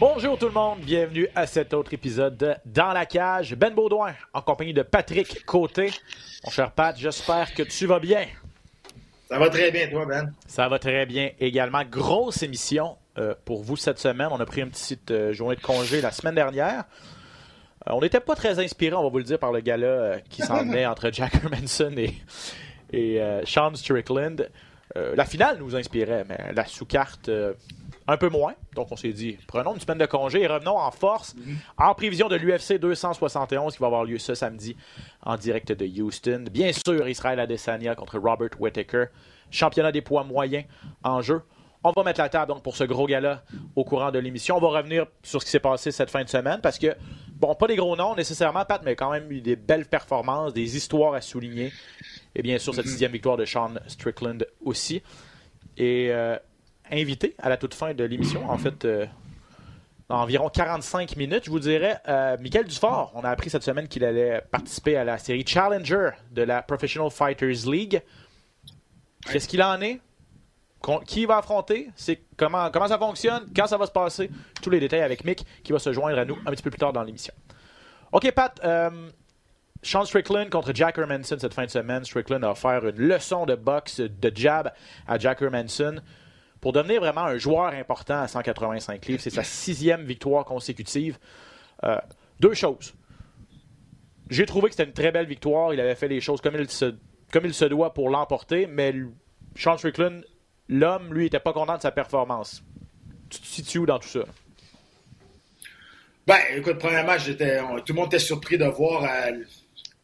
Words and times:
Bonjour 0.00 0.38
tout 0.38 0.46
le 0.46 0.52
monde, 0.52 0.78
bienvenue 0.78 1.26
à 1.34 1.48
cet 1.48 1.74
autre 1.74 1.92
épisode 1.92 2.36
de 2.36 2.54
Dans 2.64 2.92
la 2.92 3.04
cage. 3.04 3.56
Ben 3.56 3.74
Baudouin 3.74 4.14
en 4.32 4.40
compagnie 4.42 4.72
de 4.72 4.82
Patrick 4.82 5.44
Côté. 5.44 5.90
Mon 6.44 6.50
cher 6.52 6.70
Pat, 6.70 6.96
j'espère 6.96 7.52
que 7.52 7.64
tu 7.64 7.86
vas 7.86 7.98
bien. 7.98 8.24
Ça 9.28 9.40
va 9.40 9.50
très 9.50 9.72
bien, 9.72 9.88
toi, 9.88 10.06
Ben. 10.06 10.32
Ça 10.46 10.68
va 10.68 10.78
très 10.78 11.04
bien 11.04 11.30
également. 11.40 11.82
Grosse 11.84 12.44
émission 12.44 12.96
euh, 13.18 13.34
pour 13.44 13.64
vous 13.64 13.76
cette 13.76 13.98
semaine. 13.98 14.28
On 14.30 14.38
a 14.38 14.46
pris 14.46 14.60
une 14.60 14.70
petite 14.70 15.10
euh, 15.10 15.32
journée 15.32 15.56
de 15.56 15.60
congé 15.60 16.00
la 16.00 16.12
semaine 16.12 16.36
dernière. 16.36 16.84
Euh, 17.88 17.92
on 17.92 18.00
n'était 18.00 18.20
pas 18.20 18.36
très 18.36 18.60
inspiré, 18.60 18.94
on 18.94 19.02
va 19.02 19.08
vous 19.08 19.18
le 19.18 19.24
dire, 19.24 19.40
par 19.40 19.50
le 19.50 19.58
gala 19.60 20.20
qui 20.30 20.42
s'en 20.42 20.58
venait 20.62 20.86
entre 20.86 21.10
Jack 21.12 21.34
Hermanson 21.34 21.92
et, 21.96 22.14
et 22.92 23.20
Sean 23.44 23.74
Strickland. 23.74 24.48
Euh, 24.96 25.14
la 25.16 25.24
finale 25.24 25.58
nous 25.58 25.76
inspirait, 25.76 26.24
mais 26.28 26.52
la 26.52 26.64
sous-carte 26.64 27.28
euh, 27.28 27.52
un 28.06 28.16
peu 28.16 28.28
moins. 28.28 28.54
Donc 28.74 28.88
on 28.90 28.96
s'est 28.96 29.12
dit, 29.12 29.36
prenons 29.46 29.74
une 29.74 29.80
semaine 29.80 29.98
de 29.98 30.06
congé 30.06 30.42
et 30.42 30.46
revenons 30.46 30.78
en 30.78 30.90
force 30.90 31.36
en 31.76 31.94
prévision 31.94 32.28
de 32.28 32.36
l'UFC 32.36 32.78
271 32.80 33.74
qui 33.74 33.80
va 33.80 33.86
avoir 33.86 34.04
lieu 34.04 34.18
ce 34.18 34.34
samedi 34.34 34.76
en 35.22 35.36
direct 35.36 35.72
de 35.72 35.86
Houston. 36.00 36.44
Bien 36.50 36.72
sûr, 36.72 37.06
Israël 37.08 37.38
Adesanya 37.38 37.94
contre 37.94 38.18
Robert 38.18 38.50
Whittaker. 38.58 39.06
Championnat 39.50 39.92
des 39.92 40.02
poids 40.02 40.24
moyens 40.24 40.64
en 41.02 41.22
jeu. 41.22 41.42
On 41.84 41.92
va 41.92 42.02
mettre 42.02 42.20
la 42.20 42.28
table 42.28 42.52
donc 42.52 42.62
pour 42.62 42.76
ce 42.76 42.84
gros 42.84 43.06
gala 43.06 43.44
au 43.76 43.84
courant 43.84 44.10
de 44.10 44.18
l'émission. 44.18 44.56
On 44.56 44.60
va 44.60 44.68
revenir 44.68 45.06
sur 45.22 45.40
ce 45.40 45.46
qui 45.46 45.52
s'est 45.52 45.60
passé 45.60 45.92
cette 45.92 46.10
fin 46.10 46.24
de 46.24 46.28
semaine 46.28 46.60
parce 46.60 46.78
que, 46.78 46.96
bon, 47.36 47.54
pas 47.54 47.68
des 47.68 47.76
gros 47.76 47.94
noms 47.94 48.16
nécessairement, 48.16 48.64
Pat, 48.64 48.82
mais 48.84 48.96
quand 48.96 49.10
même 49.10 49.30
eu 49.30 49.40
des 49.40 49.54
belles 49.54 49.86
performances, 49.86 50.52
des 50.52 50.76
histoires 50.76 51.14
à 51.14 51.20
souligner. 51.20 51.72
Et 52.34 52.42
bien 52.42 52.58
sûr, 52.58 52.74
cette 52.74 52.88
sixième 52.88 53.12
victoire 53.12 53.36
de 53.36 53.44
Sean 53.44 53.74
Strickland 53.86 54.44
aussi. 54.64 55.02
Et 55.76 56.08
euh, 56.10 56.36
invité 56.90 57.36
à 57.38 57.48
la 57.48 57.56
toute 57.56 57.74
fin 57.74 57.94
de 57.94 58.02
l'émission, 58.02 58.50
en 58.50 58.58
fait, 58.58 58.84
euh, 58.84 59.06
dans 60.08 60.22
environ 60.22 60.48
45 60.48 61.16
minutes, 61.16 61.44
je 61.44 61.50
vous 61.50 61.60
dirais, 61.60 61.98
euh, 62.08 62.36
Michael 62.40 62.66
Dufort. 62.66 63.12
On 63.14 63.20
a 63.20 63.30
appris 63.30 63.50
cette 63.50 63.62
semaine 63.62 63.86
qu'il 63.86 64.04
allait 64.04 64.42
participer 64.50 64.96
à 64.96 65.04
la 65.04 65.18
série 65.18 65.44
Challenger 65.46 66.10
de 66.32 66.42
la 66.42 66.62
Professional 66.62 67.10
Fighters 67.10 67.70
League. 67.70 68.02
Qu'est-ce 69.30 69.46
qu'il 69.46 69.62
en 69.62 69.80
est? 69.80 70.00
Qui 71.06 71.26
va 71.26 71.38
affronter? 71.38 71.90
C'est 71.96 72.22
comment, 72.36 72.70
comment 72.70 72.88
ça 72.88 72.98
fonctionne? 72.98 73.46
Quand 73.54 73.66
ça 73.66 73.76
va 73.76 73.86
se 73.86 73.92
passer? 73.92 74.30
Tous 74.62 74.70
les 74.70 74.80
détails 74.80 75.02
avec 75.02 75.24
Mick 75.24 75.44
qui 75.62 75.72
va 75.72 75.78
se 75.78 75.92
joindre 75.92 76.18
à 76.18 76.24
nous 76.24 76.38
un 76.46 76.50
petit 76.52 76.62
peu 76.62 76.70
plus 76.70 76.78
tard 76.78 76.92
dans 76.92 77.02
l'émission. 77.02 77.34
OK, 78.12 78.30
Pat. 78.32 78.58
euh, 78.64 79.10
Sean 79.82 80.04
Strickland 80.04 80.50
contre 80.50 80.72
Jack 80.74 80.98
Hermanson 80.98 81.36
cette 81.38 81.54
fin 81.54 81.64
de 81.64 81.70
semaine. 81.70 82.04
Strickland 82.04 82.42
a 82.44 82.50
offert 82.50 82.84
une 82.86 82.96
leçon 82.96 83.46
de 83.46 83.54
boxe 83.54 84.00
de 84.00 84.32
jab 84.34 84.72
à 85.06 85.18
Jack 85.18 85.42
Hermanson 85.42 86.00
pour 86.60 86.72
devenir 86.72 87.00
vraiment 87.00 87.22
un 87.22 87.38
joueur 87.38 87.72
important 87.72 88.22
à 88.22 88.28
185 88.28 89.06
livres. 89.06 89.20
C'est 89.22 89.30
sa 89.30 89.44
sixième 89.44 90.02
victoire 90.02 90.44
consécutive. 90.44 91.18
Euh, 91.84 91.96
deux 92.40 92.54
choses. 92.54 92.94
J'ai 94.30 94.46
trouvé 94.46 94.68
que 94.68 94.74
c'était 94.74 94.88
une 94.88 94.94
très 94.94 95.12
belle 95.12 95.26
victoire. 95.26 95.72
Il 95.72 95.80
avait 95.80 95.94
fait 95.94 96.08
les 96.08 96.20
choses 96.20 96.40
comme 96.40 96.56
il 96.56 96.68
se, 96.68 96.94
comme 97.32 97.44
il 97.44 97.54
se 97.54 97.64
doit 97.64 97.94
pour 97.94 98.10
l'emporter, 98.10 98.66
mais 98.66 98.94
Sean 99.54 99.76
Strickland, 99.76 100.22
l'homme, 100.68 101.12
lui, 101.12 101.26
était 101.26 101.40
pas 101.40 101.52
content 101.52 101.76
de 101.76 101.82
sa 101.82 101.90
performance. 101.90 102.62
Tu 103.28 103.40
te 103.40 103.46
situes 103.46 103.78
où 103.78 103.86
dans 103.86 103.98
tout 103.98 104.08
ça? 104.08 104.24
Ben, 106.26 106.36
écoute, 106.56 106.76
premièrement, 106.78 107.16
j'étais, 107.16 107.58
tout 107.58 107.94
le 107.94 107.94
monde 107.94 108.08
était 108.08 108.18
surpris 108.18 108.58
de 108.58 108.66
voir 108.66 109.02
euh, 109.04 109.32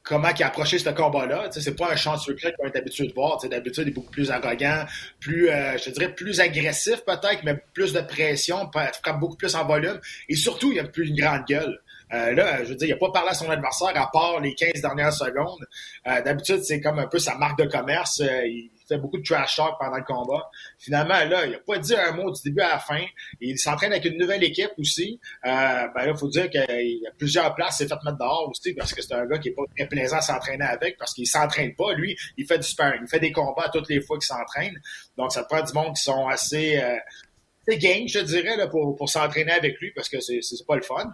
comment 0.03 0.29
il 0.35 0.43
a 0.43 0.47
approché 0.47 0.79
ce 0.79 0.89
combat-là. 0.89 1.51
C'est 1.51 1.77
pas 1.77 1.93
un 1.93 1.97
champ 1.97 2.17
secret 2.17 2.55
qu'on 2.59 2.67
est 2.67 2.77
habitué 2.77 3.07
de 3.07 3.13
voir. 3.13 3.39
D'habitude, 3.47 3.85
il 3.87 3.91
est 3.91 3.93
beaucoup 3.93 4.11
plus 4.11 4.31
arrogant, 4.31 4.87
plus, 5.21 5.51
euh, 5.51 5.77
je 5.77 5.91
dirais, 5.91 6.15
plus 6.15 6.41
agressif 6.41 7.05
peut-être, 7.05 7.45
mais 7.45 7.63
plus 7.75 7.93
de 7.93 8.01
pression, 8.01 8.71
frappe 8.73 9.21
beaucoup 9.21 9.37
plus 9.37 9.55
en 9.55 9.67
volume. 9.67 10.01
Et 10.31 10.35
surtout, 10.35 10.73
il 10.73 10.81
a 10.81 10.85
plus 10.85 11.09
une 11.09 11.17
grande 11.17 11.45
gueule. 11.47 11.79
Euh, 12.15 12.33
là, 12.33 12.65
je 12.65 12.71
veux 12.71 12.77
dire, 12.77 12.89
il 12.89 12.93
n'a 12.93 12.97
pas 12.97 13.11
parlé 13.11 13.29
à 13.29 13.35
son 13.35 13.51
adversaire 13.51 13.93
à 13.95 14.11
part 14.11 14.41
les 14.41 14.55
15 14.55 14.81
dernières 14.81 15.13
secondes. 15.13 15.67
D'habitude, 16.07 16.63
c'est 16.65 16.81
comme 16.81 16.99
un 16.99 17.07
peu 17.07 17.19
sa 17.19 17.37
marque 17.37 17.59
de 17.59 17.67
commerce. 17.67 18.23
Fait 18.87 18.99
beaucoup 18.99 19.19
de 19.19 19.23
trash 19.23 19.57
talk 19.57 19.75
pendant 19.79 19.97
le 19.97 20.05
combat. 20.05 20.51
Finalement, 20.79 21.25
là, 21.25 21.47
il 21.47 21.53
n'a 21.53 21.59
pas 21.59 21.79
dit 21.79 21.95
un 21.95 22.13
mot 22.13 22.31
du 22.31 22.41
début 22.43 22.61
à 22.61 22.71
la 22.71 22.79
fin. 22.79 23.03
Il 23.41 23.59
s'entraîne 23.59 23.93
avec 23.93 24.05
une 24.05 24.19
nouvelle 24.19 24.45
équipe 24.45 24.73
aussi. 24.79 25.21
Euh, 25.47 25.49
ben 25.49 26.05
là, 26.05 26.09
il 26.09 26.17
faut 26.17 26.29
dire 26.29 26.51
qu'il 26.51 26.61
y 26.61 27.07
a 27.07 27.11
plusieurs 27.17 27.55
places, 27.55 27.79
s'est 27.79 27.89
fait 27.89 27.95
mettre 28.05 28.19
dehors 28.19 28.49
aussi 28.51 28.75
parce 28.75 28.93
que 28.93 29.03
c'est 29.03 29.15
un 29.15 29.27
gars 29.27 29.39
qui 29.39 29.49
est 29.49 29.55
pas 29.55 29.63
très 29.77 29.87
plaisant 29.87 30.19
à 30.19 30.23
s'entraîner 30.23 30.65
avec 30.65 30.99
parce 30.99 31.15
qu'il 31.15 31.27
s'entraîne 31.27 31.75
pas. 31.75 31.93
Lui, 31.95 32.17
il 32.37 32.47
fait 32.47 32.59
du 32.59 32.69
sparring. 32.69 33.03
Il 33.03 33.09
fait 33.09 33.21
des 33.21 33.33
combats 33.33 33.69
toutes 33.73 33.89
les 33.89 34.01
fois 34.01 34.19
qu'il 34.19 34.27
s'entraîne. 34.27 34.81
Donc, 35.17 35.33
ça 35.33 35.45
prend 35.45 35.63
du 35.63 35.73
monde 35.73 35.95
qui 35.97 36.03
sont 36.03 36.29
assez... 36.29 36.79
Euh, 36.79 36.97
c'est 37.67 37.79
game, 37.79 38.07
je 38.07 38.19
dirais, 38.21 38.57
là, 38.57 38.67
pour, 38.67 38.95
pour 38.97 39.09
s'entraîner 39.09 39.53
avec 39.53 39.79
lui 39.81 39.91
parce 39.95 40.09
que 40.09 40.21
c'est, 40.21 40.41
c'est 40.43 40.67
pas 40.67 40.77
le 40.77 40.83
fun. 40.83 41.11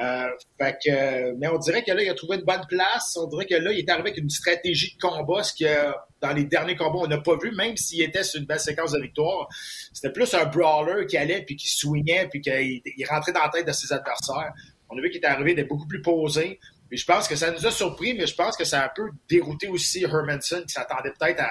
Euh, 0.00 0.26
fait 0.60 0.76
que, 0.84 0.90
euh, 0.90 1.34
mais 1.38 1.48
on 1.48 1.58
dirait 1.58 1.82
que 1.82 1.92
là, 1.92 2.02
il 2.02 2.08
a 2.08 2.14
trouvé 2.14 2.36
une 2.36 2.44
bonne 2.44 2.66
place. 2.68 3.16
On 3.16 3.26
dirait 3.28 3.46
que 3.46 3.54
là, 3.54 3.72
il 3.72 3.78
est 3.78 3.90
arrivé 3.90 4.10
avec 4.10 4.18
une 4.18 4.30
stratégie 4.30 4.96
de 4.96 5.00
combat, 5.00 5.42
ce 5.42 5.52
que 5.52 5.92
dans 6.20 6.32
les 6.32 6.44
derniers 6.44 6.76
combats, 6.76 7.00
on 7.00 7.06
n'a 7.06 7.18
pas 7.18 7.36
vu, 7.36 7.52
même 7.54 7.76
s'il 7.76 8.02
était 8.02 8.22
sur 8.22 8.40
une 8.40 8.46
belle 8.46 8.60
séquence 8.60 8.92
de 8.92 9.00
victoire. 9.00 9.48
C'était 9.92 10.12
plus 10.12 10.32
un 10.34 10.44
brawler 10.46 11.06
qui 11.06 11.16
allait, 11.16 11.42
puis 11.42 11.56
qui 11.56 11.68
swingait, 11.68 12.28
puis 12.28 12.40
qu'il 12.40 12.80
il 12.84 13.04
rentrait 13.06 13.32
dans 13.32 13.42
la 13.42 13.48
tête 13.48 13.66
de 13.66 13.72
ses 13.72 13.92
adversaires. 13.92 14.52
On 14.88 14.98
a 14.98 15.00
vu 15.00 15.08
qu'il 15.08 15.18
était 15.18 15.26
arrivé 15.26 15.54
d'être 15.54 15.68
beaucoup 15.68 15.86
plus 15.86 16.02
posé. 16.02 16.58
Et 16.90 16.96
je 16.96 17.06
pense 17.06 17.26
que 17.26 17.36
ça 17.36 17.50
nous 17.50 17.66
a 17.66 17.70
surpris, 17.70 18.14
mais 18.14 18.26
je 18.26 18.34
pense 18.34 18.56
que 18.56 18.64
ça 18.64 18.82
a 18.82 18.84
un 18.86 18.90
peu 18.94 19.08
dérouté 19.28 19.66
aussi 19.68 20.04
Hermanson, 20.04 20.62
qui 20.66 20.72
s'attendait 20.74 21.12
peut-être 21.18 21.40
à, 21.40 21.50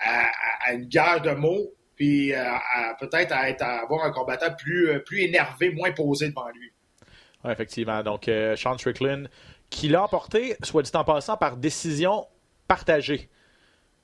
à, 0.00 0.30
à 0.66 0.72
une 0.74 0.84
guerre 0.84 1.20
de 1.20 1.32
mots, 1.32 1.74
puis 1.98 2.32
euh, 2.32 2.44
peut-être 3.00 3.32
à, 3.32 3.48
être, 3.50 3.62
à 3.62 3.82
avoir 3.82 4.04
un 4.04 4.10
combattant 4.12 4.54
plus, 4.56 4.88
euh, 4.88 4.98
plus 5.00 5.22
énervé, 5.22 5.70
moins 5.72 5.90
posé 5.92 6.28
devant 6.28 6.48
lui. 6.50 6.70
Ouais, 7.44 7.52
effectivement. 7.52 8.02
Donc, 8.02 8.28
euh, 8.28 8.54
Sean 8.56 8.78
Strickland, 8.78 9.28
qui 9.68 9.88
l'a 9.88 10.04
emporté, 10.04 10.56
soit 10.62 10.82
dit 10.82 10.90
en 10.94 11.04
passant, 11.04 11.36
par 11.36 11.56
décision 11.56 12.26
partagée. 12.68 13.28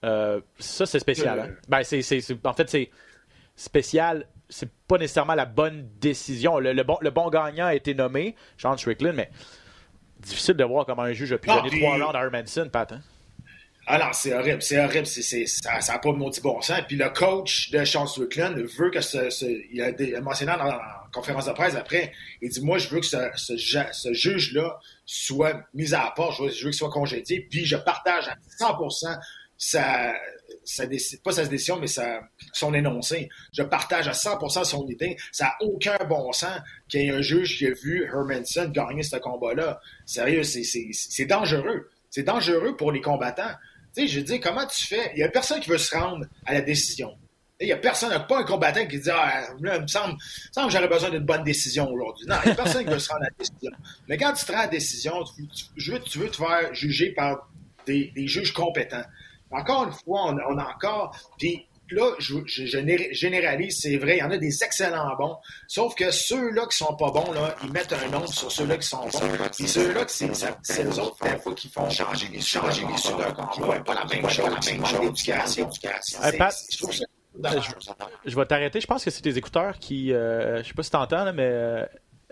Euh, 0.05 0.41
ça, 0.59 0.87
c'est 0.87 0.99
spécial. 0.99 1.39
hein? 1.41 1.49
Ben, 1.69 1.83
c'est, 1.85 2.03
en 2.45 2.53
fait, 2.53 2.69
c'est 2.69 2.91
spécial. 3.57 4.27
C'est 4.49 4.71
pas 4.89 4.99
nécessairement 4.99 5.35
la 5.35 5.47
bonne 5.47 5.89
décision. 6.01 6.59
Le, 6.59 6.73
le 6.73 6.83
bon, 6.83 6.99
le 7.01 7.11
bon 7.11 7.31
gagnant 7.31 7.67
a 7.67 7.75
été 7.75 7.95
nommé, 7.95 8.35
Sean 8.59 8.77
Strickland, 8.77 9.15
mais 9.15 9.31
difficile 10.21 10.55
de 10.55 10.65
voir 10.65 10.85
comment 10.87 11.03
un 11.03 11.13
juge 11.13 11.33
a 11.33 11.39
pu 11.39 11.49
Ah, 11.51 11.57
donner 11.57 11.71
puis- 11.71 11.81
trois 11.81 11.95
rounds 11.97 12.15
à 12.17 12.23
Hermanson, 12.25 12.69
Pat. 12.71 12.93
hein? 12.93 13.01
Ah 13.87 13.99
non, 13.99 14.07
c'est 14.13 14.33
horrible, 14.33 14.63
c'est 14.63 14.83
horrible, 14.83 15.07
ça 15.07 15.93
n'a 15.93 15.99
pas 15.99 16.13
de 16.13 16.17
maudit 16.17 16.41
bon 16.41 16.61
sens. 16.63 16.81
Puis 16.89 16.97
le 16.97 17.11
coach 17.11 17.71
de 17.71 17.85
Sean 17.85 18.07
Strickland 18.07 18.57
veut 18.57 18.91
que 18.91 19.01
ce, 19.03 19.29
il, 19.71 19.83
a, 19.83 20.21
mentionné 20.23 20.53
la 20.53 21.07
conférence 21.13 21.47
de 21.47 21.53
presse 21.53 21.75
après, 21.75 22.13
il 22.41 22.51
dit 22.51 22.63
moi 22.63 22.79
je 22.79 22.89
veux 22.89 23.01
que 23.01 23.07
ce, 23.07 24.13
juge-là 24.13 24.79
soit 25.05 25.67
mis 25.75 25.93
à 25.93 26.13
part, 26.17 26.33
je 26.33 26.45
veux, 26.45 26.49
je 26.49 26.65
veux 26.65 26.71
qu'il 26.71 26.79
soit 26.79 26.91
congédié, 26.91 27.47
puis 27.51 27.67
je 27.67 27.77
partage 27.77 28.29
à 28.29 28.37
100% 28.59 29.19
sa, 29.57 30.15
sa 30.65 30.85
pas 31.23 31.33
sa 31.33 31.47
décision, 31.47 31.79
mais 31.79 31.87
son 32.53 32.75
énoncé. 32.75 33.29
Je 33.53 33.63
partage 33.63 34.09
à 34.09 34.13
100% 34.13 34.65
son 34.65 34.87
idée. 34.89 35.17
Ça 35.33 35.45
n'a 35.45 35.57
aucun 35.61 35.97
bon 36.09 36.33
sens 36.33 36.59
qu'il 36.89 37.03
y 37.03 37.07
ait 37.07 37.11
un 37.11 37.23
juge 37.23 37.59
qui 37.59 37.67
a 37.67 37.71
vu 37.71 38.05
Hermanson 38.05 38.69
gagner 38.71 39.03
ce 39.03 39.17
combat-là. 39.17 39.81
Sérieux, 40.07 40.43
c'est 40.43 41.27
dangereux. 41.27 41.91
C'est 42.11 42.23
dangereux 42.23 42.77
pour 42.77 42.93
les 42.93 43.01
combattants. 43.01 43.55
Tu 43.97 44.09
sais, 44.09 44.23
dis, 44.23 44.41
comment 44.41 44.67
tu 44.67 44.87
fais? 44.87 45.13
Il 45.15 45.19
n'y 45.19 45.23
a 45.23 45.29
personne 45.29 45.61
qui 45.61 45.71
veut 45.71 45.79
se 45.79 45.97
rendre 45.97 46.27
à 46.47 46.55
la 46.55 46.61
décision. 46.61 47.17
Il 47.61 47.67
n'y 47.67 47.73
a 47.73 47.77
personne, 47.77 48.11
pas 48.27 48.41
un 48.41 48.45
combattant 48.45 48.85
qui 48.87 48.99
dit 48.99 49.11
Ah, 49.11 49.45
là, 49.61 49.77
il 49.77 49.83
me 49.83 49.87
semble, 49.87 50.17
semble 50.53 50.67
que 50.67 50.73
j'aurais 50.73 50.89
besoin 50.89 51.11
d'une 51.11 51.25
bonne 51.25 51.45
décision 51.45 51.89
aujourd'hui. 51.89 52.27
Non, 52.27 52.37
il 52.45 52.49
n'y 52.49 52.53
a 52.53 52.57
personne 52.57 52.85
qui 52.85 52.91
veut 52.91 52.99
se 52.99 53.09
rendre 53.09 53.23
à 53.23 53.27
la 53.27 53.37
décision. 53.39 53.71
Mais 54.09 54.17
quand 54.19 54.33
tu 54.33 54.45
te 54.45 54.53
rends 54.53 54.59
à 54.59 54.63
la 54.63 54.69
décision, 54.69 55.25
tu, 55.77 55.91
veux, 55.93 56.01
tu 56.01 56.19
veux 56.19 56.29
te 56.29 56.37
faire 56.37 56.75
juger 56.75 57.13
par 57.13 57.49
des, 57.87 58.13
juges 58.17 58.53
compétents. 58.53 59.05
Encore 59.53 59.85
une 59.85 59.93
fois, 59.93 60.33
on, 60.33 60.37
on 60.53 60.59
a 60.59 60.65
encore. 60.65 61.17
Puis 61.39 61.65
là, 61.91 62.15
je, 62.19 62.37
je- 62.47 62.67
je 62.67 62.79
généralise, 63.13 63.81
c'est 63.81 63.97
vrai, 63.97 64.17
il 64.17 64.21
y 64.21 64.23
en 64.23 64.31
a 64.31 64.37
des 64.39 64.63
excellents 64.65 65.15
bons, 65.17 65.37
sauf 65.69 65.95
que 65.95 66.11
ceux-là 66.11 66.67
qui 66.67 66.77
sont 66.77 66.95
pas 66.97 67.11
bons, 67.11 67.31
là, 67.33 67.55
ils 67.65 67.73
mettent 67.73 67.93
un 67.93 68.09
nom 68.09 68.27
sur 68.27 68.51
ceux-là 68.51 68.77
qui 68.79 68.89
sont 68.89 69.07
bons. 69.09 69.21
Puis 69.57 69.69
ceux-là, 69.69 70.05
c'est 70.09 70.85
eux 70.85 70.99
autres, 71.01 71.23
des 71.25 71.39
fois, 71.39 71.55
qui 71.55 71.69
font 71.69 71.89
changer 71.91 72.29
les 72.33 72.41
changer 72.41 72.85
les 72.91 72.97
soudeurs, 72.97 73.51
qui 73.53 73.61
ne 73.61 73.79
pas 73.81 73.95
la 73.95 74.05
même 74.07 74.29
chose, 74.29 74.45
la 74.51 74.73
même 74.73 74.87
chose, 74.87 75.01
l'éducation. 75.03 75.71
Je 76.71 76.79
trouve 76.79 76.93
ça 76.93 77.05
je, 78.25 78.37
vais 78.37 78.47
t'arrêter. 78.47 78.81
Je 78.81 78.87
pense 78.87 79.05
que 79.05 79.11
c'est 79.11 79.21
tes 79.23 79.37
écouteurs 79.37 79.79
qui. 79.81 80.13
euh, 80.13 80.63
je 80.63 80.69
sais 80.69 80.75
pas 80.75 80.85
si 80.85 80.91
t'entends, 80.93 81.33
mais 81.33 81.43
euh, 81.51 81.85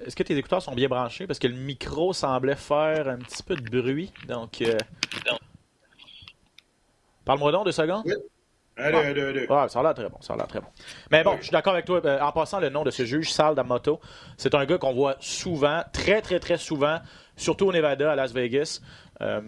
est-ce 0.06 0.14
que 0.14 0.22
tes 0.22 0.36
écouteurs 0.36 0.62
sont 0.62 0.74
bien 0.76 0.86
branchés? 0.88 1.26
Parce 1.26 1.40
que 1.40 1.48
le 1.48 1.56
micro 1.56 2.12
semblait 2.12 2.54
faire 2.54 3.08
un 3.08 3.18
petit 3.18 3.42
peu 3.42 3.56
de 3.56 3.68
bruit. 3.80 4.12
Donc. 4.28 4.62
euh, 4.62 4.76
Parle-moi 7.24 7.52
donc 7.52 7.64
deux 7.64 7.72
secondes. 7.72 8.02
Oui. 8.04 8.14
Un, 8.76 8.90
deux, 8.90 9.14
deux, 9.14 9.32
deux. 9.32 9.46
Ouais, 9.52 9.68
ça 9.68 9.80
a 9.80 9.82
l'air 9.82 9.94
très 9.94 10.08
bon, 10.08 10.16
ça 10.20 10.32
a 10.32 10.36
l'air 10.36 10.46
très 10.46 10.60
bon. 10.60 10.66
Mais 11.10 11.22
bon, 11.22 11.36
je 11.38 11.42
suis 11.42 11.50
d'accord 11.52 11.74
avec 11.74 11.84
toi. 11.84 12.00
Euh, 12.04 12.20
En 12.20 12.32
passant, 12.32 12.58
le 12.58 12.70
nom 12.70 12.84
de 12.84 12.90
ce 12.90 13.04
juge, 13.04 13.30
Sal 13.30 13.54
D'Amato, 13.54 14.00
c'est 14.38 14.54
un 14.54 14.64
gars 14.64 14.78
qu'on 14.78 14.94
voit 14.94 15.16
souvent, 15.20 15.82
très, 15.92 16.22
très, 16.22 16.40
très 16.40 16.56
souvent, 16.56 16.98
surtout 17.36 17.66
au 17.66 17.72
Nevada, 17.72 18.12
à 18.12 18.16
Las 18.16 18.32
Vegas. 18.32 18.80
Euh, 19.20 19.40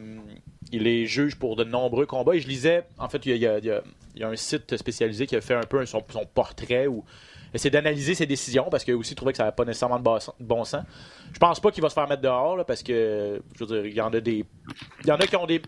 il 0.73 0.87
est 0.87 1.07
juge 1.07 1.37
pour 1.39 1.57
de 1.57 1.65
nombreux 1.65 2.05
combats. 2.07 2.35
Et 2.35 2.41
je 2.41 2.49
lisais, 2.49 2.85
en 2.99 3.09
fait, 3.09 3.25
il 3.27 3.31
y 3.31 3.33
a, 3.33 3.37
il 3.37 3.43
y 3.43 3.47
a- 3.47 3.59
il 3.59 3.65
y 3.65 3.71
a- 3.71 3.83
il 4.15 4.21
y 4.21 4.25
a 4.25 4.29
un 4.29 4.37
site 4.37 4.77
spécialisé 4.77 5.27
qui 5.27 5.35
a 5.37 5.41
fait 5.41 5.55
un 5.55 5.63
peu 5.63 5.85
son, 5.87 6.03
son 6.09 6.25
portrait 6.27 6.87
où 6.87 7.05
essaie 7.53 7.71
d'analyser 7.71 8.15
ses 8.15 8.27
décisions 8.27 8.69
parce 8.71 8.85
qu'il 8.85 8.95
a 8.95 8.97
aussi 8.97 9.15
trouvé 9.15 9.33
que 9.33 9.39
ça 9.39 9.45
n'avait 9.45 9.57
pas 9.57 9.65
nécessairement 9.65 9.99
de 9.99 10.05
bon 10.05 10.21
sens- 10.21 10.35
de 10.39 10.45
bon 10.45 10.65
sens. 10.65 10.85
Je 11.33 11.39
pense 11.39 11.61
pas 11.61 11.71
qu'il 11.73 11.83
va 11.83 11.89
se 11.89 11.95
faire 11.95 12.07
mettre 12.09 12.23
dehors 12.23 12.57
là, 12.57 12.65
parce 12.65 12.83
que, 12.83 13.41
je 13.57 13.65
veux 13.65 13.83
dire, 13.83 13.87
il 13.87 13.95
y 13.95 14.01
en 14.01 14.13
a 14.13 14.21
des. 14.21 14.45
Il 15.03 15.07
y 15.09 15.13
en 15.13 15.17
a 15.17 15.27
qui 15.27 15.35
ont 15.37 15.47
des 15.47 15.63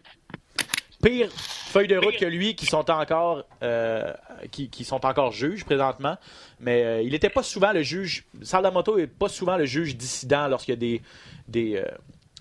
pires 1.09 1.31
feuilles 1.33 1.89
de 1.89 1.97
route 1.99 2.17
que 2.17 2.25
lui 2.25 2.55
qui 2.55 2.67
sont 2.67 2.91
encore 2.91 3.45
euh, 3.63 4.13
qui, 4.51 4.69
qui 4.71 4.85
sont 4.85 5.05
encore 5.05 5.33
juges 5.33 5.65
présentement. 5.65 6.17
Mais 6.61 6.85
euh, 6.85 7.03
il 7.03 7.11
n'était 7.13 7.31
pas 7.31 7.43
souvent 7.43 7.73
le 7.73 7.83
juge. 7.83 8.25
Saldamoto 8.43 8.97
n'est 8.99 9.07
pas 9.07 9.29
souvent 9.29 9.57
le 9.57 9.65
juge 9.67 9.97
dissident 9.97 10.49
lorsqu'il 10.49 10.73
y 10.73 10.77
a 10.77 10.81
des, 10.81 11.03
des, 11.49 11.77
euh, 11.77 11.85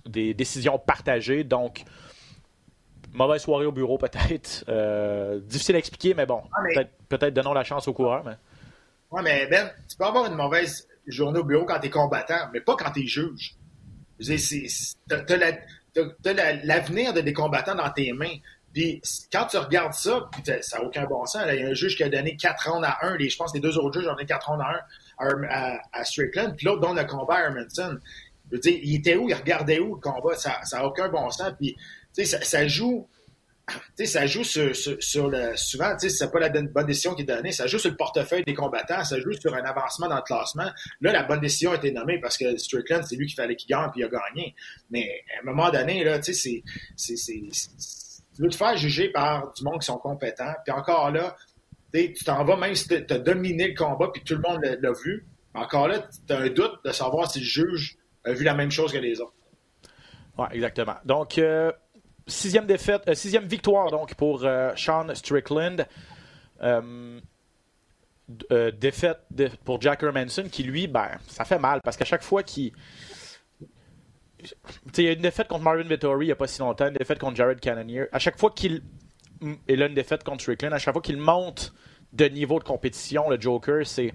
des 0.05 0.33
décisions 0.33 0.77
partagées. 0.79 1.43
Donc, 1.43 1.83
mauvaise 3.13 3.41
soirée 3.41 3.65
au 3.65 3.71
bureau 3.71 3.97
peut-être. 3.97 4.63
Euh, 4.69 5.39
difficile 5.39 5.75
à 5.75 5.79
expliquer, 5.79 6.13
mais 6.13 6.25
bon, 6.25 6.41
Ah, 6.53 6.61
mais- 6.63 6.73
peut-être 6.75 6.89
peut-être 7.09 7.33
donnons 7.33 7.53
la 7.53 7.63
chance 7.63 7.87
au 7.87 7.93
coureur. 7.93 8.23
Mais... 8.25 8.33
Ouais, 9.11 9.21
mais 9.23 9.47
Ben, 9.47 9.69
tu 9.89 9.95
peux 9.97 10.05
avoir 10.05 10.25
une 10.25 10.35
mauvaise 10.35 10.87
journée 11.07 11.39
au 11.39 11.43
bureau 11.43 11.65
quand 11.65 11.79
t'es 11.79 11.89
combattant, 11.89 12.49
mais 12.53 12.61
pas 12.61 12.75
quand 12.75 12.91
juge. 12.95 13.55
T'as 15.07 15.37
la- 15.37 15.51
t'as- 15.93 16.09
t'as 16.23 16.33
la- 16.33 16.53
l'avenir 16.63 17.13
de 17.13 17.21
des 17.21 17.33
combattants 17.33 17.75
dans 17.75 17.89
tes 17.89 18.11
mains. 18.13 18.37
Puis 18.75 19.01
quand 19.31 19.45
tu 19.45 19.55
regardes 19.55 19.93
ça, 19.93 20.29
ça 20.61 20.77
n'a 20.77 20.83
aucun 20.83 21.05
bon 21.05 21.25
sens. 21.25 21.43
Il 21.47 21.61
y 21.61 21.63
a 21.63 21.69
un 21.69 21.73
juge 21.73 21.95
qui 21.95 22.03
a 22.03 22.09
donné 22.09 22.35
4 22.35 22.71
rounds 22.71 22.85
à 22.85 23.05
1. 23.05 23.15
Les, 23.15 23.29
je 23.29 23.37
pense 23.37 23.53
que 23.53 23.57
les 23.57 23.61
deux 23.61 23.77
autres 23.77 24.01
juges 24.01 24.09
ont 24.09 24.15
donné 24.15 24.25
4 24.25 24.49
rounds 24.49 24.61
à 24.61 25.25
1 25.25 25.79
à, 25.93 26.03
Strickland. 26.03 26.53
Puis 26.57 26.65
l'autre 26.65 26.81
donne 26.81 26.97
le 26.97 27.05
combat 27.05 27.35
à 27.35 27.43
Hermanson. 27.43 27.97
Je 28.51 28.55
veux 28.55 28.59
dire, 28.59 28.77
il 28.83 28.95
était 28.95 29.15
où? 29.15 29.29
Il 29.29 29.33
regardait 29.33 29.79
où 29.79 29.95
le 29.95 30.01
combat? 30.01 30.35
Ça 30.35 30.59
n'a 30.73 30.85
aucun 30.85 31.07
bon 31.07 31.29
sens. 31.29 31.53
Puis, 31.57 31.77
ça, 32.25 32.67
joue 32.67 33.07
ça 34.03 34.27
joue 34.27 34.43
sur, 34.43 35.29
le. 35.29 35.55
Souvent, 35.55 35.95
c'est 35.97 36.31
pas 36.31 36.39
la 36.39 36.49
bonne 36.49 36.85
décision 36.85 37.15
qui 37.15 37.21
est 37.21 37.25
donnée. 37.25 37.53
Ça 37.53 37.67
joue 37.67 37.79
sur 37.79 37.89
le 37.89 37.95
portefeuille 37.95 38.43
des 38.43 38.53
combattants. 38.53 39.05
Ça 39.05 39.17
joue 39.21 39.31
sur 39.31 39.55
un 39.55 39.63
avancement 39.63 40.09
dans 40.09 40.17
le 40.17 40.21
classement. 40.21 40.69
Là, 40.99 41.13
la 41.13 41.23
bonne 41.23 41.39
décision 41.39 41.71
a 41.71 41.75
été 41.75 41.93
nommée 41.93 42.19
parce 42.19 42.37
que 42.37 42.57
Strickland, 42.57 43.03
c'est 43.07 43.15
lui 43.15 43.25
qui 43.25 43.35
fallait 43.35 43.55
qu'il 43.55 43.69
gagne 43.69 43.89
puis 43.91 44.01
il 44.01 44.03
a 44.03 44.09
gagné. 44.09 44.53
Mais 44.89 45.23
à 45.37 45.41
un 45.41 45.45
moment 45.45 45.71
donné, 45.71 46.03
là, 46.03 46.21
c'est- 46.21 46.63
Tu 48.35 48.41
veux 48.41 48.49
te 48.49 48.55
faire 48.55 48.75
juger 48.75 49.09
par 49.09 49.53
du 49.53 49.63
monde 49.63 49.79
qui 49.79 49.85
sont 49.85 49.97
compétents. 49.97 50.53
Puis 50.65 50.73
encore 50.73 51.11
là, 51.11 51.35
tu 51.93 52.23
t'en 52.25 52.43
vas 52.43 52.57
même 52.57 52.75
si 52.75 52.87
tu 52.87 52.95
as 52.95 53.19
dominé 53.19 53.69
le 53.69 53.75
combat 53.75 54.09
puis 54.11 54.21
tout 54.23 54.35
le 54.35 54.41
monde 54.41 54.61
l'a 54.61 54.91
vu. 54.91 55.25
Encore 55.53 55.87
là, 55.87 55.99
tu 56.27 56.33
as 56.33 56.39
un 56.39 56.49
doute 56.49 56.79
de 56.83 56.91
savoir 56.91 57.31
si 57.31 57.39
le 57.39 57.45
juge 57.45 57.97
a 58.25 58.33
vu 58.33 58.43
la 58.43 58.53
même 58.53 58.71
chose 58.71 58.91
que 58.91 58.97
les 58.97 59.21
autres. 59.21 59.33
Ouais, 60.37 60.47
exactement. 60.51 60.95
Donc, 61.05 61.37
euh, 61.37 61.71
sixième 62.27 62.65
défaite, 62.65 63.03
euh, 63.07 63.13
sixième 63.13 63.45
victoire 63.45 63.89
donc 63.89 64.15
pour 64.15 64.43
euh, 64.43 64.73
Sean 64.75 65.13
Strickland. 65.13 65.85
Défaite 68.79 69.19
pour 69.63 69.79
Jack 69.79 70.01
Hermanson 70.01 70.49
qui 70.51 70.63
lui, 70.63 70.87
ben, 70.87 71.09
ça 71.27 71.45
fait 71.45 71.59
mal 71.59 71.79
parce 71.83 71.95
qu'à 71.95 72.05
chaque 72.05 72.23
fois 72.23 72.43
qu'il. 72.43 72.71
Il 74.97 75.03
y 75.03 75.07
a 75.07 75.11
une 75.11 75.21
défaite 75.21 75.47
contre 75.47 75.63
Marvin 75.63 75.83
Vittori 75.83 76.25
il 76.25 76.27
n'y 76.27 76.31
a 76.31 76.35
pas 76.35 76.47
si 76.47 76.59
longtemps, 76.59 76.87
une 76.87 76.93
défaite 76.93 77.19
contre 77.19 77.35
Jared 77.35 77.59
Cannonier. 77.59 78.05
À 78.11 78.19
chaque 78.19 78.37
fois 78.37 78.51
qu'il. 78.51 78.81
Et 79.67 79.75
là, 79.75 79.87
une 79.87 79.93
défaite 79.93 80.23
contre 80.23 80.41
Strickland. 80.41 80.73
À 80.73 80.79
chaque 80.79 80.93
fois 80.93 81.01
qu'il 81.01 81.17
monte 81.17 81.73
de 82.13 82.25
niveau 82.25 82.59
de 82.59 82.63
compétition, 82.63 83.29
le 83.29 83.39
Joker, 83.39 83.85
c'est. 83.85 84.13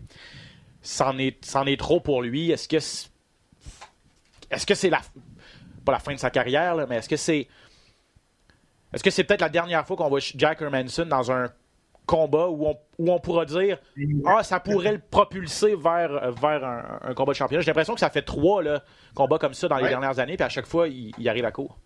C'en 0.82 1.18
est, 1.18 1.44
est 1.66 1.78
trop 1.78 2.00
pour 2.00 2.22
lui. 2.22 2.50
Est-ce 2.50 2.68
que. 2.68 2.76
Est-ce 4.50 4.66
que 4.66 4.74
c'est 4.74 4.90
la. 4.90 5.00
Pas 5.84 5.92
la 5.92 5.98
fin 5.98 6.14
de 6.14 6.18
sa 6.18 6.30
carrière, 6.30 6.74
là, 6.74 6.86
mais 6.88 6.96
est-ce 6.96 7.08
que 7.08 7.16
c'est. 7.16 7.46
Est-ce 8.92 9.04
que 9.04 9.10
c'est 9.10 9.24
peut-être 9.24 9.42
la 9.42 9.48
dernière 9.48 9.86
fois 9.86 9.96
qu'on 9.96 10.08
voit 10.08 10.20
Jack 10.20 10.62
Hermanson 10.62 11.06
dans 11.06 11.30
un 11.30 11.48
combat 12.10 12.48
où 12.48 12.66
on, 12.66 12.76
où 12.98 13.12
on 13.12 13.20
pourra 13.20 13.44
dire 13.44 13.78
Ah, 14.26 14.42
ça 14.42 14.58
pourrait 14.58 14.92
le 14.92 14.98
propulser 14.98 15.76
vers, 15.76 16.32
vers 16.32 16.64
un, 16.64 16.98
un 17.02 17.14
combat 17.14 17.32
de 17.32 17.36
championnat. 17.36 17.62
J'ai 17.62 17.68
l'impression 17.70 17.94
que 17.94 18.00
ça 18.00 18.10
fait 18.10 18.22
trois 18.22 18.62
là, 18.64 18.82
combats 19.14 19.38
comme 19.38 19.54
ça 19.54 19.68
dans 19.68 19.76
les 19.76 19.84
Ouais. 19.84 19.88
dernières 19.90 20.18
années, 20.18 20.36
puis 20.36 20.44
à 20.44 20.48
chaque 20.48 20.66
fois, 20.66 20.88
il, 20.88 21.12
il 21.18 21.28
arrive 21.28 21.44
à 21.44 21.52
court. 21.52 21.78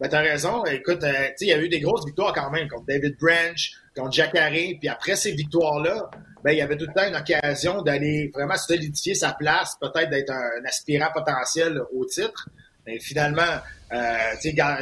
Ben, 0.00 0.08
t'as 0.08 0.20
raison. 0.20 0.64
Écoute, 0.64 1.02
euh, 1.04 1.12
il 1.40 1.48
y 1.48 1.52
a 1.52 1.58
eu 1.58 1.68
des 1.68 1.80
grosses 1.80 2.04
victoires 2.06 2.32
quand 2.32 2.50
même 2.50 2.68
contre 2.68 2.84
David 2.86 3.16
Branch, 3.20 3.72
contre 3.94 4.12
Jack 4.12 4.34
Harry. 4.36 4.76
Puis 4.78 4.88
après 4.88 5.16
ces 5.16 5.32
victoires-là, 5.32 6.10
ben, 6.44 6.52
il 6.52 6.58
y 6.58 6.62
avait 6.62 6.76
tout 6.76 6.86
le 6.86 6.92
temps 6.94 7.06
une 7.08 7.16
occasion 7.16 7.82
d'aller 7.82 8.30
vraiment 8.34 8.56
solidifier 8.56 9.14
sa 9.14 9.32
place, 9.32 9.76
peut-être 9.80 10.10
d'être 10.10 10.30
un, 10.30 10.62
un 10.62 10.64
aspirant 10.66 11.08
potentiel 11.14 11.80
au 11.94 12.04
titre. 12.06 12.48
Mais 12.86 12.98
finalement, 13.00 13.42
tu 13.90 13.96
sais, 14.40 14.52
Ga- 14.52 14.78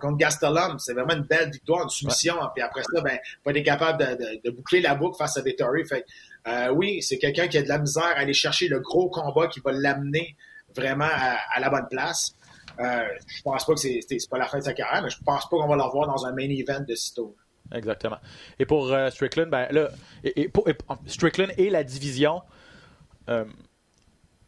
contre 0.00 0.16
Gastelum, 0.16 0.78
c'est 0.78 0.92
vraiment 0.92 1.14
une 1.14 1.22
belle 1.24 1.50
victoire, 1.50 1.82
une 1.84 1.88
soumission. 1.90 2.34
Puis 2.54 2.62
après 2.62 2.82
ça, 2.92 3.00
ben, 3.00 3.18
pas 3.44 3.50
été 3.52 3.62
capable 3.62 3.98
de, 4.04 4.14
de- 4.16 4.40
de 4.44 4.50
boucler 4.50 4.80
la 4.80 4.94
boucle 4.94 5.16
face 5.16 5.36
à 5.36 5.42
Vittori. 5.42 5.84
Fait 5.86 6.04
euh, 6.46 6.68
oui, 6.70 7.02
c'est 7.02 7.18
quelqu'un 7.18 7.46
qui 7.48 7.58
a 7.58 7.62
de 7.62 7.68
la 7.68 7.78
misère 7.78 8.04
à 8.04 8.18
aller 8.20 8.32
chercher 8.34 8.68
le 8.68 8.80
gros 8.80 9.08
combat 9.10 9.46
qui 9.48 9.60
va 9.60 9.72
l'amener 9.72 10.36
vraiment 10.74 11.08
à, 11.10 11.36
à 11.54 11.60
la 11.60 11.70
bonne 11.70 11.86
place. 11.90 12.34
Euh, 12.80 13.02
je 13.26 13.42
pense 13.42 13.64
pas 13.64 13.74
que 13.74 13.80
c'est, 13.80 14.00
pas 14.30 14.38
la 14.38 14.46
fin 14.46 14.58
de 14.58 14.64
sa 14.64 14.72
carrière, 14.72 15.02
mais 15.02 15.10
je 15.10 15.18
pense 15.24 15.48
pas 15.48 15.56
qu'on 15.56 15.66
va 15.68 15.74
le 15.76 15.82
revoir 15.82 16.06
dans 16.06 16.26
un 16.26 16.32
main 16.32 16.48
event 16.48 16.80
de 16.86 16.94
sitôt. 16.94 17.34
Exactement. 17.74 18.18
Et 18.58 18.66
pour 18.66 18.92
euh, 18.92 19.10
Strickland, 19.10 19.50
ben 19.50 19.66
là, 19.72 19.88
et, 20.24 20.42
et 20.42 20.48
pour- 20.48 20.68
et- 20.68 20.76
Strickland 21.06 21.50
et 21.58 21.70
la 21.70 21.84
division, 21.84 22.40
euh, 23.28 23.44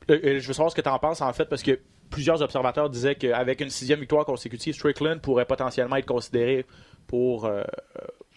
je 0.08 0.46
veux 0.46 0.52
savoir 0.52 0.70
ce 0.70 0.76
que 0.76 0.80
tu 0.80 0.88
en 0.88 0.98
penses 0.98 1.20
en 1.20 1.32
fait, 1.32 1.44
parce 1.46 1.62
que 1.62 1.78
plusieurs 2.10 2.42
observateurs 2.42 2.90
disaient 2.90 3.14
qu'avec 3.14 3.60
une 3.60 3.70
sixième 3.70 4.00
victoire 4.00 4.24
consécutive, 4.24 4.74
Strickland 4.74 5.20
pourrait 5.20 5.46
potentiellement 5.46 5.96
être 5.96 6.06
considéré 6.06 6.66
pour, 7.06 7.46
euh, 7.46 7.62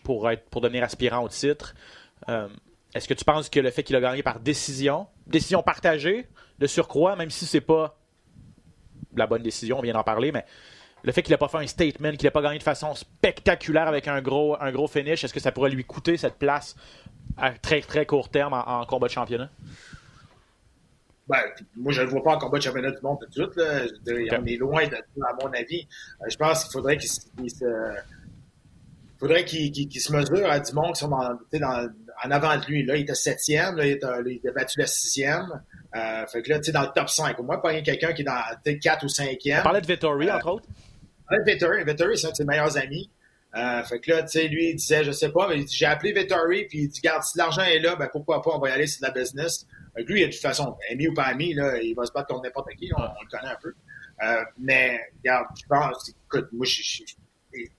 pour, 0.03 0.29
être, 0.29 0.45
pour 0.49 0.61
devenir 0.61 0.83
aspirant 0.83 1.23
au 1.23 1.29
titre. 1.29 1.75
Euh, 2.29 2.47
Est-ce 2.93 3.07
que 3.07 3.13
tu 3.13 3.25
penses 3.25 3.49
que 3.49 3.59
le 3.59 3.71
fait 3.71 3.83
qu'il 3.83 3.95
a 3.95 4.01
gagné 4.01 4.23
par 4.23 4.39
décision, 4.39 5.07
décision 5.27 5.63
partagée, 5.63 6.27
de 6.59 6.67
surcroît, 6.67 7.15
même 7.15 7.31
si 7.31 7.45
c'est 7.45 7.61
pas 7.61 7.97
la 9.15 9.27
bonne 9.27 9.43
décision, 9.43 9.79
on 9.79 9.81
vient 9.81 9.93
d'en 9.93 10.03
parler, 10.03 10.31
mais 10.31 10.45
le 11.03 11.11
fait 11.11 11.21
qu'il 11.21 11.31
n'a 11.31 11.37
pas 11.37 11.49
fait 11.49 11.57
un 11.57 11.67
statement, 11.67 12.11
qu'il 12.11 12.25
n'a 12.25 12.31
pas 12.31 12.41
gagné 12.41 12.59
de 12.59 12.63
façon 12.63 12.95
spectaculaire 12.95 13.87
avec 13.87 14.07
un 14.07 14.21
gros, 14.21 14.55
un 14.61 14.71
gros 14.71 14.87
finish, 14.87 15.23
est-ce 15.23 15.33
que 15.33 15.39
ça 15.39 15.51
pourrait 15.51 15.69
lui 15.71 15.83
coûter 15.83 16.15
cette 16.17 16.35
place 16.35 16.75
à 17.37 17.51
très 17.51 17.81
très 17.81 18.05
court 18.05 18.29
terme 18.29 18.53
en, 18.53 18.81
en 18.81 18.85
combat 18.85 19.07
de 19.07 19.11
championnat? 19.13 19.49
Ben, 21.27 21.37
moi, 21.77 21.93
je 21.93 22.01
ne 22.01 22.05
le 22.05 22.11
vois 22.11 22.23
pas 22.23 22.35
en 22.35 22.37
combat 22.37 22.57
de 22.57 22.63
championnat 22.63 22.91
du 22.91 23.01
monde 23.01 23.17
tout 23.21 23.27
de 23.27 23.33
suite. 23.33 23.55
Là. 23.55 23.87
Je. 23.87 24.35
On 24.37 24.45
est 24.45 24.57
loin 24.57 24.85
de 24.87 24.95
à 24.95 25.33
mon 25.41 25.51
avis. 25.53 25.87
Euh, 26.21 26.25
je 26.29 26.35
pense 26.35 26.63
qu'il 26.63 26.73
faudrait 26.73 26.97
qu'il 26.97 27.09
se, 27.09 27.65
faudrait 29.17 29.45
qu'il 29.45 30.01
se 30.01 30.13
mesure 30.13 30.49
à 30.49 30.59
du 30.59 30.73
monde 30.73 30.93
qui 30.93 30.99
sont 30.99 31.07
dans, 31.07 31.37
en 32.25 32.31
avant 32.31 32.57
de 32.57 32.65
lui. 32.65 32.85
Là, 32.85 32.97
il 32.97 33.03
était 33.03 33.15
septième, 33.15 33.77
là, 33.77 33.85
il, 33.85 33.91
était, 33.93 34.07
il 34.25 34.49
a 34.49 34.51
battu 34.51 34.79
la 34.79 34.87
sixième. 34.87 35.61
Euh, 35.95 36.25
fait 36.25 36.41
que 36.41 36.49
là, 36.49 36.59
tu 36.59 36.65
sais, 36.65 36.71
dans 36.71 36.81
le 36.81 36.89
top 36.93 37.09
5. 37.09 37.39
Au 37.39 37.43
moins, 37.43 37.57
pas 37.57 37.69
rien 37.69 37.81
quelqu'un 37.83 38.13
qui 38.13 38.23
est 38.23 38.25
dans 38.25 38.41
peut-être 38.63 38.79
4 38.79 39.03
ou 39.03 39.07
5e. 39.07 39.59
On 39.59 39.63
parlait 39.63 39.81
de 39.81 39.87
Vittori, 39.87 40.29
Euh, 40.29 40.35
entre 40.35 40.47
autres. 40.47 40.65
Ouais, 41.31 41.37
Vettori, 41.45 41.83
Vettori, 41.83 42.17
c'est 42.17 42.27
un 42.27 42.31
de 42.31 42.35
ses 42.35 42.45
meilleurs 42.45 42.77
amis. 42.77 43.09
Euh, 43.55 43.83
fait 43.83 43.99
que 43.99 44.11
là, 44.11 44.23
tu 44.23 44.29
sais, 44.29 44.47
lui, 44.47 44.69
il 44.69 44.75
disait, 44.75 45.03
je 45.03 45.11
sais 45.11 45.29
pas, 45.29 45.47
mais 45.47 45.59
il 45.59 45.65
dit, 45.65 45.75
j'ai 45.75 45.85
appelé 45.85 46.11
Vettori, 46.11 46.65
puis 46.65 46.79
il 46.79 46.87
dit, 46.87 47.01
garde, 47.01 47.23
si 47.23 47.37
l'argent 47.37 47.61
est 47.61 47.79
là, 47.79 47.95
ben 47.95 48.09
pourquoi 48.11 48.41
pas, 48.41 48.51
on 48.55 48.59
va 48.59 48.69
y 48.69 48.71
aller, 48.71 48.87
c'est 48.87 49.01
de 49.01 49.05
la 49.05 49.11
business. 49.11 49.67
Fait 49.95 50.03
que 50.03 50.11
lui, 50.11 50.21
de 50.25 50.31
toute 50.31 50.41
façon, 50.41 50.75
ami 50.91 51.07
ou 51.07 51.13
pas 51.13 51.23
ami, 51.25 51.53
là, 51.53 51.77
il 51.77 51.93
va 51.93 52.05
se 52.05 52.11
battre 52.11 52.27
contre 52.29 52.43
n'importe 52.43 52.69
qui, 52.79 52.89
on, 52.97 53.01
on 53.01 53.03
le 53.03 53.29
connaît 53.29 53.51
un 53.51 53.57
peu. 53.61 53.73
Euh, 54.23 54.43
mais, 54.57 54.99
regarde, 55.19 55.47
je 55.55 55.67
pense, 55.67 56.09
écoute, 56.09 56.49
moi, 56.51 56.65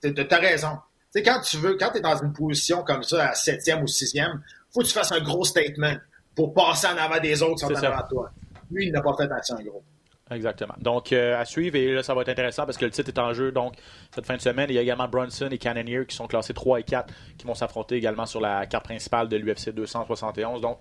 t'as- 0.01 0.37
raison. 0.39 0.77
Tu 1.13 1.21
sais, 1.21 1.23
quand 1.23 1.41
tu 1.41 1.57
veux, 1.57 1.75
quand 1.75 1.91
t'es 1.91 2.01
dans 2.01 2.21
une 2.21 2.31
position 2.31 2.83
comme 2.83 3.03
ça, 3.03 3.29
à 3.29 3.33
septième 3.35 3.83
ou 3.83 3.87
sixième, 3.87 4.41
faut 4.73 4.81
que 4.81 4.85
tu 4.85 4.93
fasses 4.93 5.11
un 5.11 5.21
gros 5.21 5.43
statement 5.43 5.95
pour 6.35 6.53
passer 6.53 6.87
en 6.87 6.97
avant 6.97 7.19
des 7.19 7.41
autres 7.41 7.55
qui 7.55 7.59
sont 7.65 7.73
en 7.73 7.83
avant 7.83 8.03
de 8.03 8.09
toi. 8.09 8.31
Lui, 8.71 8.87
il 8.87 8.91
n'a 8.91 9.01
pas 9.01 9.13
fait 9.17 9.31
action 9.31 9.55
gros. 9.61 9.83
Exactement. 10.31 10.73
Donc, 10.79 11.13
euh, 11.13 11.39
à 11.39 11.45
suivre, 11.45 11.75
et 11.75 11.93
là, 11.93 12.01
ça 12.01 12.15
va 12.15 12.21
être 12.21 12.29
intéressant 12.29 12.65
parce 12.65 12.77
que 12.77 12.85
le 12.85 12.91
titre 12.91 13.09
est 13.09 13.19
en 13.19 13.33
jeu. 13.33 13.51
Donc, 13.51 13.75
cette 14.13 14.25
fin 14.25 14.35
de 14.35 14.41
semaine, 14.41 14.67
il 14.69 14.75
y 14.75 14.79
a 14.79 14.81
également 14.81 15.07
Brunson 15.07 15.49
et 15.51 15.57
Cannonier 15.59 16.03
qui 16.07 16.15
sont 16.15 16.25
classés 16.25 16.53
3 16.53 16.79
et 16.79 16.83
4 16.83 17.13
qui 17.37 17.45
vont 17.45 17.53
s'affronter 17.53 17.95
également 17.95 18.25
sur 18.25 18.41
la 18.41 18.65
carte 18.65 18.85
principale 18.85 19.29
de 19.29 19.37
l'UFC 19.37 19.69
271. 19.69 20.61
Donc, 20.61 20.79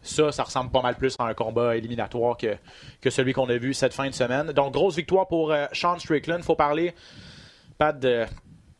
ça, 0.00 0.32
ça 0.32 0.44
ressemble 0.44 0.70
pas 0.70 0.80
mal 0.80 0.96
plus 0.96 1.14
à 1.18 1.24
un 1.24 1.34
combat 1.34 1.76
éliminatoire 1.76 2.38
que, 2.38 2.56
que 3.02 3.10
celui 3.10 3.34
qu'on 3.34 3.48
a 3.50 3.56
vu 3.58 3.74
cette 3.74 3.92
fin 3.92 4.08
de 4.08 4.14
semaine. 4.14 4.52
Donc, 4.52 4.72
grosse 4.72 4.96
victoire 4.96 5.28
pour 5.28 5.52
euh, 5.52 5.66
Sean 5.74 5.98
Strickland. 5.98 6.38
Il 6.38 6.44
faut 6.44 6.56
parler, 6.56 6.94
pas 7.76 7.92
de 7.92 8.24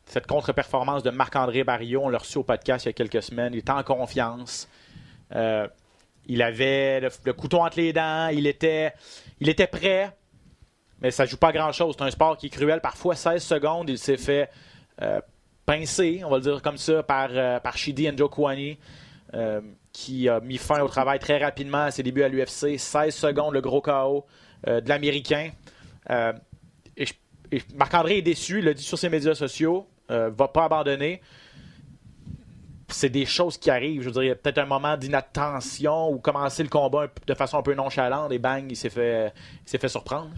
cette 0.06 0.26
contre-performance 0.26 1.02
de 1.02 1.10
Marc-André 1.10 1.64
Barrio. 1.64 2.00
On 2.02 2.08
l'a 2.08 2.18
reçu 2.18 2.38
au 2.38 2.44
podcast 2.44 2.86
il 2.86 2.88
y 2.88 2.90
a 2.90 2.92
quelques 2.94 3.22
semaines. 3.22 3.52
Il 3.52 3.58
était 3.58 3.72
en 3.72 3.82
confiance. 3.82 4.68
Euh, 5.34 5.68
il 6.26 6.42
avait 6.42 7.00
le, 7.00 7.32
couteau 7.32 7.58
entre 7.60 7.78
les 7.78 7.92
dents. 7.92 8.28
Il 8.28 8.46
était, 8.46 8.92
il 9.42 9.48
était 9.48 9.66
prêt. 9.66 10.16
Mais 11.00 11.10
ça 11.10 11.26
joue 11.26 11.36
pas 11.36 11.50
grand-chose. 11.50 11.96
C'est 11.98 12.04
un 12.04 12.10
sport 12.12 12.36
qui 12.36 12.46
est 12.46 12.50
cruel. 12.50 12.80
Parfois, 12.80 13.16
16 13.16 13.42
secondes, 13.42 13.90
il 13.90 13.98
s'est 13.98 14.16
fait 14.16 14.48
euh, 15.02 15.20
pincer, 15.66 16.22
on 16.24 16.30
va 16.30 16.36
le 16.36 16.42
dire 16.42 16.62
comme 16.62 16.76
ça, 16.76 17.02
par, 17.02 17.30
euh, 17.32 17.58
par 17.58 17.76
Shidi 17.76 18.08
Njokwani, 18.08 18.78
euh, 19.34 19.60
qui 19.92 20.28
a 20.28 20.38
mis 20.38 20.58
fin 20.58 20.80
au 20.80 20.86
travail 20.86 21.18
très 21.18 21.38
rapidement 21.38 21.82
à 21.82 21.90
ses 21.90 22.04
débuts 22.04 22.22
à 22.22 22.28
l'UFC. 22.28 22.78
16 22.78 23.12
secondes, 23.12 23.52
le 23.52 23.60
gros 23.60 23.80
KO 23.80 24.24
de 24.64 24.88
l'Américain. 24.88 25.50
Marc-André 27.74 28.18
est 28.18 28.22
déçu, 28.22 28.60
il 28.60 28.64
l'a 28.64 28.74
dit 28.74 28.84
sur 28.84 28.96
ses 28.96 29.08
médias 29.08 29.34
sociaux, 29.34 29.88
va 30.08 30.48
pas 30.48 30.66
abandonner 30.66 31.20
c'est 32.94 33.08
des 33.08 33.26
choses 33.26 33.58
qui 33.58 33.70
arrivent. 33.70 34.02
Je 34.02 34.06
veux 34.06 34.12
dire, 34.12 34.22
il 34.22 34.28
y 34.28 34.30
a 34.30 34.34
peut-être 34.34 34.58
un 34.58 34.66
moment 34.66 34.96
d'inattention 34.96 36.10
ou 36.10 36.18
commencer 36.18 36.62
le 36.62 36.68
combat 36.68 37.08
de 37.26 37.34
façon 37.34 37.58
un 37.58 37.62
peu 37.62 37.74
nonchalante 37.74 38.32
et 38.32 38.38
bang, 38.38 38.64
il 38.68 38.76
s'est 38.76 38.90
fait, 38.90 39.32
il 39.64 39.70
s'est 39.70 39.78
fait 39.78 39.88
surprendre. 39.88 40.30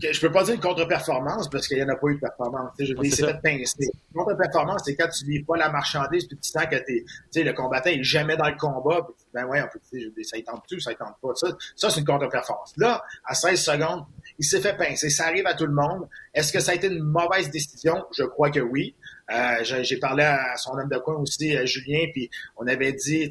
Je 0.00 0.20
peux 0.20 0.32
pas 0.32 0.42
dire 0.42 0.54
une 0.54 0.60
contre-performance 0.60 1.50
parce 1.50 1.68
qu'il 1.68 1.76
n'y 1.76 1.82
en 1.82 1.88
a 1.90 1.96
pas 1.96 2.08
eu 2.08 2.14
de 2.14 2.20
performance. 2.20 2.70
Je 2.78 2.94
veux 2.94 3.02
dire, 3.02 3.40
fait 3.42 3.52
Une 3.52 3.90
contre-performance, 4.14 4.82
c'est 4.86 4.96
quand 4.96 5.08
tu 5.08 5.26
lis 5.26 5.44
pas 5.44 5.56
la 5.58 5.68
marchandise 5.68 6.26
puis 6.26 6.38
tu 6.38 6.50
sens 6.50 6.64
que 6.64 6.76
t'es, 6.76 7.44
le 7.44 7.52
combattant 7.52 7.90
est 7.90 8.02
jamais 8.02 8.36
dans 8.36 8.48
le 8.48 8.56
combat. 8.56 9.02
Puis, 9.02 9.26
ben 9.34 9.44
ouais, 9.44 9.60
en 9.60 9.68
fait, 9.68 10.24
ça 10.24 10.38
ne 10.38 10.42
tente 10.42 10.64
plus, 10.66 10.80
ça 10.80 10.92
ne 10.92 10.96
tente 10.96 11.16
pas. 11.20 11.34
Ça, 11.34 11.48
ça 11.76 11.90
c'est 11.90 12.00
une 12.00 12.06
contre-performance. 12.06 12.72
Là, 12.78 13.04
à 13.26 13.34
16 13.34 13.62
secondes, 13.62 14.06
il 14.38 14.44
s'est 14.46 14.60
fait 14.60 14.76
pincer. 14.76 15.10
Ça 15.10 15.26
arrive 15.26 15.46
à 15.46 15.54
tout 15.54 15.66
le 15.66 15.74
monde. 15.74 16.08
Est-ce 16.32 16.52
que 16.52 16.60
ça 16.60 16.72
a 16.72 16.74
été 16.74 16.86
une 16.86 17.02
mauvaise 17.02 17.50
décision? 17.50 18.02
Je 18.16 18.24
crois 18.24 18.50
que 18.50 18.60
oui. 18.60 18.94
Euh, 19.32 19.82
j'ai 19.82 19.98
parlé 19.98 20.24
à 20.24 20.56
son 20.56 20.72
homme 20.72 20.88
de 20.88 20.98
coin 20.98 21.14
aussi, 21.14 21.56
euh, 21.56 21.64
Julien, 21.64 22.06
puis 22.12 22.30
on 22.56 22.66
avait 22.66 22.92
dit, 22.92 23.28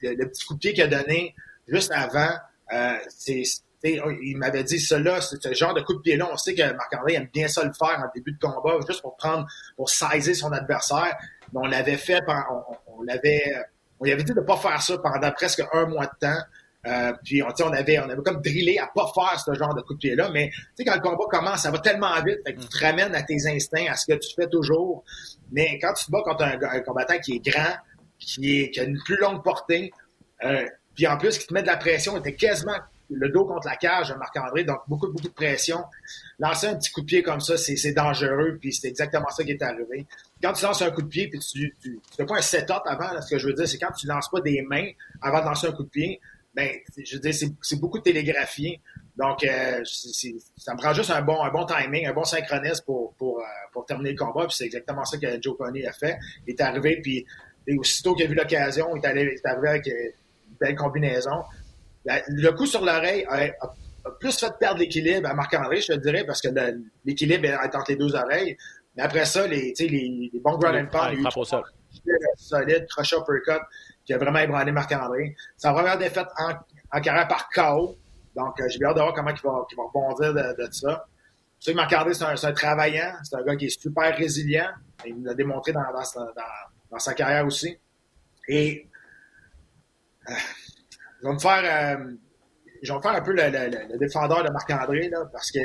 le, 0.00 0.14
le 0.14 0.28
petit 0.30 0.44
coup 0.46 0.54
de 0.54 0.58
pied 0.58 0.72
qu'il 0.72 0.82
a 0.82 0.86
donné 0.86 1.34
juste 1.68 1.92
avant, 1.92 2.30
euh, 2.72 2.96
c'est 3.08 3.42
il 3.86 4.38
m'avait 4.38 4.64
dit 4.64 4.80
cela, 4.80 5.20
ce 5.20 5.36
genre 5.52 5.74
de 5.74 5.82
coup 5.82 5.92
de 5.92 6.00
pied-là. 6.00 6.26
On 6.32 6.38
sait 6.38 6.54
que 6.54 6.62
Marc-André 6.72 7.14
aime 7.14 7.28
bien 7.32 7.48
ça 7.48 7.62
le 7.62 7.72
faire 7.74 7.98
en 7.98 8.10
début 8.14 8.32
de 8.32 8.38
combat, 8.38 8.78
juste 8.86 9.02
pour 9.02 9.14
prendre, 9.16 9.46
pour 9.76 9.90
saisir 9.90 10.34
son 10.34 10.52
adversaire. 10.52 11.14
Mais 11.52 11.60
on 11.62 11.66
l'avait 11.66 11.98
fait, 11.98 12.20
on, 12.26 12.62
on 12.86 13.02
l'avait, 13.02 13.42
on 14.00 14.04
lui 14.04 14.12
avait 14.12 14.24
dit 14.24 14.32
de 14.32 14.40
ne 14.40 14.44
pas 14.46 14.56
faire 14.56 14.80
ça 14.80 14.96
pendant 14.96 15.30
presque 15.32 15.62
un 15.72 15.84
mois 15.84 16.06
de 16.06 16.12
temps. 16.18 16.40
Euh, 16.86 17.12
puis 17.24 17.42
on, 17.42 17.48
on, 17.48 17.72
avait, 17.72 17.98
on 17.98 18.08
avait 18.08 18.22
comme 18.22 18.42
drillé 18.42 18.78
à 18.78 18.86
pas 18.94 19.10
faire 19.14 19.40
ce 19.40 19.54
genre 19.54 19.74
de 19.74 19.80
coup 19.80 19.94
de 19.94 19.98
pied-là, 19.98 20.30
mais 20.30 20.50
quand 20.84 20.94
le 20.94 21.00
combat 21.00 21.24
commence, 21.30 21.62
ça 21.62 21.70
va 21.70 21.78
tellement 21.78 22.14
vite, 22.22 22.42
que 22.44 22.50
tu 22.50 22.68
te 22.68 22.84
ramènes 22.84 23.14
à 23.14 23.22
tes 23.22 23.46
instincts, 23.46 23.90
à 23.90 23.96
ce 23.96 24.06
que 24.06 24.18
tu 24.18 24.34
fais 24.34 24.48
toujours. 24.48 25.02
Mais 25.50 25.78
quand 25.80 25.94
tu 25.94 26.06
te 26.06 26.10
bats 26.10 26.22
contre 26.22 26.44
un, 26.44 26.80
combattant 26.80 27.18
qui 27.18 27.36
est 27.36 27.44
grand, 27.44 27.74
qui, 28.18 28.60
est, 28.60 28.70
qui, 28.70 28.80
a 28.80 28.84
une 28.84 28.98
plus 29.02 29.16
longue 29.16 29.42
portée, 29.42 29.92
euh, 30.44 30.66
puis 30.94 31.06
en 31.06 31.16
plus 31.16 31.38
qui 31.38 31.46
te 31.46 31.54
met 31.54 31.62
de 31.62 31.66
la 31.66 31.76
pression, 31.76 32.18
était 32.18 32.34
quasiment 32.34 32.76
le 33.10 33.28
dos 33.28 33.44
contre 33.44 33.66
la 33.66 33.76
cage 33.76 34.14
Marc-André, 34.18 34.64
donc 34.64 34.80
beaucoup, 34.88 35.08
beaucoup 35.08 35.28
de 35.28 35.32
pression. 35.32 35.84
Lancer 36.38 36.68
un 36.68 36.76
petit 36.76 36.90
coup 36.90 37.02
de 37.02 37.06
pied 37.06 37.22
comme 37.22 37.40
ça, 37.40 37.56
c'est 37.56 37.92
dangereux, 37.92 38.58
puis 38.60 38.72
c'est 38.72 38.88
exactement 38.88 39.28
ça 39.28 39.44
qui 39.44 39.52
est 39.52 39.62
arrivé. 39.62 40.06
Quand 40.42 40.52
tu 40.52 40.64
lances 40.64 40.82
un 40.82 40.90
coup 40.90 41.02
de 41.02 41.08
pied, 41.08 41.28
puis 41.28 41.38
tu, 41.38 41.74
tu, 41.80 42.00
fais 42.16 42.26
pas 42.26 42.36
un 42.36 42.42
set-up 42.42 42.82
avant, 42.86 43.20
ce 43.20 43.30
que 43.30 43.38
je 43.38 43.46
veux 43.46 43.54
dire, 43.54 43.68
c'est 43.68 43.78
quand 43.78 43.92
tu 43.92 44.06
lances 44.06 44.28
pas 44.30 44.40
des 44.40 44.62
mains 44.62 44.88
avant 45.22 45.40
de 45.40 45.46
lancer 45.46 45.68
un 45.68 45.72
coup 45.72 45.84
de 45.84 45.88
pied, 45.88 46.20
ben, 46.54 46.70
je 46.96 47.16
veux 47.16 47.20
dire, 47.20 47.34
c'est 47.62 47.80
beaucoup 47.80 47.98
de 47.98 48.04
télégraphie. 48.04 48.80
Donc, 49.16 49.44
euh, 49.44 49.82
ça 49.84 50.74
me 50.74 50.78
prend 50.78 50.92
juste 50.92 51.10
un 51.10 51.22
bon, 51.22 51.42
un 51.42 51.50
bon 51.50 51.66
timing, 51.66 52.06
un 52.06 52.12
bon 52.12 52.24
synchronisme 52.24 52.84
pour, 52.84 53.14
pour, 53.14 53.38
euh, 53.38 53.42
pour 53.72 53.86
terminer 53.86 54.12
le 54.12 54.16
combat. 54.16 54.46
Puis 54.46 54.56
c'est 54.56 54.64
exactement 54.64 55.04
ça 55.04 55.18
que 55.18 55.40
Joe 55.40 55.56
Pony 55.56 55.86
a 55.86 55.92
fait. 55.92 56.16
Il 56.46 56.54
est 56.54 56.60
arrivé, 56.60 57.00
puis 57.00 57.24
aussitôt 57.78 58.14
qu'il 58.14 58.26
a 58.26 58.28
vu 58.28 58.34
l'occasion, 58.34 58.94
il, 58.96 59.04
est 59.04 59.46
arrivé 59.46 59.68
avec 59.68 59.86
une 59.86 60.56
belle 60.60 60.76
combinaison. 60.76 61.42
Le 62.04 62.50
coup 62.50 62.66
sur 62.66 62.84
l'oreille 62.84 63.24
a, 63.28 63.50
plus 64.20 64.38
fait 64.38 64.52
perdre 64.58 64.80
l'équilibre 64.80 65.28
à 65.28 65.34
Marc-André, 65.34 65.80
je 65.80 65.94
te 65.94 65.98
dirais, 65.98 66.24
parce 66.26 66.42
que 66.42 66.48
l'équilibre 67.04 67.46
est 67.46 67.54
entre 67.54 67.86
les 67.90 67.96
deux 67.96 68.14
oreilles. 68.14 68.56
Mais 68.96 69.02
après 69.02 69.24
ça, 69.24 69.46
les, 69.46 69.72
les, 69.78 70.30
les 70.32 70.40
bons 70.40 70.56
ground 70.58 70.76
and 70.76 70.86
pound, 70.86 71.16
solide, 72.36 72.86
crochet 72.88 73.16
uppercut, 73.16 73.62
qui 74.04 74.12
a 74.12 74.18
vraiment 74.18 74.38
ébranlé 74.38 74.72
Marc-André. 74.72 75.36
Sa 75.56 75.72
première 75.72 75.98
défaite 75.98 76.28
en, 76.38 76.52
en 76.96 77.00
carrière 77.00 77.28
par 77.28 77.48
KO. 77.50 77.96
Donc, 78.36 78.60
euh, 78.60 78.68
j'ai 78.68 78.78
bien 78.78 78.88
hâte 78.88 78.96
de 78.96 79.00
voir 79.00 79.14
comment 79.14 79.30
il 79.30 79.40
va, 79.40 79.66
il 79.70 79.76
va 79.76 79.82
rebondir 79.84 80.34
de, 80.34 80.68
ça. 80.72 81.06
Tu 81.60 81.70
sais, 81.70 81.74
Marc-André, 81.74 82.14
c'est 82.14 82.46
un, 82.46 82.52
travaillant. 82.52 83.14
C'est 83.22 83.36
un 83.36 83.42
gars 83.42 83.56
qui 83.56 83.66
est 83.66 83.80
super 83.80 84.16
résilient. 84.16 84.70
Il 85.06 85.22
l'a 85.22 85.34
démontré 85.34 85.72
dans, 85.72 85.84
dans, 85.92 86.98
sa 86.98 87.14
carrière 87.14 87.46
aussi. 87.46 87.78
Et 88.48 88.86
euh, 90.28 90.32
je 91.22 91.28
vais 91.28 91.34
me 91.34 91.38
faire... 91.38 91.98
Euh, 91.98 92.14
faire 92.86 93.12
un 93.12 93.22
peu 93.22 93.32
le, 93.32 93.44
le, 93.44 93.92
le 93.92 93.98
défendeur 93.98 94.44
de 94.44 94.50
Marc-André, 94.50 95.10
parce 95.32 95.50
que 95.50 95.60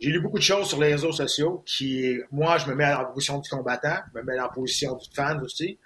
j'ai 0.00 0.10
lu 0.10 0.20
beaucoup 0.20 0.38
de 0.38 0.42
choses 0.42 0.68
sur 0.68 0.80
les 0.80 0.92
réseaux 0.92 1.12
sociaux 1.12 1.62
qui, 1.66 2.18
moi, 2.30 2.58
je 2.58 2.68
me 2.68 2.74
mets 2.74 2.92
en 2.92 3.06
position 3.06 3.38
du 3.38 3.50
combattant, 3.50 3.96
je 4.14 4.20
me 4.20 4.24
mets 4.24 4.38
en 4.38 4.48
position 4.48 4.94
du 4.94 5.08
fan 5.12 5.40
aussi. 5.42 5.78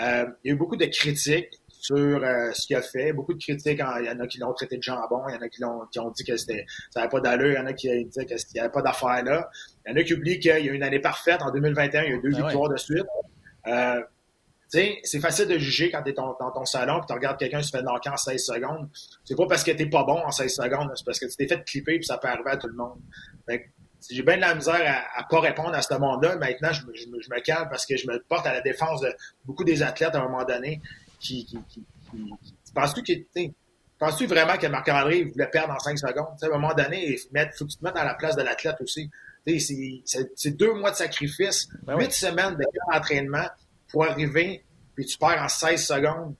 Euh, 0.00 0.26
il 0.42 0.48
y 0.48 0.50
a 0.50 0.54
eu 0.54 0.58
beaucoup 0.58 0.76
de 0.76 0.86
critiques 0.86 1.60
sur 1.68 1.96
euh, 1.96 2.50
ce 2.52 2.66
qu'il 2.66 2.76
a 2.76 2.82
fait. 2.82 3.12
Beaucoup 3.12 3.34
de 3.34 3.38
critiques. 3.38 3.80
Il 4.00 4.06
y 4.06 4.10
en 4.10 4.20
a 4.20 4.26
qui 4.26 4.38
l'ont 4.38 4.52
traité 4.54 4.76
de 4.78 4.82
jambon, 4.82 5.22
il 5.28 5.34
y 5.34 5.36
en 5.36 5.42
a 5.42 5.48
qui, 5.48 5.64
ont, 5.64 5.86
qui 5.90 5.98
ont 5.98 6.10
dit 6.10 6.24
que 6.24 6.36
c'était, 6.36 6.64
ça 6.90 7.00
n'avait 7.00 7.10
pas 7.10 7.20
d'allure, 7.20 7.52
il 7.52 7.54
y 7.54 7.58
en 7.58 7.66
a 7.66 7.72
qui 7.72 8.04
disaient 8.06 8.26
qu'il 8.26 8.36
n'y 8.54 8.60
avait 8.60 8.72
pas 8.72 8.82
d'affaire 8.82 9.22
là. 9.24 9.50
Il 9.86 9.90
y 9.90 9.94
en 9.94 9.96
a 10.00 10.02
qui 10.02 10.14
oublient 10.14 10.38
qu'il 10.38 10.50
y 10.64 10.68
a 10.68 10.72
une 10.72 10.82
année 10.82 11.00
parfaite. 11.00 11.42
En 11.42 11.50
2021, 11.50 12.02
il 12.02 12.08
y 12.08 12.12
a 12.12 12.16
eu 12.16 12.20
deux 12.22 12.30
ben 12.30 12.42
victoires 12.42 12.70
de 12.70 12.76
suite. 12.76 13.06
Euh, 13.66 14.02
c'est 14.68 15.20
facile 15.20 15.46
de 15.46 15.58
juger 15.58 15.90
quand 15.90 16.02
tu 16.02 16.10
es 16.10 16.12
dans 16.12 16.34
ton 16.34 16.64
salon 16.64 17.00
et 17.00 17.06
tu 17.06 17.12
regardes 17.12 17.38
quelqu'un 17.38 17.62
se 17.62 17.70
fait 17.70 17.82
knocker 17.82 18.12
en 18.12 18.16
16 18.16 18.44
secondes. 18.44 18.88
C'est 19.24 19.36
pas 19.36 19.46
parce 19.46 19.62
que 19.62 19.70
t'es 19.70 19.86
pas 19.86 20.02
bon 20.02 20.18
en 20.18 20.30
16 20.30 20.52
secondes, 20.52 20.90
c'est 20.96 21.04
parce 21.04 21.20
que 21.20 21.26
tu 21.26 21.36
t'es 21.36 21.46
fait 21.46 21.62
clipper 21.64 21.98
puis 21.98 22.06
ça 22.06 22.18
peut 22.18 22.28
arriver 22.28 22.50
à 22.50 22.56
tout 22.56 22.66
le 22.66 22.74
monde. 22.74 22.98
J'ai 24.10 24.22
bien 24.22 24.36
de 24.36 24.40
la 24.42 24.54
misère 24.54 25.06
à, 25.14 25.20
à 25.20 25.24
pas 25.24 25.40
répondre 25.40 25.74
à 25.74 25.82
ce 25.82 25.94
monde-là. 25.94 26.36
Maintenant, 26.36 26.72
je, 26.72 26.82
je, 26.94 27.04
je, 27.04 27.30
me 27.30 27.40
calme 27.40 27.68
parce 27.70 27.86
que 27.86 27.96
je 27.96 28.06
me 28.06 28.18
porte 28.20 28.46
à 28.46 28.52
la 28.52 28.60
défense 28.60 29.00
de 29.00 29.14
beaucoup 29.44 29.64
des 29.64 29.82
athlètes 29.82 30.14
à 30.14 30.18
un 30.18 30.24
moment 30.24 30.44
donné 30.44 30.80
qui, 31.20 31.44
qui, 31.46 31.58
qui, 31.68 31.84
penses-tu 32.74 33.02
que 33.02 33.50
penses-tu 33.98 34.26
vraiment 34.26 34.56
que 34.56 34.66
Marc-André 34.66 35.24
voulait 35.24 35.48
perdre 35.48 35.74
en 35.74 35.78
5 35.78 35.98
secondes? 35.98 36.26
à 36.42 36.46
un 36.46 36.48
moment 36.48 36.74
donné, 36.74 37.12
il 37.12 37.18
faut 37.56 37.64
que 37.64 37.70
tu 37.70 37.78
te 37.78 37.84
mettes 37.84 37.96
à 37.96 38.04
la 38.04 38.14
place 38.14 38.36
de 38.36 38.42
l'athlète 38.42 38.76
aussi. 38.80 39.10
C'est 39.46 40.56
deux 40.56 40.74
mois 40.74 40.90
de 40.90 40.96
sacrifice, 40.96 41.68
ben 41.82 41.98
huit 41.98 42.12
semaines 42.12 42.56
d'entraînement 42.92 43.46
pour 43.88 44.04
arriver, 44.04 44.64
puis 44.94 45.06
tu 45.06 45.18
perds 45.18 45.42
en 45.42 45.48
16 45.48 45.86
secondes. 45.86 46.34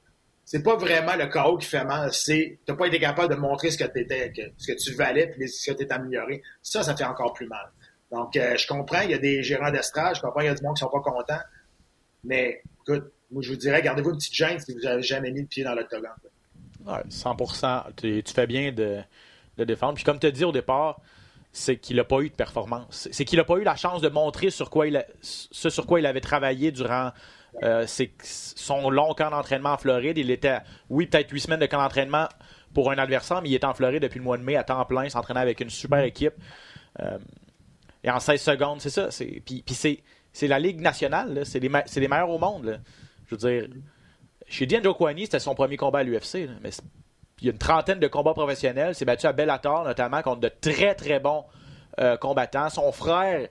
C'est 0.44 0.62
pas 0.62 0.76
vraiment 0.76 1.16
le 1.16 1.26
chaos 1.26 1.56
qui 1.56 1.66
fait 1.66 1.84
mal, 1.84 2.12
c'est 2.12 2.58
t'as 2.66 2.74
pas 2.74 2.86
été 2.86 2.98
capable 2.98 3.34
de 3.34 3.40
montrer 3.40 3.70
ce 3.70 3.78
que, 3.78 3.98
étais, 3.98 4.32
ce 4.58 4.72
que 4.72 4.78
tu 4.78 4.92
valais 4.92 5.28
puis 5.28 5.48
ce 5.48 5.70
que 5.70 5.82
tu 5.82 5.90
amélioré. 5.90 6.42
Ça, 6.62 6.82
ça 6.82 6.94
fait 6.94 7.04
encore 7.04 7.32
plus 7.32 7.46
mal. 7.46 7.70
Donc, 8.10 8.36
euh, 8.36 8.56
je 8.56 8.66
comprends, 8.66 9.00
il 9.00 9.10
y 9.10 9.14
a 9.14 9.18
des 9.18 9.42
gérants 9.42 9.70
d'estrade, 9.70 10.16
je 10.16 10.20
comprends, 10.20 10.40
il 10.40 10.46
y 10.46 10.48
a 10.48 10.54
du 10.54 10.62
monde 10.62 10.76
qui 10.76 10.80
sont 10.80 10.90
pas 10.90 11.00
contents, 11.00 11.40
mais 12.22 12.62
écoute, 12.82 13.12
moi, 13.30 13.42
je 13.42 13.50
vous 13.50 13.56
dirais, 13.56 13.82
gardez-vous 13.82 14.10
une 14.10 14.16
petite 14.16 14.34
gêne 14.34 14.60
si 14.60 14.72
vous 14.72 14.80
n'avez 14.80 15.02
jamais 15.02 15.32
mis 15.32 15.40
le 15.40 15.46
pied 15.46 15.64
dans 15.64 15.74
l'octogone. 15.74 16.10
Ouais, 16.86 17.02
100 17.08 17.36
tu, 17.96 18.22
tu, 18.22 18.34
fais 18.34 18.46
bien 18.46 18.70
de, 18.70 19.00
de 19.56 19.64
défendre. 19.64 19.94
Puis 19.94 20.04
comme 20.04 20.18
tu 20.18 20.26
as 20.26 20.30
dit 20.30 20.44
au 20.44 20.52
départ, 20.52 21.00
c'est 21.50 21.76
qu'il 21.76 21.96
n'a 21.96 22.04
pas 22.04 22.20
eu 22.20 22.28
de 22.28 22.34
performance. 22.34 23.08
C'est 23.10 23.24
qu'il 23.24 23.38
n'a 23.38 23.44
pas 23.44 23.56
eu 23.56 23.62
la 23.62 23.76
chance 23.76 24.02
de 24.02 24.08
montrer 24.08 24.50
sur 24.50 24.70
quoi 24.70 24.86
il 24.86 25.04
ce 25.22 25.70
sur 25.70 25.86
quoi 25.86 26.00
il 26.00 26.06
avait 26.06 26.20
travaillé 26.20 26.72
durant 26.72 27.12
euh, 27.62 27.86
son 27.86 28.90
long 28.90 29.14
camp 29.14 29.30
d'entraînement 29.30 29.70
en 29.70 29.78
Floride. 29.78 30.18
Il 30.18 30.30
était, 30.30 30.58
oui, 30.90 31.06
peut-être 31.06 31.30
huit 31.30 31.40
semaines 31.40 31.60
de 31.60 31.66
camp 31.66 31.78
d'entraînement 31.78 32.28
pour 32.72 32.90
un 32.90 32.98
adversaire, 32.98 33.40
mais 33.42 33.50
il 33.50 33.54
est 33.54 33.64
en 33.64 33.74
Floride 33.74 34.02
depuis 34.02 34.18
le 34.18 34.24
mois 34.24 34.36
de 34.36 34.42
mai 34.42 34.56
à 34.56 34.64
temps 34.64 34.84
plein, 34.84 35.08
s'entraînant 35.08 35.40
avec 35.40 35.60
une 35.60 35.70
super 35.70 36.00
équipe. 36.00 36.34
Euh, 37.00 37.18
et 38.02 38.10
en 38.10 38.20
16 38.20 38.40
secondes, 38.40 38.80
c'est 38.80 38.90
ça. 38.90 39.08
Puis, 39.44 39.62
puis 39.64 40.02
c'est 40.32 40.48
la 40.48 40.58
Ligue 40.58 40.80
nationale, 40.80 41.42
c'est 41.44 41.60
les, 41.60 41.70
les, 41.96 42.08
meilleurs 42.08 42.30
au 42.30 42.38
monde. 42.38 42.64
Là. 42.64 42.76
Je 43.26 43.34
veux 43.34 43.50
dire, 43.50 43.68
chez 44.48 44.66
Diane 44.66 44.82
Kwani, 44.82 45.22
c'était 45.22 45.38
son 45.38 45.54
premier 45.54 45.76
combat 45.76 46.00
à 46.00 46.02
l'UFC, 46.02 46.48
mais 46.62 46.70
il 47.40 47.46
y 47.46 47.48
a 47.48 47.52
une 47.52 47.58
trentaine 47.58 47.98
de 47.98 48.08
combats 48.08 48.34
professionnels. 48.34 48.94
C'est 48.94 49.04
battu 49.04 49.26
à 49.26 49.32
Bellator, 49.32 49.84
notamment, 49.84 50.22
contre 50.22 50.40
de 50.40 50.48
très, 50.48 50.94
très 50.94 51.20
bons 51.20 51.44
euh, 52.00 52.16
combattants. 52.16 52.68
Son 52.70 52.90
frère, 52.92 53.48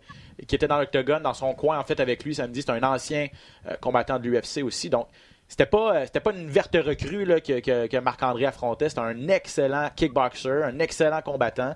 qui 0.47 0.55
était 0.55 0.67
dans 0.67 0.79
l'octogone, 0.79 1.23
dans 1.23 1.33
son 1.33 1.53
coin, 1.53 1.79
en 1.79 1.83
fait, 1.83 1.99
avec 1.99 2.23
lui 2.23 2.35
samedi, 2.35 2.61
c'est 2.61 2.71
un 2.71 2.83
ancien 2.83 3.27
euh, 3.67 3.75
combattant 3.81 4.19
de 4.19 4.27
l'UFC 4.29 4.63
aussi. 4.63 4.89
Donc, 4.89 5.07
c'était 5.47 5.65
pas, 5.65 5.95
euh, 5.97 6.01
c'était 6.05 6.19
pas 6.19 6.31
une 6.31 6.49
verte 6.49 6.75
recrue 6.75 7.25
là, 7.25 7.39
que, 7.41 7.59
que, 7.59 7.87
que 7.87 7.97
Marc-André 7.97 8.45
affrontait. 8.45 8.89
C'était 8.89 9.01
un 9.01 9.27
excellent 9.27 9.89
kickboxer, 9.95 10.63
un 10.63 10.79
excellent 10.79 11.21
combattant. 11.21 11.75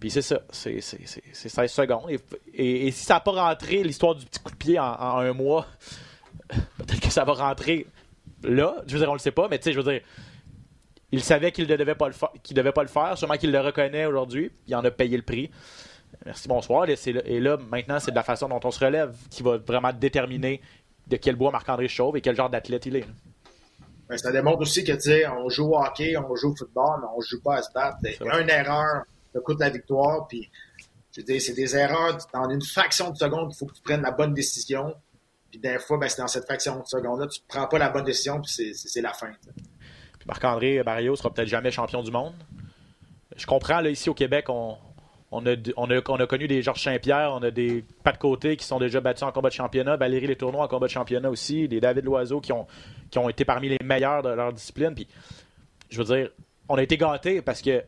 Puis 0.00 0.10
c'est 0.10 0.22
ça, 0.22 0.40
c'est, 0.50 0.80
c'est, 0.80 1.00
c'est, 1.06 1.22
c'est 1.32 1.48
16 1.48 1.70
secondes. 1.72 2.10
Et, 2.10 2.18
et- 2.54 2.88
et 2.88 2.90
si 2.90 3.04
ça 3.04 3.14
n'a 3.14 3.20
pas 3.20 3.30
rentré 3.30 3.82
l'histoire 3.82 4.14
du 4.14 4.26
petit 4.26 4.40
coup 4.40 4.50
de 4.50 4.56
pied 4.56 4.78
en, 4.78 4.84
en 4.92 5.18
un 5.20 5.32
mois, 5.32 5.66
peut-être 6.78 7.00
que 7.00 7.10
ça 7.10 7.24
va 7.24 7.32
rentrer 7.32 7.86
là. 8.42 8.74
Je 8.86 8.92
veux 8.94 8.98
dire, 8.98 9.08
on 9.10 9.14
le 9.14 9.18
sait 9.18 9.30
pas, 9.30 9.48
mais 9.48 9.56
tu 9.58 9.64
sais, 9.64 9.72
je 9.72 9.80
veux 9.80 9.90
dire, 9.92 10.02
il 11.12 11.22
savait 11.22 11.52
qu'il 11.52 11.66
ne 11.68 11.76
devait 11.76 11.94
pas 11.94 12.06
le 12.08 12.12
faire, 12.14 12.30
qu'il 12.42 12.56
devait 12.56 12.72
pas 12.72 12.82
le 12.82 12.88
faire. 12.88 13.16
Sûrement 13.16 13.36
qu'il 13.36 13.52
le 13.52 13.60
reconnaît 13.60 14.06
aujourd'hui. 14.06 14.50
Il 14.66 14.74
en 14.74 14.84
a 14.84 14.90
payé 14.90 15.16
le 15.16 15.22
prix. 15.22 15.50
Merci, 16.24 16.48
bonsoir. 16.48 16.88
Et, 16.88 16.96
là- 17.12 17.22
et 17.24 17.40
là, 17.40 17.56
maintenant, 17.70 17.98
c'est 18.00 18.10
de 18.10 18.16
la 18.16 18.22
façon 18.22 18.48
dont 18.48 18.60
on 18.62 18.70
se 18.70 18.84
relève 18.84 19.14
qui 19.30 19.42
va 19.42 19.58
vraiment 19.58 19.92
déterminer 19.92 20.60
de 21.06 21.16
quel 21.16 21.36
bois 21.36 21.50
Marc-André 21.50 21.88
Chauve 21.88 22.16
et 22.16 22.20
quel 22.20 22.34
genre 22.36 22.48
d'athlète 22.50 22.86
il 22.86 22.96
est. 22.96 23.06
Ben, 24.08 24.16
ça 24.18 24.30
démontre 24.32 24.60
aussi 24.60 24.84
que, 24.84 24.92
tu 24.92 25.00
sais, 25.00 25.26
on 25.26 25.48
joue 25.48 25.70
au 25.72 25.78
hockey, 25.78 26.16
on 26.16 26.34
joue 26.36 26.52
au 26.52 26.56
football, 26.56 27.00
mais 27.00 27.06
on 27.16 27.20
joue 27.20 27.40
pas 27.42 27.56
à 27.56 27.62
se 27.62 27.72
battre. 27.72 27.98
Une 28.40 28.50
erreur 28.50 29.02
te 29.32 29.38
coûte 29.38 29.58
la 29.60 29.70
victoire, 29.70 30.26
puis, 30.28 30.50
je 31.12 31.20
veux 31.20 31.24
dire, 31.26 31.40
c'est 31.40 31.54
des 31.54 31.74
erreurs, 31.76 32.18
dans 32.32 32.48
une 32.50 32.62
fraction 32.62 33.10
de 33.10 33.16
seconde, 33.16 33.50
il 33.52 33.56
faut 33.58 33.66
que 33.66 33.74
tu 33.74 33.82
prennes 33.82 34.02
la 34.02 34.10
bonne 34.10 34.34
décision. 34.34 34.94
Puis, 35.50 35.58
des 35.58 35.78
fois, 35.78 35.98
ben, 35.98 36.08
c'est 36.08 36.20
dans 36.20 36.28
cette 36.28 36.44
fraction 36.44 36.80
de 36.80 36.86
seconde-là, 36.86 37.26
tu 37.28 37.40
prends 37.48 37.66
pas 37.66 37.78
la 37.78 37.88
bonne 37.88 38.04
décision, 38.04 38.40
puis 38.40 38.50
c'est- 38.74 39.00
la 39.00 39.12
fin. 39.14 39.30
Marc-André 40.26 40.82
Barrio 40.82 41.16
sera 41.16 41.32
peut-être 41.32 41.48
jamais 41.48 41.70
champion 41.70 42.02
du 42.02 42.10
monde. 42.10 42.34
Je 43.36 43.46
comprends, 43.46 43.80
là, 43.80 43.90
ici 43.90 44.08
au 44.08 44.14
Québec, 44.14 44.48
on, 44.48 44.76
a, 45.32 45.54
on, 45.76 45.90
a, 45.90 46.00
on 46.08 46.16
a 46.16 46.26
connu 46.26 46.46
des 46.46 46.62
Georges 46.62 46.82
Saint-Pierre, 46.82 47.32
on 47.32 47.42
a 47.42 47.50
des 47.50 47.84
Pat 48.02 48.14
de 48.14 48.20
côté 48.20 48.56
qui 48.56 48.64
sont 48.64 48.78
déjà 48.78 49.00
battus 49.00 49.24
en 49.24 49.32
combat 49.32 49.48
de 49.48 49.54
championnat, 49.54 49.96
Valérie 49.96 50.28
Les 50.28 50.36
Tournois 50.36 50.64
en 50.64 50.68
combat 50.68 50.86
de 50.86 50.92
championnat 50.92 51.30
aussi, 51.30 51.68
des 51.68 51.80
David 51.80 52.04
Loiseau 52.04 52.40
qui 52.40 52.52
ont, 52.52 52.66
été 53.28 53.44
parmi 53.44 53.68
les 53.68 53.78
meilleurs 53.82 54.22
de 54.22 54.30
leur 54.30 54.52
discipline. 54.52 54.94
Je 55.90 56.02
veux 56.02 56.16
dire, 56.16 56.30
on 56.68 56.76
a 56.76 56.82
été 56.82 56.96
gâtés 56.96 57.42
parce 57.42 57.60
que 57.60 57.82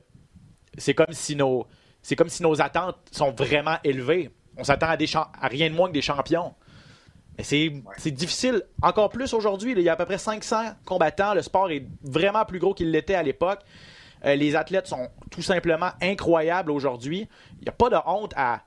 c'est 0.76 0.94
comme 0.94 1.12
si 1.12 1.36
nos 1.36 1.66
attentes 2.60 2.98
sont 3.12 3.30
vraiment 3.30 3.76
élevées. 3.84 4.30
On 4.56 4.64
s'attend 4.64 4.88
à 4.88 5.48
rien 5.48 5.70
de 5.70 5.74
moins 5.74 5.88
que 5.88 5.94
des 5.94 6.02
champions. 6.02 6.54
C'est 7.38 8.10
difficile. 8.10 8.62
Encore 8.82 9.10
plus 9.10 9.34
aujourd'hui. 9.34 9.72
Il 9.72 9.80
y 9.80 9.88
a 9.88 9.92
à 9.92 9.96
peu 9.96 10.06
près 10.06 10.18
500 10.18 10.74
combattants. 10.84 11.34
Le 11.34 11.42
sport 11.42 11.70
est 11.70 11.86
vraiment 12.02 12.44
plus 12.44 12.58
gros 12.58 12.74
qu'il 12.74 12.90
l'était 12.90 13.14
à 13.14 13.22
l'époque. 13.22 13.60
Euh, 14.24 14.34
les 14.34 14.56
athlètes 14.56 14.86
sont 14.86 15.08
tout 15.30 15.42
simplement 15.42 15.90
incroyables 16.00 16.70
aujourd'hui. 16.70 17.28
Il 17.58 17.62
n'y 17.62 17.68
a 17.68 17.72
pas 17.72 17.90
de 17.90 17.96
honte 18.06 18.32
à 18.36 18.62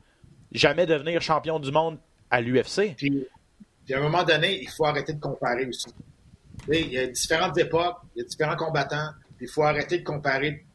jamais 0.51 0.85
devenir 0.85 1.21
champion 1.21 1.59
du 1.59 1.71
monde 1.71 1.97
à 2.29 2.41
l'UFC. 2.41 2.95
Puis, 2.95 3.25
à 3.91 3.97
un 3.97 4.01
moment 4.01 4.23
donné, 4.23 4.61
il 4.61 4.69
faut 4.69 4.85
arrêter 4.85 5.13
de 5.13 5.19
comparer 5.19 5.65
aussi. 5.65 5.87
Il 6.71 6.91
y 6.91 6.99
a 6.99 7.07
différentes 7.07 7.57
époques, 7.57 7.97
il 8.15 8.19
y 8.19 8.21
a 8.21 8.27
différents 8.27 8.55
combattants, 8.55 9.09
il 9.41 9.47
faut 9.47 9.63
arrêter 9.63 9.99
de 9.99 10.03
comparer 10.03 10.65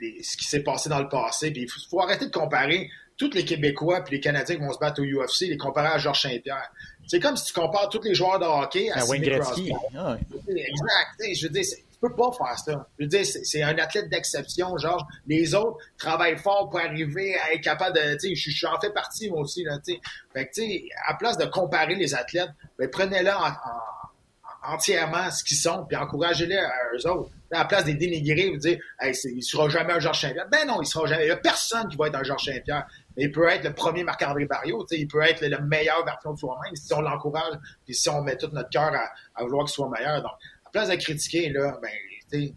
ce 0.00 0.36
qui 0.36 0.44
s'est 0.44 0.62
passé 0.62 0.88
dans 0.88 0.98
le 0.98 1.08
passé, 1.08 1.52
il 1.54 1.70
faut, 1.70 1.80
faut 1.88 2.00
arrêter 2.00 2.26
de 2.26 2.30
comparer 2.30 2.90
tous 3.16 3.30
les 3.32 3.44
Québécois 3.44 4.02
puis 4.02 4.16
les 4.16 4.20
Canadiens 4.20 4.56
qui 4.56 4.60
vont 4.60 4.72
se 4.72 4.78
battre 4.78 5.00
au 5.00 5.04
UFC, 5.04 5.42
les 5.42 5.56
comparer 5.56 5.88
à 5.88 5.98
Georges 5.98 6.22
Saint-Pierre. 6.22 6.70
C'est 7.06 7.20
comme 7.20 7.36
si 7.36 7.46
tu 7.46 7.52
compares 7.52 7.88
tous 7.88 8.02
les 8.02 8.14
joueurs 8.14 8.38
de 8.38 8.44
hockey 8.44 8.90
à 8.90 9.00
À 9.00 9.04
Wayne 9.06 9.22
Gretzky. 9.22 9.72
Ah 9.96 10.12
ouais. 10.12 10.18
Exact. 10.48 11.34
Je 11.36 11.46
veux 11.46 11.52
dire, 11.52 11.62
tu 11.64 11.98
peux 12.00 12.14
pas 12.14 12.30
faire 12.32 12.58
ça. 12.58 12.88
Je 12.98 13.04
veux 13.04 13.08
dire, 13.08 13.24
c'est 13.24 13.62
un 13.62 13.76
athlète 13.78 14.08
d'exception, 14.10 14.76
Georges. 14.78 15.02
Les 15.26 15.54
autres 15.54 15.78
travaillent 15.98 16.36
fort 16.38 16.68
pour 16.70 16.80
arriver 16.80 17.36
à 17.38 17.52
être 17.54 17.62
capable 17.62 17.96
de. 17.96 18.14
Tu 18.16 18.34
sais, 18.34 18.34
je 18.34 18.50
j'en 18.56 18.78
fais 18.80 18.90
partie 18.90 19.30
moi 19.30 19.40
aussi. 19.40 19.64
Là, 19.64 19.78
tu 19.84 19.94
sais. 19.94 20.00
fait 20.32 20.46
que, 20.46 20.52
tu 20.54 20.60
sais, 20.62 20.84
à 21.06 21.14
place 21.14 21.36
de 21.38 21.44
comparer 21.46 21.94
les 21.94 22.14
athlètes, 22.14 22.50
ben, 22.78 22.88
prenez-le 22.90 23.30
en- 23.30 23.46
en- 23.46 24.72
entièrement 24.74 25.30
ce 25.30 25.44
qu'ils 25.44 25.58
sont, 25.58 25.84
puis 25.86 25.96
encouragez-les 25.96 26.56
à 26.56 26.72
eux 26.96 27.06
autres. 27.10 27.30
À 27.52 27.58
la 27.58 27.64
place 27.66 27.84
de 27.84 27.90
les 27.90 27.94
dénigrer, 27.96 28.50
vous 28.50 28.56
dire, 28.56 28.78
hey, 29.00 29.14
il 29.36 29.42
sera 29.42 29.68
jamais 29.68 29.92
un 29.92 30.00
Georges 30.00 30.22
Saint-Pierre. 30.22 30.48
Ben 30.50 30.66
non, 30.66 30.80
il 30.82 30.86
sera 30.86 31.06
jamais. 31.06 31.24
Il 31.24 31.26
n'y 31.26 31.32
a 31.32 31.36
personne 31.36 31.86
qui 31.88 31.96
va 31.96 32.08
être 32.08 32.16
un 32.16 32.22
Georges 32.24 32.46
Saint-Pierre. 32.46 32.86
Mais 33.16 33.24
il 33.24 33.32
peut 33.32 33.48
être 33.48 33.64
le 33.64 33.72
premier 33.72 34.02
Marc-André 34.04 34.48
sais, 34.88 34.98
il 34.98 35.06
peut 35.08 35.22
être 35.22 35.40
le, 35.40 35.48
le 35.48 35.60
meilleur 35.62 36.04
version 36.04 36.32
de 36.32 36.38
soi-même 36.38 36.74
si 36.74 36.92
on 36.92 37.00
l'encourage, 37.00 37.54
puis 37.84 37.94
si 37.94 38.08
on 38.08 38.22
met 38.22 38.36
tout 38.36 38.48
notre 38.52 38.70
cœur 38.70 38.92
à, 38.94 39.10
à 39.34 39.44
vouloir 39.44 39.64
qu'il 39.66 39.74
soit 39.74 39.88
meilleur. 39.88 40.20
Donc, 40.22 40.32
à 40.66 40.70
place 40.70 40.88
de 40.88 40.96
critiquer, 40.96 41.50
là, 41.50 41.78
ben, 41.80 41.90
euh, 42.34 42.48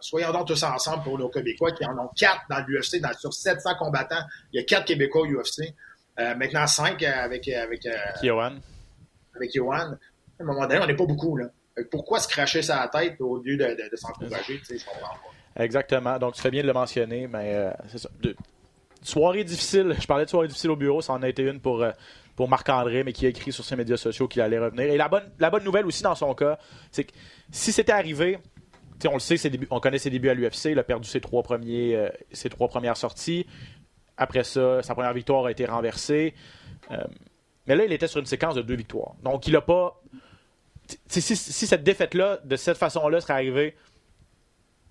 soyons 0.00 0.32
donc 0.32 0.46
tous 0.46 0.62
ensemble 0.62 1.02
pour 1.04 1.18
nos 1.18 1.28
Québécois 1.28 1.72
qui 1.72 1.84
en 1.84 1.98
ont 1.98 2.08
quatre 2.16 2.40
dans 2.48 2.64
l'UFC. 2.66 3.00
Dans, 3.00 3.12
sur 3.12 3.32
700 3.34 3.74
combattants, 3.78 4.24
il 4.52 4.60
y 4.60 4.62
a 4.62 4.64
quatre 4.64 4.86
Québécois 4.86 5.22
au 5.22 5.26
UFC. 5.26 5.74
Euh, 6.18 6.34
maintenant, 6.34 6.66
cinq 6.66 7.02
euh, 7.02 7.12
avec, 7.12 7.46
euh, 7.48 7.62
avec, 7.62 7.84
euh, 7.84 7.90
avec 9.34 9.50
Johan. 9.54 9.92
À 10.38 10.42
un 10.42 10.44
moment 10.46 10.66
donné, 10.66 10.80
on 10.80 10.86
n'est 10.86 10.96
pas 10.96 11.04
beaucoup, 11.06 11.36
là. 11.36 11.46
Pourquoi 11.90 12.20
se 12.20 12.28
cracher 12.28 12.62
sa 12.62 12.88
tête 12.88 13.20
au 13.20 13.42
lieu 13.42 13.58
de, 13.58 13.64
de, 13.64 13.90
de 13.90 13.96
s'encourager? 13.96 14.58
tu 14.60 14.64
sais, 14.64 14.78
Je 14.78 14.84
comprends 14.86 15.14
pas. 15.14 15.62
Exactement. 15.62 16.18
Donc, 16.18 16.34
tu 16.34 16.40
fais 16.40 16.50
bien 16.50 16.62
de 16.62 16.66
le 16.66 16.72
mentionner, 16.72 17.26
mais 17.26 17.54
euh, 17.54 17.70
c'est 17.88 17.98
ça. 17.98 18.08
De- 18.20 18.34
soirée 19.06 19.44
difficile. 19.44 19.94
Je 19.98 20.06
parlais 20.06 20.24
de 20.24 20.30
soirée 20.30 20.48
difficile 20.48 20.70
au 20.70 20.76
bureau. 20.76 21.00
Ça 21.00 21.12
en 21.12 21.22
a 21.22 21.28
été 21.28 21.42
une 21.42 21.60
pour, 21.60 21.82
euh, 21.82 21.90
pour 22.34 22.48
Marc-André, 22.48 23.04
mais 23.04 23.12
qui 23.12 23.26
a 23.26 23.28
écrit 23.28 23.52
sur 23.52 23.64
ses 23.64 23.76
médias 23.76 23.96
sociaux 23.96 24.28
qu'il 24.28 24.42
allait 24.42 24.58
revenir. 24.58 24.84
Et 24.84 24.96
la 24.96 25.08
bonne, 25.08 25.64
nouvelle 25.64 25.86
aussi 25.86 26.02
dans 26.02 26.14
son 26.14 26.34
cas, 26.34 26.58
c'est 26.90 27.04
que 27.04 27.12
si 27.50 27.72
c'était 27.72 27.92
arrivé, 27.92 28.38
on 29.08 29.14
le 29.14 29.20
sait, 29.20 29.36
on 29.70 29.80
connaît 29.80 29.98
ses 29.98 30.10
débuts 30.10 30.28
à 30.28 30.34
l'UFC. 30.34 30.66
Il 30.66 30.78
a 30.78 30.84
perdu 30.84 31.08
ses 31.08 31.20
trois, 31.20 31.42
premiers, 31.42 31.94
euh, 31.94 32.08
ses 32.32 32.48
trois 32.48 32.68
premières 32.68 32.96
sorties. 32.96 33.46
Après 34.16 34.44
ça, 34.44 34.82
sa 34.82 34.94
première 34.94 35.12
victoire 35.12 35.46
a 35.46 35.50
été 35.50 35.66
renversée. 35.66 36.34
Euh, 36.90 36.96
mais 37.66 37.76
là, 37.76 37.84
il 37.84 37.92
était 37.92 38.08
sur 38.08 38.20
une 38.20 38.26
séquence 38.26 38.54
de 38.54 38.62
deux 38.62 38.76
victoires. 38.76 39.14
Donc, 39.22 39.46
il 39.46 39.52
n'a 39.52 39.60
pas. 39.60 40.00
Si, 41.08 41.20
si 41.20 41.66
cette 41.66 41.82
défaite-là, 41.82 42.38
de 42.44 42.54
cette 42.54 42.76
façon-là, 42.76 43.20
serait 43.20 43.32
arrivée 43.32 43.74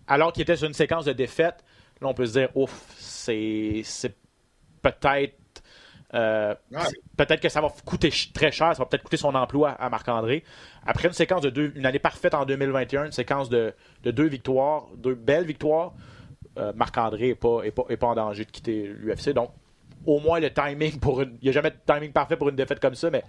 alors 0.07 0.33
qu'il 0.33 0.41
était 0.41 0.55
sur 0.55 0.67
une 0.67 0.73
séquence 0.73 1.05
de 1.05 1.13
défaites, 1.13 1.63
là, 2.01 2.07
on 2.07 2.13
peut 2.13 2.25
se 2.25 2.33
dire, 2.39 2.49
ouf, 2.55 2.93
c'est 2.97 3.81
c'est 3.83 4.15
peut-être. 4.81 5.35
euh, 6.13 6.53
Ouais. 6.71 6.79
c'est- 6.87 6.99
Peut-être 7.17 7.41
que 7.41 7.49
ça 7.49 7.61
va 7.61 7.69
coûter 7.85 8.09
très 8.33 8.51
cher, 8.51 8.75
ça 8.75 8.83
va 8.83 8.85
peut-être 8.85 9.03
coûter 9.03 9.17
son 9.17 9.33
emploi 9.35 9.71
à 9.71 9.89
Marc-André. 9.89 10.43
Après 10.85 11.07
une 11.07 11.13
séquence 11.13 11.41
de 11.41 11.49
deux, 11.49 11.71
une 11.75 11.85
année 11.85 11.99
parfaite 11.99 12.33
en 12.33 12.45
2021, 12.45 13.05
une 13.05 13.11
séquence 13.11 13.49
de, 13.49 13.73
de 14.03 14.11
deux 14.11 14.27
victoires, 14.27 14.85
deux 14.97 15.15
belles 15.15 15.45
victoires, 15.45 15.93
euh, 16.57 16.71
Marc-André 16.75 17.29
n'est 17.29 17.35
pas, 17.35 17.61
est 17.63 17.71
pas, 17.71 17.83
est 17.89 17.97
pas 17.97 18.07
en 18.07 18.15
danger 18.15 18.45
de 18.45 18.51
quitter 18.51 18.83
l'UFC. 18.87 19.33
Donc, 19.33 19.51
au 20.05 20.19
moins 20.19 20.39
le 20.39 20.51
timing 20.53 20.99
pour 20.99 21.21
une. 21.21 21.37
Il 21.41 21.45
n'y 21.45 21.49
a 21.49 21.53
jamais 21.53 21.71
de 21.71 21.77
timing 21.85 22.11
parfait 22.11 22.37
pour 22.37 22.47
une 22.49 22.55
défaite 22.55 22.79
comme 22.79 22.95
ça, 22.95 23.09
mais 23.09 23.23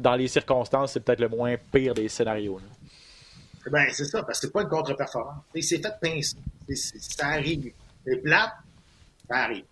dans 0.00 0.14
les 0.14 0.28
circonstances, 0.28 0.92
c'est 0.92 1.00
peut-être 1.00 1.20
le 1.20 1.28
moins 1.28 1.56
pire 1.72 1.92
des 1.94 2.08
scénarios. 2.08 2.58
là. 2.58 3.70
Ben, 3.70 3.86
c'est 3.90 4.04
ça, 4.04 4.22
parce 4.22 4.38
que 4.40 4.46
c'est 4.46 4.52
pas 4.52 4.62
une 4.62 4.68
contre-performance. 4.68 5.42
Il 5.54 5.64
s'est 5.64 5.78
fait 5.78 5.94
pincer. 6.00 6.36
C'est- 6.68 6.74
c'est- 6.76 7.16
Ça 7.18 7.28
arrive. 7.28 7.72
C'est 8.06 8.16
plate, 8.18 8.52
ça 9.28 9.36
arrive. 9.36 9.64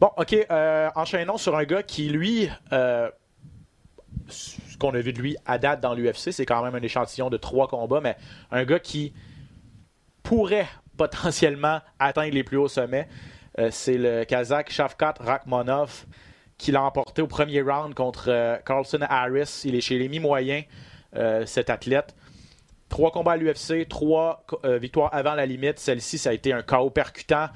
Bon, 0.00 0.10
OK. 0.16 0.34
euh, 0.50 0.90
enchaînons 0.96 1.36
sur 1.36 1.56
un 1.56 1.64
gars 1.64 1.82
qui, 1.82 2.08
lui, 2.08 2.48
euh, 2.72 3.08
ce 4.28 4.76
qu'on 4.76 4.90
a 4.94 5.00
vu 5.00 5.12
de 5.12 5.20
lui 5.20 5.36
à 5.46 5.58
date 5.58 5.80
dans 5.80 5.94
l'UFC, 5.94 6.32
c'est 6.32 6.44
quand 6.44 6.62
même 6.62 6.74
un 6.74 6.82
échantillon 6.82 7.30
de 7.30 7.36
trois 7.36 7.68
combats, 7.68 8.00
mais 8.00 8.16
un 8.50 8.64
gars 8.64 8.80
qui 8.80 9.12
pourrait 10.22 10.66
potentiellement 10.96 11.80
atteindre 11.98 12.34
les 12.34 12.42
plus 12.42 12.56
hauts 12.56 12.68
sommets. 12.68 13.08
Euh, 13.58 13.68
c'est 13.70 13.96
le 13.96 14.24
Kazakh 14.24 14.70
Shavkat 14.70 15.14
Rakhmonov 15.20 16.06
qui 16.58 16.72
l'a 16.72 16.82
emporté 16.82 17.22
au 17.22 17.26
premier 17.26 17.60
round 17.62 17.94
contre 17.94 18.60
Carlson 18.64 19.00
Harris. 19.08 19.62
Il 19.64 19.74
est 19.74 19.80
chez 19.80 19.98
les 19.98 20.08
mi-moyens, 20.08 20.64
cet 21.44 21.70
athlète. 21.70 22.14
Trois 22.92 23.10
combats 23.10 23.32
à 23.32 23.36
l'UFC, 23.38 23.88
trois 23.88 24.44
euh, 24.66 24.76
victoires 24.76 25.08
avant 25.14 25.32
la 25.32 25.46
limite. 25.46 25.78
Celle-ci, 25.78 26.18
ça 26.18 26.28
a 26.28 26.34
été 26.34 26.52
un 26.52 26.60
chaos 26.60 26.90
percutant. 26.90 27.46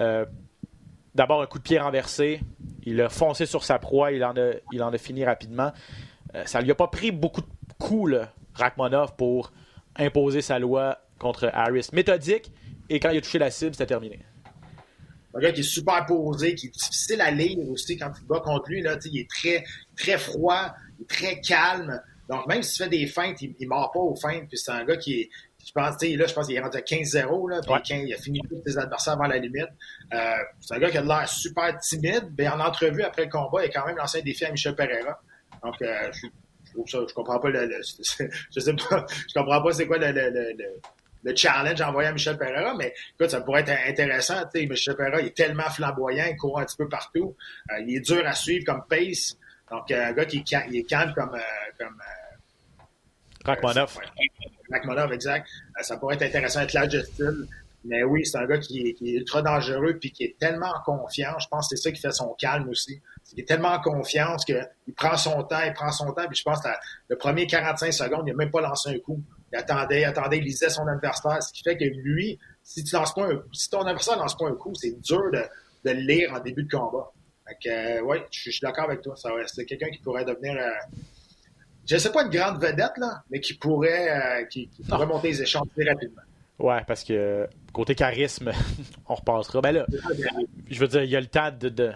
Euh, 0.00 0.24
D'abord, 1.14 1.42
un 1.42 1.46
coup 1.46 1.58
de 1.58 1.64
pied 1.64 1.78
renversé. 1.78 2.40
Il 2.84 2.98
a 3.02 3.10
foncé 3.10 3.44
sur 3.44 3.62
sa 3.62 3.78
proie. 3.78 4.12
Il 4.12 4.24
en 4.24 4.34
a, 4.38 4.52
il 4.72 4.82
en 4.82 4.90
a 4.90 4.96
fini 4.96 5.22
rapidement. 5.22 5.70
Euh, 6.34 6.44
ça 6.46 6.62
lui 6.62 6.70
a 6.70 6.74
pas 6.74 6.88
pris 6.88 7.10
beaucoup 7.10 7.42
de 7.42 7.46
coups, 7.78 8.14
Rachmanov, 8.54 9.16
pour 9.16 9.52
imposer 9.96 10.40
sa 10.40 10.58
loi 10.58 10.96
contre 11.18 11.50
Harris. 11.52 11.88
Méthodique. 11.92 12.50
Et 12.88 13.00
quand 13.00 13.10
il 13.10 13.18
a 13.18 13.20
touché 13.20 13.38
la 13.38 13.50
cible, 13.50 13.74
c'était 13.74 13.84
terminé. 13.84 14.20
Un 15.34 15.40
gars 15.40 15.52
qui 15.52 15.60
est 15.60 15.62
super 15.62 16.06
posé, 16.06 16.54
qui 16.54 16.68
est 16.68 16.70
difficile 16.70 17.20
à 17.20 17.30
lire 17.30 17.68
aussi 17.68 17.98
quand 17.98 18.12
tu 18.12 18.24
bats 18.24 18.40
contre 18.40 18.70
lui. 18.70 18.80
Il 18.80 19.18
est 19.18 19.28
très, 19.28 19.62
très 19.94 20.16
froid, 20.16 20.72
il 20.98 21.02
est 21.02 21.06
très 21.06 21.40
calme. 21.42 22.00
Donc, 22.30 22.46
même 22.46 22.62
s'il 22.62 22.84
fait 22.84 22.90
des 22.90 23.06
feintes, 23.06 23.42
il 23.42 23.54
ne 23.60 23.66
mord 23.66 23.90
pas 23.92 23.98
aux 24.00 24.14
feintes. 24.14 24.48
Puis 24.48 24.56
c'est 24.58 24.70
un 24.72 24.84
gars 24.84 24.96
qui 24.96 25.20
est. 25.22 25.30
Je 25.66 25.72
pense, 25.72 26.00
là, 26.02 26.26
je 26.26 26.32
pense 26.32 26.46
qu'il 26.46 26.56
est 26.56 26.60
rendu 26.60 26.78
à 26.78 26.80
15-0. 26.80 27.50
Là, 27.50 27.60
puis 27.60 27.70
Ouais. 27.72 27.80
15 27.84 28.02
il 28.06 28.14
a 28.14 28.16
fini 28.16 28.40
tous 28.48 28.62
ses 28.64 28.78
adversaires 28.78 29.14
avant 29.14 29.26
la 29.26 29.36
limite. 29.38 29.68
Euh, 30.14 30.18
c'est 30.60 30.74
un 30.74 30.78
gars 30.78 30.90
qui 30.90 30.98
a 30.98 31.02
l'air 31.02 31.28
super 31.28 31.76
timide. 31.80 32.30
Mais 32.38 32.48
en 32.48 32.60
entrevue 32.60 33.02
après 33.02 33.24
le 33.24 33.30
combat, 33.30 33.64
il 33.64 33.68
a 33.68 33.72
quand 33.72 33.86
même 33.86 33.96
lancé 33.96 34.18
un 34.20 34.22
défi 34.22 34.44
à 34.46 34.50
Michel 34.52 34.74
Pereira. 34.74 35.20
Donc, 35.62 35.74
euh, 35.82 36.10
je, 36.12 36.26
je 36.64 36.72
trouve 36.72 36.86
ça, 36.88 36.98
je 37.08 37.12
comprends 37.14 37.38
pas 37.40 37.50
le, 37.50 37.66
le- 37.66 37.80
je 38.54 38.60
sais 38.60 38.72
pas, 38.74 39.04
je 39.10 39.34
comprends 39.34 39.60
pas 39.62 39.72
c'est 39.72 39.86
quoi 39.86 39.98
le, 39.98 40.06
le, 40.12 40.30
le, 40.30 40.52
le- 40.56 40.80
le 41.22 41.36
challenge 41.36 41.78
envoyé 41.82 42.08
à 42.08 42.12
Michel 42.12 42.38
Pereira, 42.38 42.74
mais 42.78 42.94
écoute, 43.14 43.28
ça 43.30 43.42
pourrait 43.42 43.60
être 43.60 43.72
intéressant. 43.86 44.40
Tu 44.54 44.60
sais, 44.60 44.66
Michel 44.66 44.96
Pereira, 44.96 45.20
il 45.20 45.26
est 45.26 45.36
tellement 45.36 45.68
flamboyant, 45.68 46.24
il 46.30 46.36
court 46.36 46.58
un 46.60 46.64
petit 46.64 46.78
peu 46.78 46.88
partout. 46.88 47.36
Euh, 47.72 47.80
il 47.86 47.96
est 47.96 48.00
dur 48.00 48.22
à 48.26 48.32
suivre 48.32 48.64
comme 48.64 48.82
pace. 48.88 49.36
Donc, 49.70 49.90
euh, 49.90 50.06
un 50.06 50.12
gars 50.12 50.24
qui 50.24 50.42
il 50.70 50.76
est 50.78 50.84
calme 50.84 51.12
comme, 51.14 51.34
euh, 51.34 51.38
comme, 51.78 52.00
euh, 52.00 52.19
Rachmanov. 53.50 53.98
Rachmanov, 54.70 55.12
exact. 55.12 55.48
ça 55.80 55.96
pourrait 55.96 56.16
être 56.16 56.22
intéressant 56.22 56.60
avec 56.60 56.70
style. 56.70 57.46
Mais 57.84 58.02
oui, 58.02 58.26
c'est 58.26 58.36
un 58.36 58.46
gars 58.46 58.58
qui 58.58 58.88
est, 58.88 59.00
ultra 59.00 59.40
dangereux 59.40 59.96
puis 59.98 60.12
qui 60.12 60.24
est 60.24 60.36
tellement 60.38 60.68
en 60.68 60.82
confiance. 60.82 61.44
Je 61.44 61.48
pense 61.48 61.68
que 61.68 61.76
c'est 61.76 61.82
ça 61.82 61.92
qui 61.92 62.00
fait 62.00 62.12
son 62.12 62.34
calme 62.34 62.68
aussi. 62.68 63.00
Il 63.32 63.40
est 63.40 63.44
tellement 63.44 63.70
en 63.72 63.80
confiance 63.80 64.44
qu'il 64.44 64.94
prend 64.94 65.16
son 65.16 65.42
temps, 65.44 65.62
il 65.64 65.72
prend 65.72 65.90
son 65.90 66.12
temps. 66.12 66.26
Puis 66.26 66.36
je 66.36 66.42
pense 66.42 66.60
que 66.60 66.68
le 67.08 67.16
premier 67.16 67.46
45 67.46 67.92
secondes, 67.92 68.22
il 68.26 68.32
n'a 68.32 68.36
même 68.36 68.50
pas 68.50 68.60
lancé 68.60 68.90
un 68.90 68.98
coup. 68.98 69.22
Il 69.52 69.58
attendait, 69.58 70.02
il 70.02 70.04
attendait, 70.04 70.38
il 70.38 70.44
lisait 70.44 70.68
son 70.68 70.86
adversaire. 70.86 71.42
Ce 71.42 71.52
qui 71.52 71.62
fait 71.62 71.76
que 71.76 71.84
lui, 71.84 72.38
si 72.62 72.84
tu 72.84 72.94
lances 72.94 73.14
pas 73.14 73.24
un, 73.24 73.42
si 73.52 73.70
ton 73.70 73.80
adversaire 73.80 74.16
lance 74.18 74.36
pas 74.36 74.48
un 74.48 74.54
coup, 74.54 74.74
c'est 74.74 75.00
dur 75.00 75.30
de, 75.32 75.42
le 75.84 75.92
lire 75.92 76.34
en 76.34 76.40
début 76.40 76.64
de 76.64 76.70
combat. 76.70 77.10
Fait 77.62 77.70
euh, 77.70 78.02
ouais, 78.02 78.26
je, 78.30 78.50
suis 78.50 78.60
d'accord 78.60 78.84
avec 78.84 79.00
toi. 79.00 79.14
C'est 79.46 79.64
quelqu'un 79.64 79.88
qui 79.88 79.98
pourrait 79.98 80.24
devenir, 80.24 80.54
euh, 80.54 80.70
je 81.90 81.98
sais 81.98 82.12
pas 82.12 82.22
une 82.22 82.30
grande 82.30 82.62
vedette, 82.62 82.96
là, 82.98 83.22
mais 83.30 83.40
qui 83.40 83.54
pourrait, 83.54 84.10
euh, 84.10 84.44
qui, 84.46 84.68
qui 84.68 84.82
pourrait 84.82 85.06
monter 85.06 85.28
les 85.28 85.42
échanges 85.42 85.68
très 85.76 85.88
rapidement. 85.88 86.22
Ouais, 86.58 86.82
parce 86.86 87.02
que 87.04 87.48
côté 87.72 87.94
charisme, 87.94 88.52
on 89.08 89.14
repassera. 89.14 89.60
Ben 89.60 89.72
là, 89.72 89.86
je 90.70 90.78
veux 90.78 90.88
dire, 90.88 91.02
il 91.02 91.10
y 91.10 91.16
a 91.16 91.20
le 91.20 91.26
temps 91.26 91.50
de, 91.50 91.68
de 91.68 91.92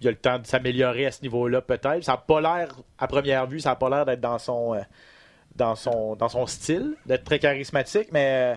il 0.00 0.04
y 0.04 0.08
a 0.08 0.10
le 0.10 0.16
temps 0.18 0.38
de 0.38 0.46
s'améliorer 0.46 1.06
à 1.06 1.10
ce 1.10 1.22
niveau-là, 1.22 1.62
peut-être. 1.62 2.04
Ça 2.04 2.12
n'a 2.12 2.18
pas 2.18 2.40
l'air, 2.40 2.76
à 2.98 3.06
première 3.06 3.46
vue, 3.46 3.60
ça 3.60 3.70
n'a 3.70 3.76
pas 3.76 3.88
l'air 3.88 4.04
d'être 4.04 4.20
dans 4.20 4.38
son, 4.38 4.74
euh, 4.74 4.80
dans 5.56 5.74
son, 5.74 6.14
dans 6.16 6.28
son 6.28 6.46
style, 6.46 6.94
d'être 7.06 7.24
très 7.24 7.38
charismatique, 7.38 8.08
mais 8.12 8.54
euh, 8.54 8.56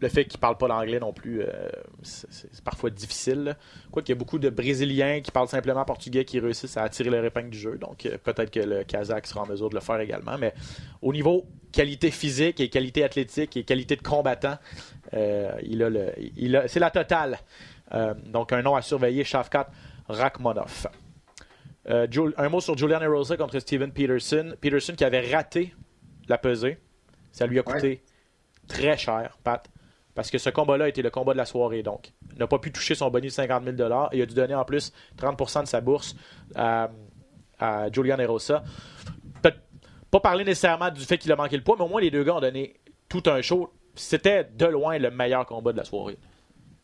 le 0.00 0.08
fait 0.08 0.24
qu'il 0.24 0.38
ne 0.38 0.40
parle 0.40 0.56
pas 0.58 0.68
l'anglais 0.68 1.00
non 1.00 1.12
plus, 1.12 1.42
euh, 1.42 1.68
c'est 2.02 2.62
parfois 2.62 2.90
difficile. 2.90 3.56
Quoi 3.90 4.02
qu'il 4.02 4.14
y 4.14 4.16
a 4.16 4.18
beaucoup 4.18 4.38
de 4.38 4.50
Brésiliens 4.50 5.20
qui 5.20 5.30
parlent 5.30 5.48
simplement 5.48 5.84
portugais 5.84 6.24
qui 6.24 6.38
réussissent 6.38 6.76
à 6.76 6.82
attirer 6.82 7.10
leur 7.10 7.24
épingle 7.24 7.50
du 7.50 7.58
jeu, 7.58 7.78
donc 7.78 8.08
peut-être 8.24 8.50
que 8.50 8.60
le 8.60 8.84
Kazakh 8.84 9.26
sera 9.26 9.42
en 9.42 9.46
mesure 9.46 9.70
de 9.70 9.74
le 9.74 9.80
faire 9.80 10.00
également. 10.00 10.38
Mais 10.38 10.52
au 11.02 11.12
niveau 11.12 11.46
qualité 11.72 12.10
physique 12.10 12.60
et 12.60 12.68
qualité 12.68 13.04
athlétique 13.04 13.56
et 13.56 13.64
qualité 13.64 13.96
de 13.96 14.02
combattant, 14.02 14.58
il 15.12 15.82
a 15.82 15.90
le, 15.90 16.12
il 16.36 16.56
a, 16.56 16.68
c'est 16.68 16.80
la 16.80 16.90
totale. 16.90 17.38
donc 18.26 18.52
un 18.52 18.62
nom 18.62 18.74
à 18.74 18.82
surveiller, 18.82 19.24
Shafkat 19.24 19.68
Rachmanov. 20.08 20.88
Euh, 21.88 22.06
un 22.36 22.48
mot 22.48 22.60
sur 22.60 22.76
Julian 22.76 23.00
Erosa 23.00 23.36
contre 23.36 23.58
Steven 23.58 23.92
Peterson. 23.92 24.54
Peterson 24.60 24.94
qui 24.96 25.04
avait 25.04 25.32
raté 25.32 25.74
la 26.28 26.38
pesée. 26.38 26.78
Ça 27.30 27.46
lui 27.46 27.58
a 27.58 27.62
coûté 27.62 28.02
très 28.66 28.96
cher, 28.96 29.38
Pat. 29.44 29.68
Parce 30.16 30.30
que 30.30 30.38
ce 30.38 30.48
combat-là 30.48 30.88
était 30.88 31.02
le 31.02 31.10
combat 31.10 31.34
de 31.34 31.38
la 31.38 31.44
soirée. 31.44 31.82
Donc, 31.82 32.12
il 32.32 32.38
n'a 32.38 32.46
pas 32.46 32.58
pu 32.58 32.72
toucher 32.72 32.94
son 32.94 33.10
bonus 33.10 33.32
de 33.32 33.42
50 33.42 33.64
000 33.64 33.76
et 34.12 34.16
il 34.16 34.22
a 34.22 34.26
dû 34.26 34.34
donner 34.34 34.54
en 34.54 34.64
plus 34.64 34.90
30% 35.18 35.64
de 35.64 35.68
sa 35.68 35.82
bourse 35.82 36.16
à, 36.54 36.88
Julian 37.92 38.18
Erosa. 38.18 38.64
Peut-être 39.42 39.58
pas 40.10 40.20
parler 40.20 40.44
nécessairement 40.44 40.90
du 40.90 41.02
fait 41.02 41.18
qu'il 41.18 41.30
a 41.32 41.36
manqué 41.36 41.56
le 41.56 41.62
poids, 41.62 41.76
mais 41.78 41.84
au 41.84 41.88
moins 41.88 42.00
les 42.00 42.10
deux 42.10 42.24
gars 42.24 42.36
ont 42.36 42.40
donné 42.40 42.80
tout 43.10 43.22
un 43.26 43.42
show. 43.42 43.70
C'était 43.94 44.44
de 44.44 44.64
loin 44.64 44.98
le 44.98 45.10
meilleur 45.10 45.44
combat 45.44 45.72
de 45.72 45.78
la 45.78 45.84
soirée. 45.84 46.16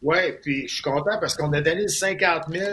Oui, 0.03 0.19
puis 0.43 0.69
je 0.69 0.75
suis 0.75 0.83
content 0.83 1.19
parce 1.19 1.35
qu'on 1.35 1.53
a 1.55 1.63
donné 1.63 1.89
50 1.89 2.49
000 2.51 2.65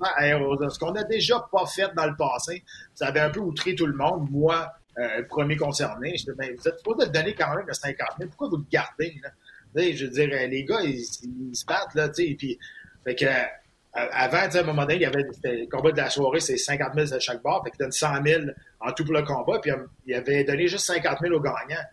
à 0.00 0.26
Aerosa. 0.26 0.68
Ce 0.68 0.78
qu'on 0.78 0.92
n'a 0.92 1.04
déjà 1.04 1.44
pas 1.50 1.66
fait 1.66 1.90
dans 1.96 2.06
le 2.06 2.14
passé, 2.16 2.62
ça 2.94 3.08
avait 3.08 3.20
un 3.20 3.30
peu 3.30 3.40
outré 3.40 3.74
tout 3.74 3.86
le 3.86 3.96
monde. 3.96 4.28
Moi, 4.30 4.68
euh, 4.98 5.22
premier 5.28 5.56
concerné, 5.56 6.16
je 6.16 6.32
ben, 6.32 6.54
vous 6.56 6.68
êtes 6.68 6.78
supposé 6.78 7.06
le 7.06 7.12
donner 7.12 7.34
quand 7.34 7.54
même 7.54 7.68
à 7.68 7.74
50 7.74 8.08
000. 8.18 8.28
Pourquoi 8.30 8.48
vous 8.48 8.56
le 8.56 8.66
gardez? 8.70 9.14
Là? 9.22 9.30
Je 9.74 10.04
veux 10.04 10.10
dire, 10.10 10.28
les 10.28 10.64
gars, 10.64 10.80
ils, 10.82 11.04
se 11.54 11.64
battent, 11.64 11.94
là, 11.94 12.08
tu 12.08 12.26
sais, 12.26 12.34
puis, 12.34 12.58
fait 13.04 13.14
que, 13.14 13.24
euh, 13.24 14.06
avant, 14.12 14.38
à 14.38 14.58
un 14.58 14.62
moment 14.62 14.82
donné, 14.82 14.96
il 14.96 15.02
y 15.02 15.06
avait 15.06 15.22
le 15.44 15.66
combat 15.66 15.92
de 15.92 15.96
la 15.96 16.10
soirée, 16.10 16.40
c'est 16.40 16.56
50 16.56 16.94
000 16.94 17.14
à 17.14 17.20
chaque 17.20 17.42
bar, 17.42 17.62
fait 17.64 17.70
qu'il 17.70 17.78
donne 17.78 17.92
100 17.92 18.24
000 18.24 18.42
en 18.80 18.92
tout 18.92 19.04
pour 19.04 19.14
le 19.14 19.22
combat, 19.22 19.58
puis 19.60 19.72
il 20.06 20.14
avait 20.14 20.44
donné 20.44 20.68
juste 20.68 20.86
50 20.86 21.18
000 21.20 21.34
aux 21.34 21.40
gagnants. 21.40 21.84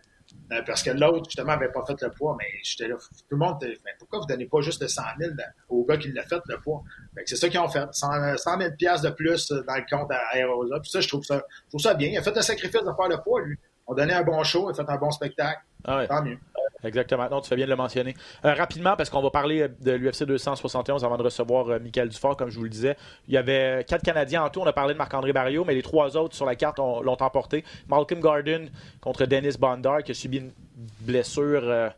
Euh, 0.50 0.62
parce 0.66 0.82
que 0.82 0.90
l'autre, 0.90 1.26
justement, 1.26 1.52
n'avait 1.52 1.70
pas 1.70 1.84
fait 1.86 2.00
le 2.00 2.10
poids, 2.10 2.34
mais 2.38 2.46
j'étais 2.62 2.88
là, 2.88 2.96
tout 2.96 3.24
le 3.30 3.36
monde, 3.36 3.58
pourquoi 3.98 4.20
vous 4.20 4.24
ne 4.24 4.28
donnez 4.30 4.46
pas 4.46 4.60
juste 4.60 4.80
le 4.80 4.88
100 4.88 5.02
000 5.20 5.32
au 5.68 5.84
gars 5.84 5.98
qui 5.98 6.10
l'a 6.12 6.22
fait, 6.22 6.40
le 6.46 6.58
poids? 6.58 6.82
c'est 7.26 7.36
ça 7.36 7.48
qu'ils 7.48 7.60
ont 7.60 7.68
fait, 7.68 7.86
100, 7.92 8.12
000 8.38 8.70
de 8.70 9.10
plus 9.10 9.50
dans 9.50 9.74
le 9.74 9.84
compte 9.90 10.10
à 10.10 10.36
Aerosa. 10.36 10.80
Puis 10.80 10.90
ça, 10.90 11.00
je 11.00 11.08
trouve 11.08 11.24
ça, 11.24 11.42
je 11.64 11.68
trouve 11.68 11.80
ça 11.80 11.94
bien. 11.94 12.08
Il 12.08 12.16
a 12.16 12.22
fait 12.22 12.34
le 12.34 12.42
sacrifice 12.42 12.80
de 12.80 12.92
faire 12.96 13.08
le 13.08 13.22
poids, 13.22 13.42
lui. 13.42 13.58
On 13.86 13.94
donnait 13.94 14.14
un 14.14 14.22
bon 14.22 14.42
show, 14.42 14.68
il 14.68 14.72
a 14.72 14.74
fait 14.74 14.90
un 14.90 14.98
bon 14.98 15.10
spectacle. 15.10 15.60
Ah 15.84 16.06
Tant 16.06 16.22
mieux. 16.22 16.38
Exactement. 16.84 17.28
Non, 17.28 17.40
tu 17.40 17.48
fais 17.48 17.56
bien 17.56 17.64
de 17.64 17.70
le 17.70 17.76
mentionner. 17.76 18.14
Euh, 18.44 18.54
rapidement, 18.54 18.94
parce 18.96 19.10
qu'on 19.10 19.20
va 19.20 19.30
parler 19.30 19.62
euh, 19.62 19.68
de 19.80 19.92
l'UFC 19.92 20.24
271 20.24 21.04
avant 21.04 21.16
de 21.16 21.22
recevoir 21.22 21.68
euh, 21.68 21.78
Michael 21.78 22.08
Dufort, 22.08 22.36
comme 22.36 22.50
je 22.50 22.56
vous 22.56 22.64
le 22.64 22.70
disais. 22.70 22.96
Il 23.26 23.34
y 23.34 23.36
avait 23.36 23.84
quatre 23.88 24.02
Canadiens 24.02 24.44
en 24.44 24.50
tout. 24.50 24.60
On 24.60 24.66
a 24.66 24.72
parlé 24.72 24.94
de 24.94 24.98
Marc-André 24.98 25.32
Barrio, 25.32 25.64
mais 25.64 25.74
les 25.74 25.82
trois 25.82 26.16
autres 26.16 26.36
sur 26.36 26.46
la 26.46 26.54
carte 26.54 26.78
l'ont 26.78 27.16
emporté. 27.20 27.64
Malcolm 27.88 28.20
Garden 28.20 28.70
contre 29.00 29.26
Dennis 29.26 29.56
Bondar, 29.58 30.02
qui 30.02 30.12
a 30.12 30.14
subi 30.14 30.38
une 30.38 30.52
blessure, 31.00 31.90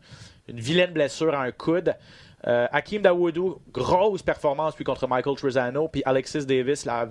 une 0.48 0.60
vilaine 0.60 0.92
blessure 0.92 1.34
à 1.34 1.42
un 1.42 1.52
coude. 1.52 1.94
Hakim 2.42 3.02
Dawoudou, 3.02 3.60
grosse 3.70 4.22
performance 4.22 4.74
puis 4.74 4.84
contre 4.84 5.06
Michael 5.06 5.36
Trezano. 5.36 5.88
Puis 5.88 6.02
Alexis 6.06 6.46
Davis, 6.46 6.86
la, 6.86 7.06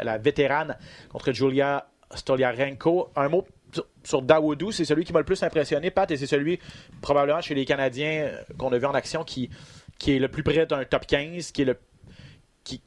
la 0.00 0.18
vétérane, 0.18 0.76
contre 1.10 1.32
Julia 1.32 1.86
Stoliarenko. 2.14 3.10
Un 3.16 3.28
mot 3.28 3.46
sur 4.02 4.22
Dawoudou, 4.22 4.72
c'est 4.72 4.84
celui 4.84 5.04
qui 5.04 5.12
m'a 5.12 5.20
le 5.20 5.24
plus 5.24 5.42
impressionné, 5.42 5.90
Pat, 5.90 6.10
et 6.10 6.16
c'est 6.16 6.26
celui 6.26 6.58
probablement 7.00 7.40
chez 7.40 7.54
les 7.54 7.64
Canadiens 7.64 8.24
euh, 8.26 8.42
qu'on 8.58 8.72
a 8.72 8.78
vu 8.78 8.86
en 8.86 8.94
action 8.94 9.24
qui, 9.24 9.50
qui 9.98 10.16
est 10.16 10.18
le 10.18 10.28
plus 10.28 10.42
près 10.42 10.66
d'un 10.66 10.84
top 10.84 11.06
15, 11.06 11.52
qui 11.52 11.62
est 11.62 11.66
le 11.66 11.76
qui, 12.64 12.80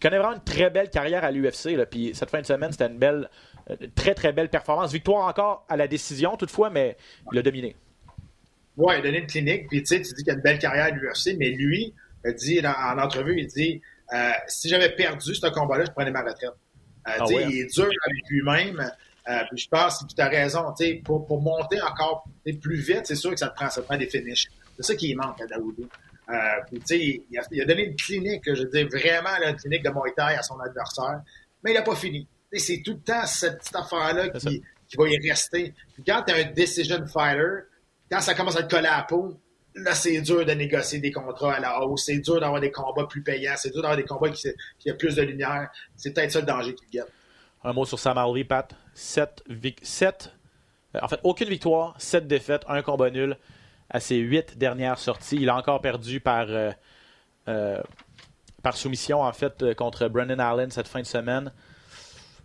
connaît 0.00 0.18
vraiment 0.18 0.34
une 0.34 0.44
très 0.44 0.68
belle 0.68 0.90
carrière 0.90 1.24
à 1.24 1.30
l'UFC. 1.30 1.76
Puis 1.90 2.10
cette 2.14 2.28
fin 2.28 2.40
de 2.40 2.46
semaine, 2.46 2.70
c'était 2.70 2.86
une 2.86 2.98
belle, 2.98 3.30
euh, 3.70 3.76
très 3.94 4.14
très 4.14 4.32
belle 4.32 4.50
performance. 4.50 4.92
Victoire 4.92 5.26
encore 5.26 5.64
à 5.68 5.76
la 5.76 5.88
décision 5.88 6.36
toutefois, 6.36 6.68
mais 6.68 6.96
il 7.32 7.38
a 7.38 7.42
dominé. 7.42 7.74
Oui, 8.76 8.94
il 8.94 8.98
a 8.98 9.02
donné 9.02 9.18
une 9.18 9.26
clinique, 9.26 9.68
puis 9.68 9.82
tu 9.82 10.00
dis 10.00 10.14
qu'il 10.22 10.30
a 10.30 10.34
une 10.34 10.40
belle 10.40 10.58
carrière 10.58 10.86
à 10.86 10.90
l'UFC, 10.90 11.36
mais 11.38 11.50
lui, 11.50 11.94
il 12.24 12.34
dit 12.34 12.60
en 12.66 12.98
entrevue, 12.98 13.38
il 13.38 13.46
dit 13.46 13.80
euh, 14.12 14.32
si 14.46 14.68
j'avais 14.68 14.90
perdu 14.90 15.34
ce 15.34 15.46
combat-là, 15.46 15.84
je 15.86 15.92
prenais 15.92 16.10
ma 16.10 16.22
retraite. 16.22 16.50
Ah 17.04 17.16
il 17.28 17.60
est 17.60 17.74
dur 17.74 17.84
avec 18.06 18.28
lui-même. 18.28 18.90
Euh, 19.28 19.38
puis 19.50 19.62
je 19.62 19.68
pense 19.68 20.00
que 20.00 20.14
tu 20.14 20.20
as 20.20 20.28
raison, 20.28 20.74
pour, 21.04 21.26
pour 21.26 21.40
monter 21.40 21.80
encore 21.80 22.24
plus 22.60 22.80
vite, 22.80 23.02
c'est 23.04 23.14
sûr 23.14 23.30
que 23.30 23.38
ça 23.38 23.48
te 23.48 23.54
prend, 23.54 23.70
ça 23.70 23.82
prend 23.82 23.96
des 23.96 24.08
finishes. 24.08 24.48
C'est 24.76 24.82
ça 24.82 24.94
qui 24.94 25.14
manque 25.14 25.40
à 25.40 25.46
Daoudou. 25.46 25.88
Euh, 26.28 26.34
puis, 26.66 27.24
il, 27.30 27.38
a, 27.38 27.42
il 27.50 27.62
a 27.62 27.64
donné 27.64 27.86
une 27.86 27.96
clinique, 27.96 28.42
je 28.46 28.62
veux 28.62 28.68
dire, 28.68 28.88
vraiment 28.88 29.30
une 29.46 29.56
clinique 29.56 29.84
de 29.84 29.90
Muay 29.90 30.12
Thai 30.16 30.34
à 30.36 30.42
son 30.42 30.58
adversaire, 30.60 31.20
mais 31.62 31.72
il 31.72 31.74
n'a 31.74 31.82
pas 31.82 31.94
fini. 31.94 32.26
C'est 32.52 32.82
tout 32.84 32.92
le 32.92 33.00
temps 33.00 33.26
cette 33.26 33.58
petite 33.58 33.76
affaire-là 33.76 34.28
qui, 34.30 34.62
qui, 34.88 34.96
va 34.96 35.08
y 35.08 35.28
rester. 35.28 35.74
Puis 35.94 36.04
quand 36.06 36.22
tu 36.26 36.34
es 36.34 36.44
un 36.44 36.52
decision 36.52 37.06
fighter, 37.06 37.64
quand 38.10 38.20
ça 38.20 38.34
commence 38.34 38.56
à 38.56 38.62
te 38.62 38.74
coller 38.74 38.88
à 38.88 38.98
la 38.98 39.02
peau, 39.04 39.40
là, 39.74 39.94
c'est 39.94 40.20
dur 40.20 40.44
de 40.44 40.52
négocier 40.52 40.98
des 40.98 41.12
contrats 41.12 41.54
à 41.54 41.60
la 41.60 41.80
hausse, 41.80 42.04
c'est 42.06 42.18
dur 42.18 42.40
d'avoir 42.40 42.60
des 42.60 42.70
combats 42.70 43.06
plus 43.06 43.22
payants, 43.22 43.54
c'est 43.56 43.70
dur 43.70 43.82
d'avoir 43.82 43.96
des 43.96 44.04
combats 44.04 44.30
qui, 44.30 44.48
qui 44.78 44.90
a 44.90 44.94
plus 44.94 45.16
de 45.16 45.22
lumière. 45.22 45.70
C'est 45.96 46.12
peut-être 46.12 46.32
ça 46.32 46.40
le 46.40 46.46
danger 46.46 46.74
qui 46.74 46.84
guette. 46.92 47.12
Un 47.64 47.72
mot 47.72 47.84
sur 47.84 47.98
Sam 47.98 48.18
Alvey, 48.18 48.44
Pat. 48.44 48.74
7, 48.94 49.44
7 49.82 50.32
euh, 50.94 50.98
en 51.02 51.08
fait, 51.08 51.20
aucune 51.22 51.48
victoire, 51.48 51.94
7 51.98 52.26
défaites, 52.26 52.62
un 52.68 52.82
combat 52.82 53.10
nul 53.10 53.36
à 53.88 54.00
ses 54.00 54.16
8 54.16 54.58
dernières 54.58 54.98
sorties. 54.98 55.36
Il 55.36 55.48
a 55.48 55.56
encore 55.56 55.80
perdu 55.80 56.20
par, 56.20 56.46
euh, 56.48 56.70
euh, 57.48 57.80
par 58.62 58.76
soumission, 58.76 59.22
en 59.22 59.32
fait, 59.32 59.74
contre 59.74 60.08
Brendan 60.08 60.40
Allen 60.40 60.70
cette 60.70 60.88
fin 60.88 61.00
de 61.00 61.06
semaine. 61.06 61.52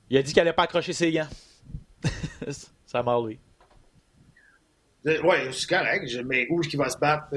Il 0.10 0.18
a 0.18 0.22
dit 0.22 0.34
qu'il 0.34 0.42
n'allait 0.42 0.54
pas 0.54 0.64
accrocher 0.64 0.94
ses 0.94 1.12
gants. 1.12 1.28
Sam 2.86 3.08
Alvey. 3.08 3.40
Oui, 5.06 5.38
c'est 5.54 5.70
correct, 5.70 6.18
mais 6.26 6.48
où 6.50 6.60
est-ce 6.60 6.70
qu'il 6.70 6.80
va 6.80 6.90
se 6.90 6.98
battre? 6.98 7.28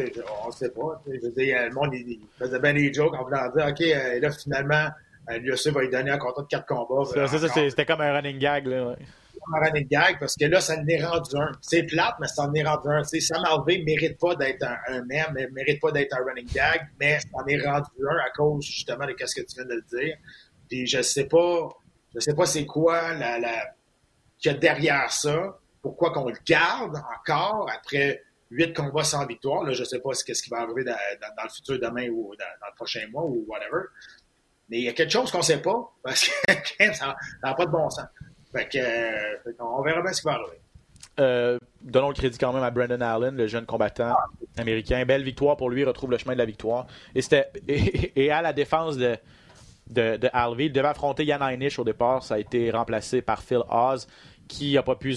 On 0.43 0.49
ne 0.49 0.53
sait 0.53 0.71
pas. 0.71 1.01
Je 1.07 1.13
le 1.13 1.73
monde 1.73 1.95
il, 1.95 2.19
faisait 2.37 2.59
bien 2.59 2.75
des 2.75 2.93
jokes 2.93 3.15
en 3.15 3.23
voulant 3.23 3.49
dire 3.55 3.67
OK, 3.69 4.21
là, 4.21 4.31
finalement, 4.33 4.89
L'UFC 5.39 5.69
va 5.69 5.83
lui 5.83 5.91
donner 5.91 6.11
un 6.11 6.19
contrat 6.19 6.43
de 6.43 6.49
quatre 6.49 6.67
combats. 6.67 7.05
c'était 7.27 7.87
comme 7.87 8.01
un 8.01 8.13
running 8.13 8.39
gag. 8.39 8.67
Là, 8.67 8.95
Un 9.53 9.65
running 9.65 9.89
gag 9.89 10.19
parce 10.19 10.35
que 10.37 10.47
là, 10.47 10.61
ça 10.61 10.77
en 10.77 10.87
est 10.87 11.05
rendu 11.05 11.37
un. 11.37 11.53
C'est 11.61 11.85
plate, 11.85 12.15
mais 12.21 12.29
ça 12.29 12.43
en 12.43 12.55
est 12.55 12.63
rendu 12.63 12.89
un. 12.89 13.03
Sam 13.05 13.45
Alvey 13.45 13.79
ne 13.79 13.85
mérite 13.85 14.19
pas 14.19 14.35
d'être 14.35 14.63
un, 14.63 14.77
un 14.89 15.01
ne 15.01 15.53
mérite 15.53 15.81
pas 15.81 15.93
d'être 15.93 16.17
un 16.17 16.25
running 16.25 16.49
gag, 16.53 16.89
mais 16.99 17.21
ça 17.21 17.29
en 17.35 17.47
est 17.47 17.61
rendu 17.61 17.91
un 18.09 18.17
à 18.27 18.31
cause 18.31 18.65
justement 18.65 19.07
de 19.07 19.15
ce 19.19 19.41
que 19.41 19.47
tu 19.47 19.57
viens 19.57 19.65
de 19.65 19.75
le 19.75 19.99
dire. 19.99 20.17
Puis 20.69 20.87
je 20.87 21.03
sais 21.03 21.25
pas, 21.25 21.69
je 22.15 22.21
sais 22.21 22.35
pas 22.35 22.47
c'est 22.47 22.67
quoi 22.67 23.15
la, 23.15 23.39
la 23.39 23.75
qu'il 24.39 24.53
y 24.53 24.55
a 24.55 24.59
derrière 24.59 25.11
ça. 25.11 25.59
Pourquoi 25.83 26.13
qu'on 26.13 26.29
le 26.29 26.37
garde 26.45 26.97
encore 27.19 27.71
après 27.75 28.23
huit 28.51 28.75
combats 28.75 29.05
sans 29.05 29.27
victoire. 29.27 29.65
Là, 29.65 29.73
je 29.73 29.85
sais 29.85 30.01
pas 30.01 30.13
ce 30.13 30.25
qui 30.25 30.51
va 30.51 30.59
arriver 30.59 30.85
dans, 30.85 30.97
dans, 31.21 31.45
le 31.45 31.49
futur 31.49 31.79
demain 31.79 32.09
ou 32.09 32.35
dans, 32.37 32.45
dans, 32.61 32.67
le 32.67 32.75
prochain 32.77 33.07
mois 33.11 33.25
ou 33.25 33.45
whatever. 33.47 33.85
Mais 34.71 34.79
il 34.79 34.85
y 34.85 34.89
a 34.89 34.93
quelque 34.93 35.11
chose 35.11 35.31
qu'on 35.31 35.39
ne 35.39 35.43
sait 35.43 35.61
pas, 35.61 35.93
parce 36.03 36.29
que 36.29 36.95
ça 36.95 37.17
n'a 37.43 37.55
pas 37.55 37.67
de 37.67 37.71
bon 37.71 37.91
sens. 37.91 38.07
Fait 38.53 38.69
que, 38.69 38.79
euh, 38.79 39.53
on 39.59 39.83
verra 39.83 40.01
bien 40.01 40.13
ce 40.13 40.21
qui 40.21 40.27
va 40.27 40.35
arriver. 40.35 40.61
Euh, 41.19 41.59
donnons 41.83 42.09
le 42.09 42.15
crédit 42.15 42.39
quand 42.39 42.53
même 42.53 42.63
à 42.63 42.71
Brandon 42.71 43.01
Allen, 43.01 43.37
le 43.37 43.47
jeune 43.47 43.67
combattant 43.67 44.15
américain. 44.57 45.05
Belle 45.05 45.23
victoire 45.23 45.57
pour 45.57 45.71
lui, 45.71 45.85
retrouve 45.85 46.11
le 46.11 46.19
chemin 46.19 46.33
de 46.33 46.39
la 46.39 46.45
victoire. 46.45 46.87
Et, 47.15 48.13
et, 48.17 48.31
à 48.31 48.43
la 48.43 48.53
défense 48.53 48.97
de, 48.97 49.17
de, 49.89 50.17
de 50.17 50.31
il 50.61 50.73
devait 50.73 50.89
affronter 50.89 51.25
Yann 51.25 51.43
Heinisch 51.43 51.79
au 51.79 51.85
départ. 51.85 52.23
Ça 52.23 52.35
a 52.35 52.39
été 52.39 52.71
remplacé 52.71 53.23
par 53.23 53.43
Phil 53.43 53.61
Oz, 53.69 54.07
qui 54.49 54.75
n'a 54.75 54.83
pas 54.83 54.95
pu 54.95 55.17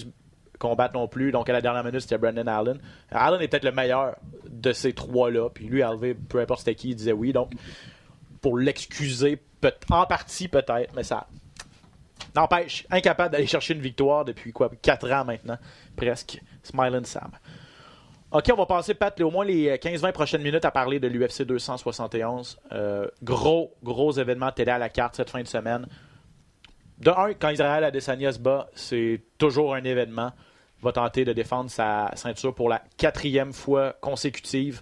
combattre 0.59 0.95
non 0.95 1.07
plus. 1.07 1.31
Donc, 1.31 1.49
à 1.49 1.53
la 1.53 1.61
dernière 1.61 1.83
minute, 1.83 2.01
c'était 2.01 2.17
Brandon 2.17 2.47
Allen. 2.47 2.79
Allen 3.11 3.41
est 3.41 3.47
peut-être 3.47 3.65
le 3.65 3.71
meilleur 3.71 4.15
de 4.49 4.71
ces 4.73 4.93
trois-là. 4.93 5.49
Puis 5.49 5.65
lui, 5.65 5.83
Alvé, 5.83 6.15
peu 6.15 6.39
importe 6.39 6.59
c'était 6.59 6.75
qui, 6.75 6.89
il 6.89 6.95
disait 6.95 7.13
oui. 7.13 7.33
Donc, 7.33 7.51
pour 8.43 8.59
l'excuser, 8.59 9.41
en 9.89 10.05
partie 10.05 10.49
peut-être, 10.49 10.93
mais 10.93 11.03
ça 11.03 11.25
n'empêche, 12.35 12.85
incapable 12.91 13.31
d'aller 13.31 13.47
chercher 13.47 13.73
une 13.73 13.81
victoire 13.81 14.25
depuis 14.25 14.51
quoi, 14.51 14.69
4 14.81 15.11
ans 15.11 15.25
maintenant, 15.25 15.57
presque. 15.95 16.39
Smiling 16.61 17.05
Sam. 17.05 17.31
OK, 18.31 18.45
on 18.51 18.55
va 18.55 18.65
passer, 18.65 18.95
Pat, 18.95 19.19
au 19.21 19.31
moins 19.31 19.45
les 19.45 19.77
15-20 19.77 20.11
prochaines 20.11 20.41
minutes 20.41 20.65
à 20.65 20.71
parler 20.71 20.99
de 20.99 21.07
l'UFC 21.07 21.43
271. 21.43 22.59
Euh, 22.71 23.07
gros, 23.21 23.73
gros 23.83 24.11
événement 24.11 24.51
télé 24.51 24.71
à 24.71 24.77
la 24.77 24.89
carte 24.89 25.15
cette 25.15 25.29
fin 25.29 25.41
de 25.41 25.47
semaine. 25.47 25.87
De 26.99 27.11
un, 27.11 27.33
quand 27.33 27.49
Israël 27.49 27.83
Adesanya 27.83 28.31
se 28.31 28.39
bat, 28.39 28.69
c'est 28.75 29.21
toujours 29.37 29.75
un 29.75 29.83
événement. 29.83 30.31
Va 30.81 30.91
tenter 30.91 31.25
de 31.25 31.33
défendre 31.33 31.69
sa 31.69 32.11
ceinture 32.15 32.55
pour 32.55 32.69
la 32.69 32.81
quatrième 32.97 33.53
fois 33.53 33.93
consécutive. 34.01 34.81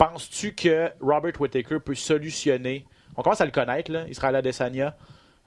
Penses-tu 0.00 0.54
que 0.54 0.90
Robert 1.02 1.38
Whittaker 1.38 1.78
peut 1.78 1.94
solutionner? 1.94 2.86
On 3.18 3.22
commence 3.22 3.42
à 3.42 3.44
le 3.44 3.50
connaître, 3.50 3.92
Israël 4.08 4.34
Adesanya. 4.34 4.96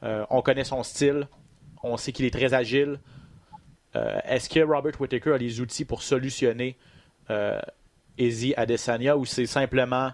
Euh, 0.03 0.27
on 0.29 0.43
connaît 0.43 0.63
son 0.63 0.83
style. 0.83 1.27
On 1.81 1.97
sait 1.97 2.11
qu'il 2.11 2.23
est 2.25 2.33
très 2.33 2.53
agile. 2.53 2.99
Euh, 3.95 4.19
est-ce 4.25 4.49
que 4.49 4.59
Robert 4.59 5.01
Whittaker 5.01 5.33
a 5.33 5.37
les 5.39 5.59
outils 5.59 5.85
pour 5.85 6.03
solutionner 6.03 6.77
euh, 7.31 7.59
Izzy 8.19 8.53
Adesanya 8.55 9.17
ou 9.17 9.25
c'est 9.25 9.47
simplement 9.47 10.11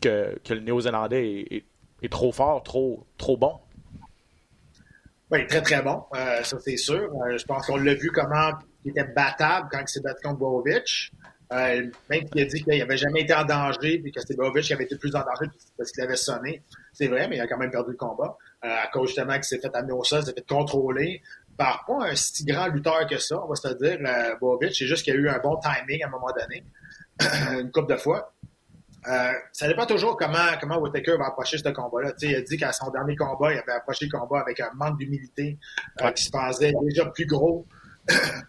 que, 0.00 0.38
le 0.48 0.60
Néo-Zélandais 0.60 1.64
est, 2.02 2.08
trop 2.08 2.30
fort, 2.30 2.62
trop, 2.62 3.04
trop 3.18 3.36
bon? 3.36 3.58
Oui, 5.32 5.44
très 5.48 5.62
très 5.62 5.82
bon, 5.82 6.04
euh, 6.14 6.44
ça 6.44 6.56
c'est 6.60 6.76
sûr. 6.76 7.10
je 7.36 7.44
pense 7.46 7.66
qu'on 7.66 7.78
l'a 7.78 7.94
vu 7.94 8.12
comment 8.12 8.52
il 8.84 8.92
était 8.92 9.02
battable 9.02 9.68
quand 9.72 9.80
il 9.80 9.88
s'est 9.88 10.02
battu 10.02 10.22
contre 10.22 10.38
Bovic. 10.38 11.10
Même 11.50 12.24
qu'il 12.30 12.40
a 12.40 12.44
dit 12.44 12.62
qu'il 12.62 12.78
n'avait 12.78 12.96
jamais 12.96 13.22
été 13.22 13.34
en 13.34 13.44
danger, 13.44 13.98
puis 13.98 14.12
que 14.12 14.20
c'était 14.20 14.36
Bovic 14.36 14.70
avait 14.70 14.84
été 14.84 14.96
plus 14.96 15.14
en 15.16 15.20
danger 15.20 15.50
parce 15.76 15.90
qu'il 15.90 16.02
avait 16.02 16.16
sonné. 16.16 16.62
C'est 16.92 17.08
vrai, 17.08 17.26
mais 17.28 17.36
il 17.36 17.40
a 17.40 17.48
quand 17.48 17.58
même 17.58 17.70
perdu 17.70 17.90
le 17.90 17.96
combat. 17.96 18.36
à 18.62 18.86
cause 18.92 19.08
justement 19.08 19.34
qu'il 19.34 19.44
s'est 19.44 19.58
fait 19.58 19.74
amener 19.74 19.92
au 19.92 20.04
sol, 20.04 20.22
s'est 20.22 20.32
fait 20.32 20.46
contrôler 20.46 21.22
par 21.60 21.84
pas 21.84 22.06
un 22.06 22.14
si 22.14 22.46
grand 22.46 22.68
lutteur 22.68 23.06
que 23.06 23.18
ça, 23.18 23.38
on 23.44 23.46
va 23.46 23.54
se 23.54 23.68
dire, 23.74 23.98
euh, 24.02 24.70
C'est 24.72 24.86
juste 24.86 25.04
qu'il 25.04 25.12
a 25.12 25.16
eu 25.16 25.28
un 25.28 25.38
bon 25.40 25.58
timing 25.58 26.02
à 26.02 26.06
un 26.06 26.10
moment 26.10 26.32
donné, 26.32 26.64
une 27.60 27.70
couple 27.70 27.92
de 27.92 27.98
fois. 27.98 28.32
Euh, 29.06 29.32
ça 29.52 29.68
dépend 29.68 29.84
toujours 29.84 30.16
comment, 30.16 30.56
comment 30.58 30.78
Whittaker 30.78 31.18
va 31.18 31.26
approcher 31.26 31.58
ce 31.58 31.68
combat-là. 31.68 32.12
Il 32.22 32.34
a 32.34 32.40
dit 32.40 32.56
qu'à 32.56 32.72
son 32.72 32.90
dernier 32.90 33.14
combat, 33.14 33.52
il 33.52 33.58
avait 33.58 33.72
approché 33.72 34.06
le 34.10 34.18
combat 34.18 34.40
avec 34.40 34.58
un 34.60 34.70
manque 34.74 34.96
d'humilité, 34.98 35.58
euh, 36.00 36.10
qui 36.12 36.24
se 36.24 36.30
pensait 36.30 36.72
déjà 36.82 37.04
plus 37.04 37.26
gros 37.26 37.66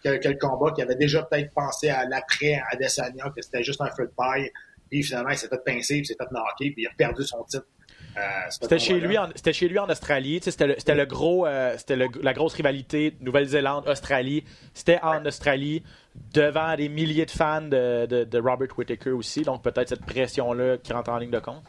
que, 0.04 0.28
le 0.28 0.38
combat, 0.38 0.72
qui 0.72 0.82
avait 0.82 0.96
déjà 0.96 1.22
peut-être 1.22 1.52
pensé 1.52 1.88
à 1.88 2.04
l'après 2.06 2.54
à 2.54 2.64
Adesanya, 2.72 3.30
que 3.34 3.42
c'était 3.42 3.62
juste 3.62 3.80
un 3.80 3.90
feu 3.90 4.06
de 4.06 4.12
paille. 4.16 4.50
Puis 4.90 5.02
finalement, 5.02 5.30
il 5.30 5.38
s'est 5.38 5.48
fait 5.48 5.64
pincer, 5.64 5.94
puis 5.94 6.00
il 6.00 6.06
s'est 6.06 6.16
fait 6.18 6.30
knocker, 6.30 6.70
puis 6.70 6.82
il 6.82 6.86
a 6.86 6.90
perdu 6.96 7.24
son 7.24 7.42
titre. 7.44 7.66
Euh, 8.16 8.20
c'était 8.50 8.78
chez 8.78 9.00
lui 9.00 9.16
en 9.16 9.28
c'était 9.34 9.54
chez 9.54 9.68
lui 9.68 9.78
en 9.78 9.88
Australie 9.88 10.38
c'était 10.42 10.66
le, 10.66 10.74
c'était 10.76 10.94
le 10.94 11.06
gros 11.06 11.46
euh, 11.46 11.74
c'était 11.78 11.96
la 11.96 12.32
grosse 12.34 12.52
rivalité 12.52 13.16
Nouvelle-Zélande 13.20 13.88
Australie. 13.88 14.44
C'était 14.74 15.00
en 15.02 15.24
Australie 15.24 15.82
devant 16.34 16.76
des 16.76 16.90
milliers 16.90 17.24
de 17.24 17.30
fans 17.30 17.62
de, 17.62 18.04
de, 18.04 18.38
Robert 18.38 18.76
Whittaker 18.76 19.12
aussi. 19.12 19.42
Donc 19.42 19.62
peut-être 19.62 19.88
cette 19.88 20.04
pression 20.04 20.52
là 20.52 20.76
qui 20.76 20.92
rentre 20.92 21.10
en 21.10 21.16
ligne 21.16 21.30
de 21.30 21.38
compte. 21.38 21.62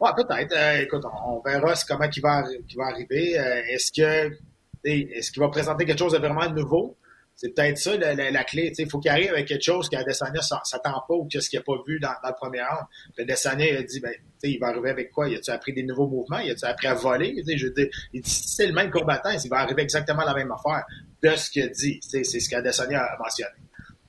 Ouais 0.00 0.10
peut-être. 0.14 0.54
Euh, 0.54 0.82
écoute 0.82 1.04
on, 1.24 1.40
verra 1.40 1.72
comment 1.88 2.08
qui 2.08 2.20
va 2.20 2.42
qui 2.68 2.76
va 2.76 2.88
arriver. 2.88 3.32
Est-ce 3.70 3.92
que 3.92 4.36
est-ce 4.84 5.30
qu'il 5.30 5.40
va 5.40 5.48
présenter 5.48 5.84
quelque 5.84 5.98
chose 5.98 6.12
de 6.12 6.18
vraiment 6.18 6.48
nouveau? 6.50 6.96
C'est 7.40 7.54
peut-être 7.54 7.78
ça 7.78 7.96
la, 7.96 8.44
clé. 8.44 8.70
Il 8.76 8.90
faut 8.90 8.98
qu'il 8.98 9.10
arrive 9.10 9.30
avec 9.30 9.48
quelque 9.48 9.62
chose 9.62 9.88
qu'Adesanya 9.88 10.40
ne 10.40 10.58
s'attend 10.62 11.02
pas 11.08 11.14
ou 11.14 11.26
qu'est-ce 11.26 11.48
qu'il 11.48 11.58
n'a 11.58 11.62
pas 11.62 11.82
vu 11.86 11.98
dans, 11.98 12.10
le 12.22 12.34
premier 12.38 12.60
round. 12.60 12.84
Adesanya 13.18 13.78
a 13.78 13.82
dit 13.82 13.98
ben, 14.00 14.12
il 14.42 14.58
va 14.58 14.66
arriver 14.66 14.90
avec 14.90 15.10
quoi? 15.10 15.26
Il 15.26 15.36
a-tu 15.36 15.50
appris 15.50 15.72
des 15.72 15.82
nouveaux 15.82 16.06
mouvements? 16.06 16.40
Il 16.40 16.50
a-tu 16.50 16.66
appris 16.66 16.88
à 16.88 16.94
voler? 16.94 17.42
Je 17.46 17.66
veux 17.66 17.72
dire, 17.72 17.88
il 18.12 18.20
dit 18.20 18.30
c'est 18.30 18.66
le 18.66 18.74
même 18.74 18.90
combattant, 18.90 19.30
il 19.30 19.48
va 19.48 19.60
arriver 19.60 19.80
exactement 19.80 20.22
la 20.22 20.34
même 20.34 20.52
affaire 20.52 20.84
de 21.22 21.34
ce 21.34 21.50
qu'il 21.50 21.62
a 21.62 21.68
dit. 21.68 21.98
C'est 22.02 22.24
ce 22.24 22.50
qu'Adesanya 22.50 23.00
a 23.00 23.18
mentionné. 23.18 23.50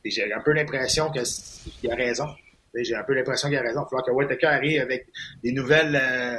j'ai 0.03 0.33
un 0.33 0.41
peu 0.41 0.51
l'impression 0.51 1.09
qu'il 1.09 1.89
a 1.89 1.95
raison. 1.95 2.27
J'ai 2.75 2.95
un 2.95 3.03
peu 3.03 3.13
l'impression 3.13 3.47
qu'il 3.47 3.57
a 3.57 3.61
raison. 3.61 3.79
Il 3.79 3.83
va 3.83 3.89
falloir 3.89 4.05
que 4.05 4.11
Whittaker 4.11 4.47
arrive 4.47 4.81
avec 4.81 5.07
des 5.41 5.53
nouvelles 5.53 5.95
euh, 5.95 6.37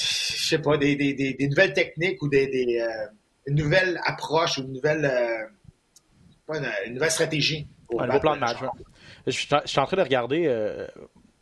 je 0.00 0.46
sais 0.46 0.58
pas, 0.58 0.76
des, 0.76 0.96
des, 0.96 1.14
des, 1.14 1.48
nouvelles 1.48 1.72
techniques 1.72 2.22
ou 2.22 2.28
des, 2.28 2.80
euh, 2.80 3.06
une 3.46 3.56
nouvelle 3.56 4.00
approche 4.04 4.58
ou 4.58 4.62
une 4.62 4.72
nouvelle 4.72 5.04
euh, 5.04 6.56
une, 6.86 6.94
nouvelle 6.94 7.10
stratégie. 7.10 7.68
Un 7.98 8.06
nouveau 8.06 8.20
plan 8.20 8.34
de 8.34 8.40
match. 8.40 8.58
Je, 9.26 9.32
suis 9.32 9.48
en 9.80 9.86
train 9.86 9.96
de 9.96 10.02
regarder. 10.02 10.44
Euh, 10.46 10.86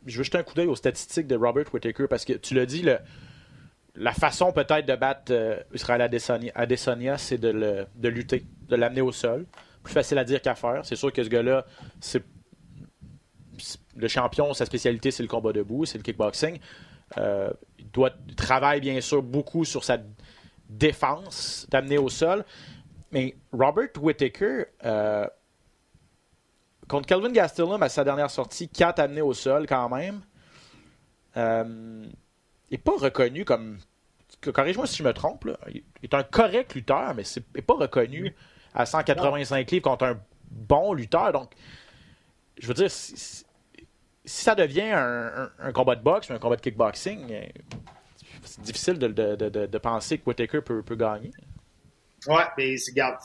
je 0.05 0.17
veux 0.17 0.23
jeter 0.23 0.37
un 0.37 0.43
coup 0.43 0.53
d'œil 0.53 0.67
aux 0.67 0.75
statistiques 0.75 1.27
de 1.27 1.35
Robert 1.35 1.73
Whittaker 1.73 2.07
parce 2.07 2.25
que 2.25 2.33
tu 2.33 2.53
l'as 2.53 2.65
dit, 2.65 2.81
le, 2.81 2.97
la 3.95 4.13
façon 4.13 4.51
peut-être 4.51 4.85
de 4.85 4.95
battre 4.95 5.65
Israël 5.73 6.01
Adesanya, 6.01 7.17
c'est 7.17 7.37
de, 7.37 7.85
de, 7.95 8.09
lutter, 8.09 8.45
de 8.67 8.75
l'amener 8.75 9.01
au 9.01 9.11
sol. 9.11 9.45
Plus 9.83 9.93
facile 9.93 10.17
à 10.17 10.23
dire 10.23 10.41
qu'à 10.41 10.55
faire. 10.55 10.81
C'est 10.83 10.95
sûr 10.95 11.13
que 11.13 11.23
ce 11.23 11.29
gars-là, 11.29 11.65
c'est 12.01 12.23
le 13.95 14.07
champion, 14.07 14.53
sa 14.53 14.65
spécialité, 14.65 15.11
c'est 15.11 15.23
le 15.23 15.29
combat 15.29 15.53
debout, 15.53 15.85
c'est 15.85 15.97
le 15.97 16.03
kickboxing. 16.03 16.59
Euh, 17.17 17.51
il 17.77 17.89
doit 17.89 18.11
travailler 18.37 18.81
bien 18.81 19.01
sûr 19.01 19.23
beaucoup 19.23 19.65
sur 19.65 19.83
sa 19.83 19.97
défense, 20.69 21.65
d'amener 21.69 21.97
au 21.97 22.09
sol. 22.09 22.45
Mais 23.11 23.35
Robert 23.51 23.89
Whittaker, 23.99 24.65
euh, 24.85 25.27
contre 26.87 27.07
Calvin 27.07 27.31
Gastelum 27.31 27.81
à 27.81 27.89
sa 27.89 28.03
dernière 28.03 28.29
sortie, 28.29 28.69
4 28.69 28.99
amenés 28.99 29.21
au 29.21 29.33
sol 29.33 29.65
quand 29.67 29.89
même, 29.89 30.21
euh, 31.37 32.05
n'est 32.71 32.77
pas 32.77 32.97
reconnu 32.97 33.45
comme. 33.45 33.79
Corrige-moi 34.41 34.87
si 34.87 34.97
je 34.97 35.03
me 35.03 35.11
trompe. 35.11 35.49
Il 35.73 35.83
est 36.03 36.13
un 36.13 36.23
correct 36.23 36.75
lutteur, 36.75 37.13
mais 37.15 37.23
il 37.23 37.43
n'est 37.55 37.61
pas 37.61 37.73
reconnu 37.73 38.33
à 38.73 38.85
185 38.85 39.71
livres 39.71 39.83
contre 39.83 40.05
un 40.05 40.19
bon 40.49 40.93
lutteur. 40.93 41.31
Donc, 41.33 41.51
je 42.57 42.67
veux 42.67 42.73
dire, 42.73 42.89
si, 44.25 44.43
ça 44.43 44.55
devient 44.55 44.91
un, 44.91 45.71
combat 45.73 45.95
de 45.95 46.03
boxe 46.03 46.29
ou 46.29 46.33
un 46.33 46.39
combat 46.39 46.55
de 46.55 46.61
kickboxing, 46.61 47.31
euh, 47.31 47.45
c'est 48.43 48.61
difficile 48.61 48.97
de, 48.97 49.07
de, 49.07 49.77
penser 49.77 50.17
que 50.17 50.23
Whittaker 50.25 50.61
peut, 50.61 50.81
peut 50.81 50.95
gagner. 50.95 51.31
Ouais, 52.27 52.43
mais 52.57 52.75
regarde, 52.89 53.17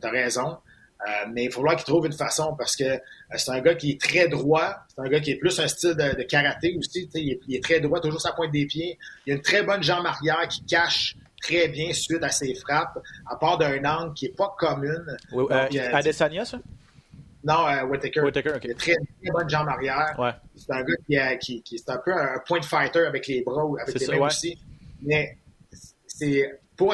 t'as 0.00 0.10
raison. 0.10 0.58
Euh, 1.06 1.10
mais 1.32 1.44
il 1.44 1.50
faut 1.50 1.60
falloir 1.60 1.76
qu'il 1.76 1.84
trouve 1.84 2.06
une 2.06 2.12
façon 2.12 2.54
parce 2.56 2.76
que 2.76 2.84
euh, 2.84 2.98
c'est 3.36 3.50
un 3.50 3.60
gars 3.60 3.74
qui 3.74 3.92
est 3.92 4.00
très 4.00 4.28
droit. 4.28 4.74
C'est 4.88 5.02
un 5.02 5.08
gars 5.08 5.20
qui 5.20 5.32
est 5.32 5.36
plus 5.36 5.58
un 5.58 5.68
style 5.68 5.94
de, 5.94 6.22
karaté 6.22 6.76
aussi. 6.78 7.10
Il 7.14 7.32
est, 7.32 7.40
il 7.46 7.56
est, 7.56 7.62
très 7.62 7.80
droit, 7.80 8.00
toujours 8.00 8.20
sa 8.20 8.32
pointe 8.32 8.52
des 8.52 8.64
pieds. 8.64 8.98
Il 9.26 9.32
a 9.32 9.36
une 9.36 9.42
très 9.42 9.62
bonne 9.62 9.82
jambe 9.82 10.06
arrière 10.06 10.46
qui 10.48 10.64
cache 10.64 11.16
très 11.42 11.68
bien 11.68 11.92
suite 11.92 12.22
à 12.22 12.30
ses 12.30 12.54
frappes, 12.54 12.98
à 13.30 13.36
part 13.36 13.58
d'un 13.58 13.84
angle 13.84 14.14
qui 14.14 14.26
n'est 14.26 14.32
pas 14.32 14.54
commune. 14.58 15.16
Oui, 15.32 15.44
euh, 15.50 15.68
Adesanya, 15.92 16.44
ça? 16.44 16.58
Non, 17.44 17.68
euh, 17.68 17.84
Whittaker. 17.84 18.20
Whittaker 18.20 18.58
Il 18.62 18.70
a 18.70 18.74
très, 18.74 18.94
très 18.94 19.30
bonne 19.30 19.48
jambe 19.48 19.68
arrière. 19.68 20.14
Ouais. 20.18 20.32
C'est 20.56 20.72
un 20.72 20.82
gars 20.82 20.94
qui, 21.06 21.16
a, 21.16 21.36
qui, 21.36 21.62
qui 21.62 21.78
c'est 21.78 21.90
un 21.90 21.98
peu 21.98 22.12
un 22.12 22.38
point 22.46 22.62
fighter 22.62 23.06
avec 23.06 23.26
les 23.26 23.42
bras, 23.42 23.64
avec 23.80 24.00
les 24.00 24.18
mains 24.18 24.26
aussi. 24.26 24.58
Mais 25.02 25.38
c'est 26.06 26.58
pour, 26.76 26.92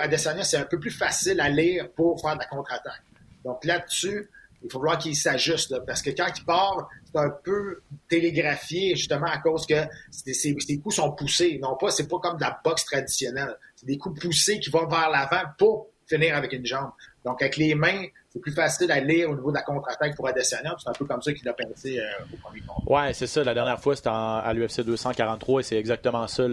Adesanya, 0.00 0.44
c'est 0.44 0.56
un 0.56 0.64
peu 0.64 0.80
plus 0.80 0.90
facile 0.90 1.40
à 1.40 1.48
lire 1.48 1.90
pour 1.92 2.20
faire 2.20 2.34
de 2.34 2.40
la 2.40 2.46
contre-attaque. 2.46 3.02
Donc 3.44 3.64
là-dessus, 3.64 4.30
il 4.64 4.70
faut 4.70 4.80
voir 4.80 4.98
qu'il 4.98 5.16
s'ajuste, 5.16 5.74
parce 5.86 6.02
que 6.02 6.10
quand 6.10 6.28
il 6.36 6.44
part, 6.44 6.88
c'est 7.04 7.18
un 7.18 7.30
peu 7.30 7.82
télégraphié, 8.08 8.94
justement, 8.94 9.26
à 9.26 9.38
cause 9.38 9.66
que 9.66 9.74
ses, 10.10 10.54
coups 10.78 10.96
sont 10.96 11.12
poussés. 11.12 11.58
Non 11.60 11.76
pas, 11.76 11.90
c'est 11.90 12.08
pas 12.08 12.18
comme 12.18 12.36
de 12.36 12.42
la 12.42 12.60
boxe 12.64 12.84
traditionnelle. 12.84 13.56
C'est 13.74 13.86
des 13.86 13.98
coups 13.98 14.20
poussés 14.20 14.60
qui 14.60 14.70
vont 14.70 14.86
vers 14.86 15.10
l'avant 15.10 15.42
pour 15.58 15.88
finir 16.06 16.36
avec 16.36 16.52
une 16.52 16.64
jambe. 16.64 16.92
Donc, 17.24 17.42
avec 17.42 17.56
les 17.56 17.74
mains, 17.74 18.04
c'est 18.32 18.38
plus 18.38 18.52
facile 18.52 18.90
à 18.90 18.98
lire 18.98 19.28
au 19.28 19.34
niveau 19.34 19.50
de 19.50 19.56
la 19.56 19.62
contre-attaque 19.62 20.16
pour 20.16 20.26
Adesanya. 20.26 20.74
C'est 20.82 20.88
un 20.88 20.92
peu 20.92 21.04
comme 21.04 21.20
ça 21.20 21.34
qu'il 21.34 21.46
a 21.48 21.52
pensé 21.52 21.98
euh, 21.98 22.04
au 22.32 22.36
premier 22.38 22.60
combat. 22.60 23.04
Ouais, 23.04 23.12
c'est 23.12 23.26
ça. 23.26 23.44
La 23.44 23.52
dernière 23.52 23.78
fois, 23.78 23.94
c'était 23.94 24.08
à 24.08 24.50
l'UFC 24.54 24.80
243 24.80 25.60
et 25.60 25.62
c'est 25.62 25.76
exactement 25.76 26.26
ça. 26.26 26.44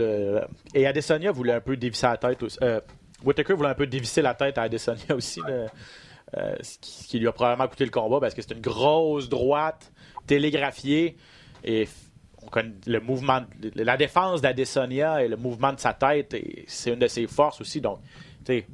Et 0.74 0.86
Adesanya 0.86 1.32
voulait 1.32 1.54
un 1.54 1.62
peu 1.62 1.78
dévisser 1.78 2.08
la 2.08 2.18
tête. 2.18 2.44
Aussi. 2.44 2.58
Euh, 2.62 2.82
Whitaker 3.24 3.54
voulait 3.54 3.70
un 3.70 3.76
peu 3.76 3.88
dévisser 3.88 4.22
la 4.22 4.34
tête 4.34 4.58
à 4.58 4.64
Adesanya 4.64 5.16
aussi. 5.16 5.40
Euh, 5.48 6.56
ce, 6.62 6.78
qui, 7.08 7.18
lui 7.18 7.28
a 7.28 7.32
probablement 7.32 7.70
coûté 7.70 7.86
le 7.86 7.92
combat 7.92 8.20
parce 8.20 8.34
que 8.34 8.42
c'est 8.42 8.54
une 8.54 8.62
grosse 8.62 9.30
droite 9.30 9.92
télégraphiée 10.28 11.16
et 11.64 11.88
on 12.44 12.48
connaît 12.48 12.74
le 12.88 13.00
mouvement, 13.00 13.42
la 13.74 13.98
défense 13.98 14.42
d'Adesanya 14.42 15.24
et 15.24 15.28
le 15.30 15.38
mouvement 15.38 15.74
de 15.74 15.80
sa 15.80 15.94
tête, 15.94 16.36
c'est 16.68 16.92
une 16.92 17.00
de 17.00 17.08
ses 17.08 17.26
forces 17.26 17.62
aussi. 17.62 17.80
Donc, 17.82 18.00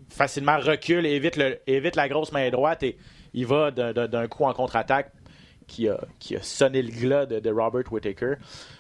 facilement 0.09 0.57
recule, 0.57 1.05
évite, 1.05 1.37
le, 1.37 1.59
évite 1.67 1.95
la 1.95 2.07
grosse 2.07 2.31
main 2.31 2.49
droite 2.49 2.83
et 2.83 2.97
il 3.33 3.45
va 3.45 3.71
d'un 3.71 4.27
coup 4.27 4.45
en 4.45 4.53
contre-attaque 4.53 5.11
qui 5.67 5.89
a, 5.89 5.99
qui 6.19 6.35
a 6.35 6.41
sonné 6.41 6.81
le 6.81 6.91
glas 6.91 7.25
de, 7.25 7.51
Robert 7.51 7.91
Whittaker. 7.91 8.35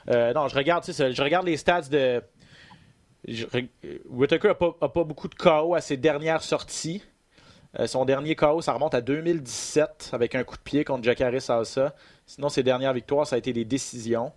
Euh, 0.09 0.33
non, 0.33 0.47
je 0.47 0.55
regarde, 0.55 0.83
je 0.85 1.21
regarde 1.21 1.45
les 1.45 1.57
stats 1.57 1.81
de. 1.81 2.21
Whitaker 4.07 4.49
n'a 4.49 4.55
pas, 4.55 4.71
pas 4.71 5.03
beaucoup 5.03 5.27
de 5.27 5.35
KO 5.35 5.73
à 5.73 5.81
ses 5.81 5.97
dernières 5.97 6.43
sorties. 6.43 7.03
Euh, 7.79 7.87
son 7.87 8.05
dernier 8.05 8.35
KO, 8.35 8.61
ça 8.61 8.73
remonte 8.73 8.93
à 8.93 9.01
2017 9.01 10.11
avec 10.13 10.35
un 10.35 10.43
coup 10.43 10.55
de 10.55 10.61
pied 10.61 10.83
contre 10.83 11.03
Jacare 11.03 11.41
Salsa. 11.41 11.95
Sinon, 12.25 12.49
ses 12.49 12.63
dernières 12.63 12.93
victoires, 12.93 13.27
ça 13.27 13.35
a 13.35 13.39
été 13.39 13.51
des 13.51 13.65
décisions. 13.65 14.31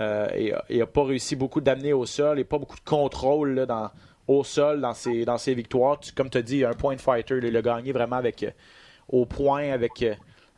Euh, 0.00 0.28
et 0.34 0.52
il 0.70 0.78
n'a 0.78 0.86
pas 0.86 1.04
réussi 1.04 1.36
beaucoup 1.36 1.60
d'amener 1.60 1.92
au 1.92 2.06
sol 2.06 2.38
et 2.38 2.44
pas 2.44 2.58
beaucoup 2.58 2.76
de 2.76 2.84
contrôle 2.84 3.54
là, 3.54 3.66
dans, 3.66 3.90
au 4.28 4.44
sol 4.44 4.80
dans 4.80 4.94
ses, 4.94 5.24
dans 5.24 5.36
victoires. 5.36 6.00
comme 6.16 6.30
tu 6.30 6.38
as 6.38 6.42
dit, 6.42 6.64
un 6.64 6.74
point 6.74 6.96
fighter. 6.96 7.38
il 7.42 7.56
a 7.56 7.62
gagné 7.62 7.92
vraiment 7.92 8.16
avec, 8.16 8.42
euh, 8.42 8.50
au 9.08 9.26
point 9.26 9.70
avec, 9.70 10.04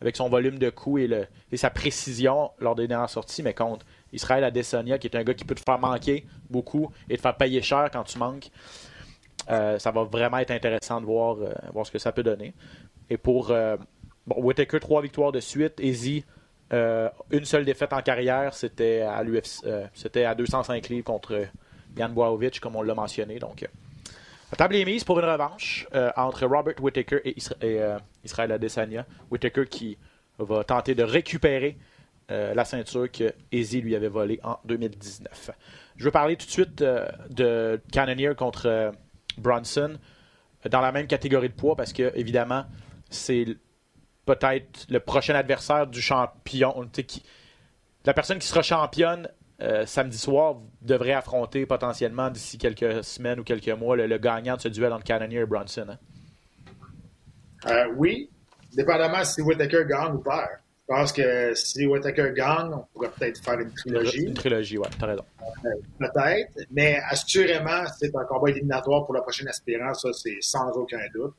avec 0.01 0.17
son 0.17 0.29
volume 0.29 0.59
de 0.59 0.71
coups 0.71 1.03
et, 1.51 1.57
sa 1.57 1.71
précision 1.71 2.51
lors 2.59 2.75
des 2.75 2.87
dernières 2.87 3.11
sorties. 3.11 3.43
Mais 3.43 3.55
contre 3.55 3.87
Israël 4.13 4.45
Adesanya, 4.45 4.99
qui 4.99 5.07
est 5.07 5.17
un 5.17 5.25
gars 5.25 5.35
qui 5.35 5.45
peut 5.45 5.55
te 5.55 5.63
faire 5.65 5.79
manquer 5.79 6.27
beaucoup 6.51 6.91
et 7.09 7.17
te 7.17 7.23
faire 7.23 7.37
payer 7.37 7.63
cher 7.63 7.89
quand 7.93 8.05
tu 8.05 8.19
manques. 8.19 8.51
Euh, 9.51 9.79
ça 9.79 9.91
va 9.91 10.05
vraiment 10.05 10.39
être 10.39 10.51
intéressant 10.51 11.01
de 11.01 11.07
voir, 11.07 11.37
euh, 11.39 11.53
voir 11.73 11.87
ce 11.87 11.93
que 11.93 11.99
ça 11.99 12.13
peut 12.13 12.23
donner. 12.23 12.55
Et 13.11 13.19
pour 13.19 13.51
euh, 13.51 13.77
bon, 14.27 14.37
Whitaker, 14.39 14.81
trois 14.81 15.03
victoires 15.03 15.33
de 15.33 15.41
suite. 15.41 15.81
Easy, 15.81 16.25
une 17.31 17.45
seule 17.45 17.65
défaite 17.65 17.93
en 17.93 18.03
carrière, 18.03 18.53
c'était 18.53 19.03
à 19.03 19.23
l'UFC, 19.23 19.65
c'était 19.93 20.25
à 20.25 20.35
205 20.35 20.89
livres 20.89 21.05
contre 21.05 21.47
Jan 21.97 22.09
Boaovic, 22.11 22.61
comme 22.61 22.77
on 22.77 22.83
l'a 22.83 22.95
mentionné. 22.95 23.39
Donc, 23.39 23.67
la 24.51 24.57
table 24.57 24.77
est 24.77 24.85
mise 24.85 25.05
pour 25.05 25.19
une 25.19 25.27
revanche 25.27 25.87
entre 26.17 26.47
Robert 26.47 26.75
Whitaker 26.81 27.21
et, 27.25 27.37
Israël 28.25 28.53
Adesanya. 28.53 29.07
Whitaker 29.31 29.67
qui 29.67 29.97
va 30.39 30.65
tenter 30.65 30.95
de 30.95 31.03
récupérer 31.03 31.77
la 32.29 32.65
ceinture 32.65 33.11
que 33.11 33.35
Easy 33.53 33.81
lui 33.81 33.97
avait 33.97 34.09
volée 34.09 34.41
en 34.43 34.59
2019. 34.65 35.51
Je 35.97 36.05
veux 36.05 36.11
parler 36.11 36.37
tout 36.37 36.47
de 36.47 36.51
suite 36.51 36.85
de 37.31 37.81
Cannonier 37.93 38.35
contre 38.37 38.93
Bronson 39.39 39.99
dans 40.71 40.81
la 40.81 40.93
même 40.93 41.07
catégorie 41.07 41.49
de 41.49 41.55
poids 41.55 41.77
parce 41.77 41.93
que, 41.93 42.13
évidemment, 42.15 42.65
c'est 43.11 43.47
peut-être 44.25 44.87
le 44.89 45.01
prochain 45.01 45.35
adversaire 45.35 45.87
du 45.87 46.01
champion. 46.01 46.89
Qui, 46.93 47.23
la 48.05 48.15
personne 48.15 48.39
qui 48.39 48.47
sera 48.47 48.63
championne 48.63 49.29
euh, 49.63 49.87
samedi 49.87 50.19
soir 50.19 50.57
devrait 50.83 51.13
affronter 51.13 51.65
potentiellement 51.65 52.29
d'ici 52.29 52.59
quelques 52.59 53.05
semaines 53.05 53.39
ou 53.39 53.45
quelques 53.45 53.69
mois 53.69 53.97
le, 53.97 54.19
gagnant 54.19 54.57
de 54.57 54.61
ce 54.61 54.69
duel 54.69 54.93
entre 54.93 55.05
Cannonier 55.05 55.39
et 55.39 55.47
Bronson. 55.47 55.87
Hein? 55.91 55.99
Euh, 57.71 57.87
oui, 57.97 58.31
dépendamment 58.73 59.25
si 59.25 59.43
Whitaker 59.43 59.85
gagne 59.89 60.15
ou 60.15 60.19
perd. 60.19 60.49
Je 60.87 60.95
pense 60.95 61.13
que 61.13 61.55
si 61.55 61.87
Whitaker 61.87 62.33
gagne, 62.35 62.75
on 62.75 62.85
pourrait 62.93 63.11
peut-être 63.17 63.43
faire 63.43 63.59
une 63.61 63.73
trilogie. 63.73 64.25
Une 64.25 64.35
trilogie, 64.35 64.77
oui, 64.77 64.89
t'as 64.99 65.07
raison. 65.07 65.25
Euh, 65.65 65.69
peut-être, 65.99 66.53
mais 66.73 66.99
assurément, 67.09 67.85
c'est 67.99 68.15
un 68.15 68.25
combat 68.25 68.51
éliminatoire 68.51 69.07
pour 69.07 69.15
la 69.15 69.23
prochaine 69.23 69.49
aspirant, 69.49 69.95
ça, 69.95 70.13
c'est 70.13 70.37
sans 70.41 70.71
aucun 70.73 71.01
doute. 71.15 71.35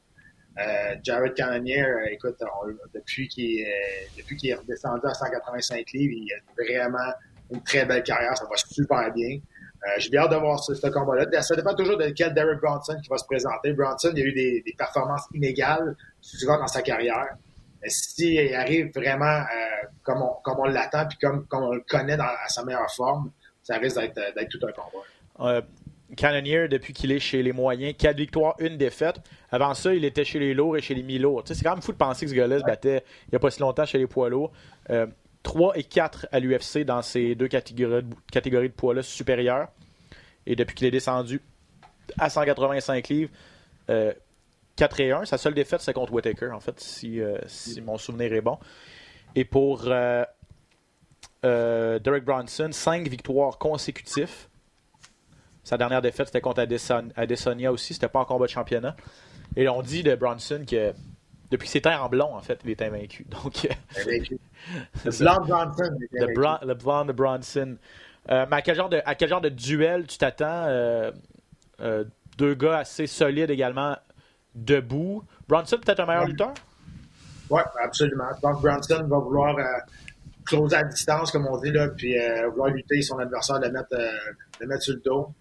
Euh, 0.58 0.96
Jared 1.04 1.34
Cannonier, 1.34 1.86
écoute, 2.12 2.38
depuis 2.94 3.28
qu'il 3.28 3.60
est, 3.60 4.08
est 4.18 4.54
redescendu 4.54 5.06
à 5.06 5.14
185 5.14 5.92
livres, 5.92 6.14
il 6.16 6.32
a 6.34 6.64
vraiment 6.64 7.14
une 7.52 7.64
très 7.64 7.86
belle 7.86 8.04
carrière, 8.04 8.38
ça 8.38 8.46
va 8.46 8.56
super 8.58 9.14
bien. 9.14 9.40
J'ai 10.00 10.10
bien 10.10 10.22
hâte 10.22 10.32
de 10.32 10.38
voir 10.38 10.60
ce, 10.64 10.74
combat-là. 10.90 11.42
Ça 11.44 11.56
dépend 11.56 11.76
toujours 11.76 11.98
de 11.98 12.10
quel 12.10 12.34
Derek 12.34 12.60
Bronson 12.60 12.98
qui 13.04 13.08
va 13.08 13.20
se 13.20 13.26
présenter. 13.26 13.72
Bronson, 13.74 14.12
il 14.16 14.24
a 14.24 14.26
eu 14.26 14.34
des, 14.34 14.76
performances 14.76 15.28
inégales 15.36 15.96
souvent 16.22 16.58
dans 16.58 16.66
sa 16.66 16.82
carrière 16.82 17.38
s'il 17.88 18.54
arrive 18.56 18.92
vraiment 18.94 19.26
euh, 19.26 19.88
comme 20.04 20.22
on, 20.22 20.34
comme 20.44 20.60
on 20.60 20.66
l'attend 20.66 21.06
puis 21.08 21.18
comme, 21.20 21.46
comme, 21.48 21.64
on 21.64 21.74
le 21.74 21.84
connaît 21.88 22.18
dans, 22.18 22.24
à 22.24 22.48
sa 22.48 22.64
meilleure 22.64 22.92
forme, 22.92 23.32
ça 23.64 23.78
risque 23.78 23.98
d'être 23.98 24.50
tout 24.50 24.66
un 24.66 24.72
combat. 24.72 25.06
Euh, 25.42 25.62
Cannonier, 26.16 26.68
depuis 26.68 26.94
qu'il 26.94 27.12
est 27.12 27.20
chez 27.20 27.42
les 27.42 27.52
moyens, 27.52 27.96
4 27.98 28.16
victoires, 28.16 28.56
une 28.60 28.78
défaite. 28.78 29.18
Avant 29.52 29.74
ça, 29.74 29.94
il 29.94 30.06
était 30.06 30.24
chez 30.24 30.40
les 30.40 30.54
lourds 30.54 30.78
et 30.78 30.82
chez 30.82 30.94
les 30.94 31.04
mi-lourds. 31.04 31.44
c'est 31.46 31.62
quand 31.64 31.74
même 31.74 31.82
fou 31.82 31.92
de 31.92 31.98
penser 31.98 32.26
que 32.26 32.32
ce 32.32 32.36
gars-là 32.36 32.60
se 32.60 32.64
battait 32.64 33.04
il 33.28 33.32
n'y 33.32 33.36
a 33.36 33.40
pas 33.40 33.50
si 33.50 33.60
longtemps 33.60 33.86
chez 33.86 33.98
les 33.98 34.08
poids 34.08 34.30
lourds. 34.30 34.52
3 35.46 35.70
euh, 35.70 35.80
et 35.80 35.84
4 35.84 36.28
à 36.32 36.40
l'UFC 36.40 36.80
dans 36.80 37.02
ces 37.02 37.36
deux 37.36 37.48
catégories 37.48 38.04
de, 38.04 38.74
poids-là 38.74 39.02
supérieures. 39.02 39.70
Et 40.46 40.56
depuis 40.56 40.76
qu'il 40.76 40.88
est 40.88 40.92
descendu 40.92 41.42
à 42.20 42.30
185 42.30 43.08
livres, 43.08 43.32
4 44.76 45.00
et 45.00 45.12
1. 45.12 45.26
Sa 45.26 45.38
seule 45.38 45.54
défaite, 45.54 45.82
c'est 45.82 45.94
contre 45.94 46.14
Whitaker, 46.14 46.52
en 46.52 46.60
fait, 46.60 46.80
si, 46.80 47.22
euh, 47.22 47.38
si 47.48 47.82
mon 47.82 47.98
souvenir 47.98 48.34
est 48.34 48.42
bon. 48.42 48.58
Et 49.36 49.46
pour 49.46 49.84
euh, 49.88 50.24
euh, 51.46 52.00
Derek 52.00 52.26
Bronson, 52.26 52.70
5 52.72 53.08
victoires 53.08 53.58
consécutives. 53.58 54.48
Sa 55.64 55.78
dernière 55.78 56.02
défaite, 56.02 56.28
c'était 56.28 56.42
contre 56.42 56.62
Adesanya 57.16 57.72
aussi. 57.72 57.94
C'était 57.94 58.08
pas 58.08 58.20
en 58.20 58.26
combat 58.26 58.46
de 58.46 58.52
championnat. 58.52 58.96
Et 59.56 59.68
on 59.68 59.82
dit 59.82 60.04
de 60.04 60.16
Bronson 60.16 60.64
que 60.70 60.94
depuis 61.52 61.68
ses 61.68 61.82
terres 61.82 62.04
en 62.04 62.10
blond, 62.10 62.36
en 62.36 62.42
fait, 62.42 62.60
il 62.64 62.72
est 62.72 62.82
invaincu. 62.82 63.26
Donc, 63.30 63.68
le 64.06 65.20
blanc 65.20 65.40
de 65.40 65.48
Bronson. 65.48 65.98
Le, 66.12 66.74
blanc 66.74 67.06
de 67.06 67.14
Bronson. 67.14 67.78
mais 68.28 68.48
à 68.52 68.62
quel, 68.62 68.76
genre 68.76 68.90
de, 68.90 69.02
à 69.06 69.16
quel 69.16 69.30
genre 69.30 69.42
de 69.42 69.50
duel 69.50 70.08
tu 70.08 70.18
t'attends 70.18 70.68
Deux 72.38 72.56
gars 72.56 72.80
assez 72.80 73.08
solides 73.08 73.50
également 73.50 73.96
debout? 74.56 75.24
Bronson, 75.48 75.78
peut-être 75.78 76.00
un 76.00 76.06
meilleur 76.06 76.26
lutteur? 76.26 76.54
Oui, 77.50 77.62
absolument. 77.84 78.30
Que 78.42 78.62
Bronson 78.62 79.08
va 79.08 79.18
vouloir 79.20 79.58
euh, 79.58 79.64
closer 80.46 80.76
à 80.78 80.84
distance, 80.84 81.32
comme 81.32 81.48
on 81.48 81.58
dit, 81.58 81.72
là, 81.72 81.90
puis 81.90 82.18
euh, 82.18 82.50
vouloir 82.50 82.70
lutter 82.70 83.02
son 83.02 83.18
adversaire, 83.20 83.60
de 83.60 83.68
mettre, 83.68 83.94
euh, 83.94 84.12
le 84.62 84.68
mettre 84.68 84.84
sur 84.84 84.96
le 84.96 85.02
dos. 85.02 85.34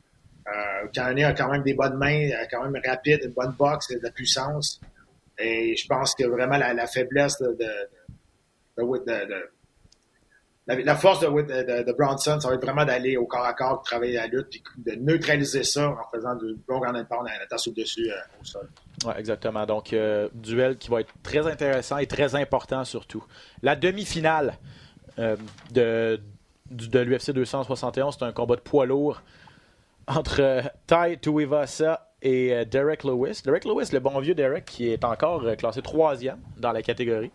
Euh, 0.47 0.89
a 1.01 1.33
quand 1.33 1.51
même 1.51 1.63
des 1.63 1.75
bonnes 1.75 1.97
mains, 1.97 2.29
quand 2.51 2.69
même 2.69 2.81
rapide, 2.85 3.21
une 3.25 3.33
bonne 3.33 3.53
boxe, 3.53 3.89
de 3.89 4.01
la 4.03 4.11
puissance. 4.11 4.81
Et 5.39 5.77
je 5.77 5.87
pense 5.87 6.15
que 6.15 6.25
vraiment 6.25 6.57
la, 6.57 6.87
faiblesse 6.87 7.39
de, 7.41 7.57
de, 7.59 8.85
la, 10.67 10.97
force 10.97 11.21
de, 11.21 11.93
Bronson, 11.93 12.41
ça 12.41 12.49
va 12.49 12.55
être 12.55 12.63
vraiment 12.63 12.85
d'aller 12.85 13.17
au 13.17 13.27
corps 13.27 13.45
à 13.45 13.53
corps, 13.53 13.81
de 13.81 13.85
travailler 13.85 14.15
la 14.15 14.27
lutte, 14.27 14.49
puis 14.51 14.63
de 14.79 14.93
neutraliser 14.93 15.65
ça 15.65 15.91
en 15.91 16.11
faisant 16.15 16.35
de 16.37 16.59
bons 16.67 16.79
grands 16.79 16.93
pas 17.05 17.19
en 17.19 17.27
étant 17.27 17.59
sur 17.59 17.73
le 17.77 17.83
dessus 17.83 18.11
euh, 18.11 18.17
au 18.41 18.45
sol. 18.45 18.69
Oui, 19.05 19.13
exactement. 19.17 19.67
Donc, 19.67 19.93
euh, 19.93 20.29
duel 20.33 20.77
qui 20.77 20.91
va 20.91 21.01
être 21.01 21.13
très 21.23 21.47
intéressant 21.47 21.99
et 21.99 22.07
très 22.07 22.35
important 22.35 22.85
surtout. 22.85 23.25
La 23.63 23.77
demi-finale 23.77 24.59
euh, 25.19 25.37
de, 25.73 26.21
de 26.71 26.99
l'UFC 27.01 27.33
271, 27.33 28.17
c'est 28.19 28.25
un 28.25 28.33
combat 28.33 28.57
de 28.57 28.61
poids 28.61 28.87
lourd 28.87 29.23
entre 30.07 30.63
Tai 30.87 31.19
Tuivasa 31.19 32.14
et 32.25 32.65
Derek 32.65 33.05
Lewis. 33.05 33.43
Derek 33.45 33.65
Lewis, 33.65 33.91
le 33.93 34.01
bon 34.01 34.19
vieux 34.19 34.35
Derek, 34.35 34.65
qui 34.65 34.89
est 34.89 35.05
encore 35.05 35.45
classé 35.57 35.83
troisième 35.83 36.41
dans 36.57 36.73
la 36.73 36.83
catégorie 36.83 37.31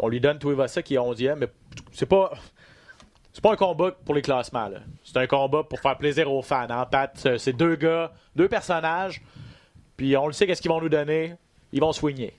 on 0.00 0.08
lui 0.08 0.20
donne 0.20 0.38
Tuivasa 0.38 0.82
qui 0.82 0.94
est 0.94 0.98
11e, 0.98 1.36
mais 1.36 1.48
c'est 1.92 2.06
pas. 2.06 2.32
C'est 3.32 3.42
pas 3.42 3.52
un 3.52 3.56
combat 3.56 3.92
pour 4.04 4.16
les 4.16 4.22
classements. 4.22 4.68
C'est 5.04 5.16
un 5.16 5.28
combat 5.28 5.62
pour 5.62 5.78
faire 5.78 5.96
plaisir 5.96 6.32
aux 6.32 6.42
fans. 6.42 6.66
En 6.70 6.86
hein, 6.92 7.06
c'est 7.36 7.52
deux 7.52 7.76
gars, 7.76 8.10
deux 8.34 8.48
personnages, 8.48 9.22
puis 9.96 10.16
on 10.16 10.26
le 10.26 10.32
sait 10.32 10.46
qu'est-ce 10.46 10.60
qu'ils 10.60 10.72
vont 10.72 10.80
nous 10.80 10.88
donner. 10.88 11.36
Ils 11.70 11.80
vont 11.80 11.92
soigner. 11.92 12.34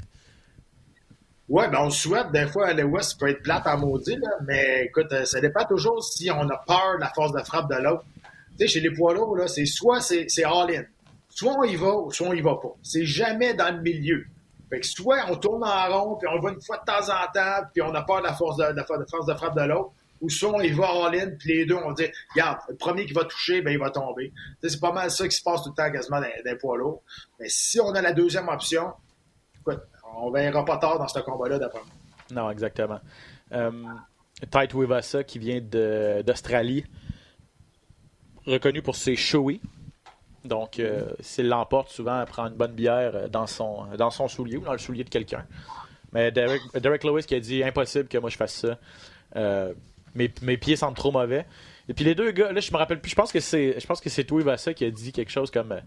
Ouais, 1.47 1.69
ben 1.69 1.79
on 1.83 1.89
souhaite. 1.89 2.31
Des 2.31 2.47
fois, 2.47 2.73
Lewis 2.73 3.15
peut 3.17 3.29
être 3.29 3.41
plate 3.43 3.65
à 3.65 3.77
maudit, 3.77 4.19
mais 4.45 4.85
écoute, 4.85 5.11
euh, 5.13 5.23
ça 5.23 5.39
dépend 5.39 5.63
toujours 5.65 6.03
si 6.03 6.29
on 6.31 6.47
a 6.49 6.57
peur 6.67 6.95
de 6.97 7.01
la 7.01 7.09
force 7.09 7.31
de 7.31 7.41
frappe 7.43 7.69
de 7.69 7.77
l'autre. 7.81 8.03
Sais, 8.59 8.67
chez 8.67 8.79
les 8.81 8.91
poids 8.91 9.13
lourds, 9.13 9.37
c'est 9.47 9.65
soit 9.65 10.01
c'est 10.01 10.43
all-in. 10.43 10.83
Soit 11.29 11.53
on 11.53 11.63
y 11.63 11.75
va, 11.75 11.93
soit 12.09 12.27
on 12.27 12.33
y 12.33 12.41
va 12.41 12.55
pas. 12.55 12.75
C'est 12.83 13.05
jamais 13.05 13.53
dans 13.53 13.73
le 13.73 13.81
milieu. 13.81 14.25
Fait 14.69 14.79
que 14.79 14.85
soit 14.85 15.19
on 15.29 15.35
tourne 15.35 15.63
en 15.63 15.87
rond, 15.87 16.15
puis 16.15 16.27
on 16.27 16.39
voit 16.39 16.51
une 16.51 16.61
fois 16.61 16.77
de 16.77 16.85
temps 16.85 17.09
en 17.09 17.31
temps, 17.31 17.65
puis 17.73 17.81
on 17.81 17.93
a 17.95 18.01
peur 18.03 18.19
de 18.19 18.27
la 18.27 18.33
force 18.33 18.57
de, 18.57 18.83
force 19.09 19.25
de 19.25 19.33
frappe 19.33 19.55
de 19.55 19.63
l'autre, 19.63 19.91
ou 20.21 20.29
soit 20.29 20.51
on 20.51 20.59
y 20.59 20.69
va 20.69 21.09
ligne, 21.11 21.37
puis 21.37 21.53
les 21.53 21.65
deux, 21.65 21.75
on 21.75 21.93
dit, 21.93 22.05
regarde, 22.35 22.59
le 22.67 22.75
premier 22.75 23.05
qui 23.05 23.13
va 23.13 23.23
toucher, 23.23 23.61
ben 23.61 23.71
il 23.71 23.79
va 23.79 23.89
tomber. 23.89 24.33
C'est 24.61 24.79
pas 24.79 24.91
mal 24.91 25.09
ça 25.09 25.27
qui 25.27 25.35
se 25.35 25.41
passe 25.41 25.63
tout 25.63 25.69
le 25.69 25.75
temps 25.75 25.91
quasiment 25.91 26.19
les 26.19 26.55
poids 26.55 26.77
lourds. 26.77 27.01
Mais 27.39 27.47
si 27.47 27.79
on 27.79 27.89
a 27.95 28.01
la 28.01 28.11
deuxième 28.11 28.49
option, 28.49 28.91
écoute, 29.61 29.81
on 30.17 30.29
verra 30.31 30.65
pas 30.65 30.77
tard 30.77 30.99
dans 30.99 31.07
ce 31.07 31.19
combat-là, 31.19 31.57
d'après 31.57 31.79
moi. 31.79 32.43
Non, 32.43 32.51
exactement. 32.51 32.99
Euh, 33.53 33.71
Tite 34.51 34.73
Wivasa, 34.73 35.23
qui 35.23 35.39
vient 35.39 35.61
d'Australie, 35.61 36.85
reconnu 38.49 38.81
pour 38.81 38.95
ses 38.95 39.15
showy, 39.15 39.61
donc, 40.45 40.79
euh, 40.79 41.03
s'il 41.19 41.47
l'emporte, 41.49 41.89
souvent, 41.89 42.19
elle 42.19 42.25
prend 42.25 42.47
une 42.47 42.55
bonne 42.55 42.71
bière 42.71 43.11
euh, 43.15 43.27
dans 43.27 43.47
son, 43.47 44.27
soulier 44.27 44.57
ou 44.57 44.61
dans 44.61 44.71
le 44.71 44.77
soulier 44.77 45.03
de 45.03 45.09
quelqu'un. 45.09 45.45
Mais 46.13 46.31
Derek, 46.31 46.61
Derek, 46.75 47.03
Lewis 47.03 47.23
qui 47.23 47.35
a 47.35 47.39
dit 47.39 47.63
impossible 47.63 48.07
que 48.07 48.17
moi 48.17 48.29
je 48.29 48.37
fasse 48.37 48.53
ça. 48.53 48.79
Euh, 49.35 49.73
mes, 50.15 50.31
mes, 50.41 50.57
pieds 50.57 50.75
sentent 50.75 50.95
trop 50.95 51.11
mauvais. 51.11 51.45
Et 51.87 51.93
puis 51.93 52.03
les 52.03 52.15
deux 52.15 52.31
gars, 52.31 52.51
là, 52.51 52.61
je 52.61 52.71
me 52.71 52.77
rappelle 52.77 52.99
plus, 52.99 53.11
je 53.11 53.15
pense 53.15 53.31
que 53.31 53.39
c'est 53.39 53.79
je 53.79 53.85
pense 53.85 54.01
que 54.01 54.09
c'est 54.09 54.29
Vassa 54.31 54.73
qui 54.73 54.85
a 54.85 54.91
dit 54.91 55.11
quelque 55.11 55.31
chose 55.31 55.51
comme 55.51 55.79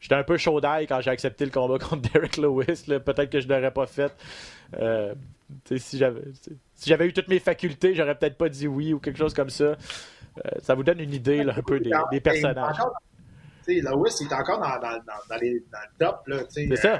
J'étais 0.00 0.14
un 0.14 0.22
peu 0.22 0.36
chaud 0.38 0.60
d'ail 0.60 0.86
quand 0.86 1.00
j'ai 1.00 1.10
accepté 1.10 1.44
le 1.44 1.50
combat 1.50 1.78
contre 1.84 2.10
Derek 2.12 2.36
Lewis. 2.38 2.84
Peut-être 2.86 3.28
que 3.28 3.40
je 3.40 3.48
l'aurais 3.48 3.72
pas 3.72 3.86
fait. 3.86 4.12
si 5.76 5.98
j'avais 5.98 6.22
si 6.74 6.88
j'avais 6.88 7.06
eu 7.06 7.12
toutes 7.12 7.28
mes 7.28 7.40
facultés, 7.40 7.94
j'aurais 7.94 8.14
peut-être 8.14 8.38
pas 8.38 8.48
dit 8.48 8.68
oui 8.68 8.94
ou 8.94 9.00
quelque 9.00 9.18
chose 9.18 9.34
comme 9.34 9.50
ça. 9.50 9.76
Euh, 10.44 10.58
ça 10.62 10.74
vous 10.74 10.82
donne 10.82 11.00
une 11.00 11.12
idée 11.12 11.42
là, 11.44 11.54
un 11.56 11.62
peu 11.62 11.80
des, 11.80 11.90
des 12.10 12.20
personnages. 12.20 12.76
Lewis, 13.66 14.16
il 14.20 14.26
est 14.26 14.32
encore 14.32 14.60
dans, 14.60 14.80
dans, 14.80 15.02
dans, 15.28 15.36
les, 15.40 15.62
dans 15.70 15.78
le 15.78 15.98
top. 15.98 16.26
Là, 16.26 16.38
c'est 16.48 16.74
ça. 16.76 16.94
Euh, 16.94 16.98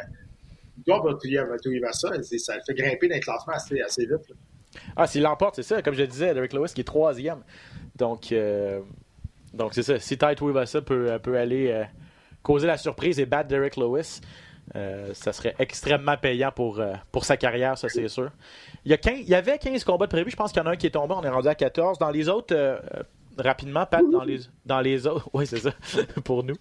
il 0.77 0.85
doit 0.85 1.03
va 1.03 1.93
ça. 1.93 2.11
Ça 2.23 2.57
le 2.57 2.63
fait 2.67 2.75
grimper 2.75 3.09
dans 3.09 3.15
les 3.15 3.21
classements 3.21 3.55
assez, 3.55 3.81
assez 3.81 4.03
vite. 4.03 4.29
Là. 4.29 4.37
Ah, 4.97 5.07
s'il 5.07 5.23
l'emporte, 5.23 5.57
c'est 5.57 5.63
ça. 5.63 5.83
Comme 5.83 5.95
je 5.95 6.05
disais, 6.05 6.35
Derek 6.35 6.53
Lewis 6.53 6.73
qui 6.75 6.83
est 6.83 6.85
troisième. 6.85 7.43
Donc, 7.97 8.33
euh, 8.33 8.81
donc 9.53 9.75
c'est 9.75 9.83
ça. 9.83 9.99
Si 9.99 10.17
Tite 10.19 10.39
ça 10.67 10.83
peut, 10.83 11.19
peut 11.23 11.37
aller 11.37 11.71
euh, 11.71 11.85
causer 12.43 12.67
la 12.67 12.77
surprise 12.77 13.19
et 13.19 13.27
battre 13.27 13.49
Derek 13.49 13.77
Lewis, 13.77 14.21
euh, 14.77 15.13
ça 15.15 15.33
serait 15.33 15.55
extrêmement 15.59 16.17
payant 16.17 16.53
pour, 16.53 16.83
pour 17.11 17.25
sa 17.25 17.37
carrière, 17.37 17.79
ça 17.79 17.89
c'est 17.89 18.09
sûr. 18.09 18.31
Il 18.85 18.93
y, 18.93 18.95
a 18.95 19.13
il 19.13 19.29
y 19.29 19.35
avait 19.35 19.59
15 19.59 19.83
combats 19.85 20.07
de 20.07 20.11
prévus. 20.11 20.31
Je 20.31 20.37
pense 20.37 20.53
qu'il 20.53 20.63
y 20.63 20.65
en 20.65 20.69
a 20.69 20.73
un 20.73 20.77
qui 20.77 20.87
est 20.87 20.91
tombé. 20.91 21.15
On 21.17 21.23
est 21.23 21.29
rendu 21.29 21.49
à 21.49 21.55
14. 21.55 21.99
Dans 21.99 22.11
les 22.11 22.29
autres, 22.29 22.55
rapidement, 23.41 23.87
Pat, 23.87 24.03
dans 24.11 24.25
les, 24.25 24.41
dans 24.65 24.81
les 24.81 25.07
autres. 25.07 25.29
Oui, 25.35 25.47
c'est 25.47 25.59
ça, 25.59 25.71
pour 26.25 26.43
nous. 26.43 26.57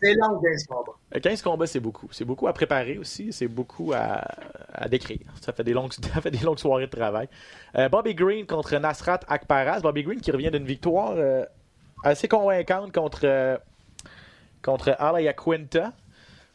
C'est 0.00 0.14
long, 0.14 0.40
15 0.40 0.66
combats. 0.66 1.20
15 1.20 1.42
combats, 1.42 1.66
c'est 1.66 1.80
beaucoup. 1.80 2.08
C'est 2.12 2.24
beaucoup 2.24 2.46
à 2.46 2.52
préparer 2.52 2.98
aussi. 2.98 3.32
C'est 3.32 3.48
beaucoup 3.48 3.92
à, 3.92 4.24
à, 4.72 4.88
décrire. 4.88 5.20
Ça 5.40 5.52
fait, 5.52 5.64
des 5.64 5.72
longues, 5.72 5.92
ça 6.14 6.20
fait 6.20 6.30
des 6.30 6.38
longues 6.38 6.58
soirées 6.58 6.86
de 6.86 6.90
travail. 6.90 7.28
Euh, 7.76 7.88
Bobby 7.88 8.14
Green 8.14 8.46
contre 8.46 8.76
Nasrat 8.76 9.20
Akparas. 9.28 9.80
Bobby 9.80 10.02
Green 10.02 10.20
qui 10.20 10.30
revient 10.30 10.50
d'une 10.50 10.64
victoire 10.64 11.14
euh, 11.16 11.44
assez 12.04 12.28
convaincante 12.28 12.92
contre, 12.92 13.22
euh, 13.24 13.56
contre 14.62 14.94
Alaya 14.98 15.32
Quinta. 15.32 15.92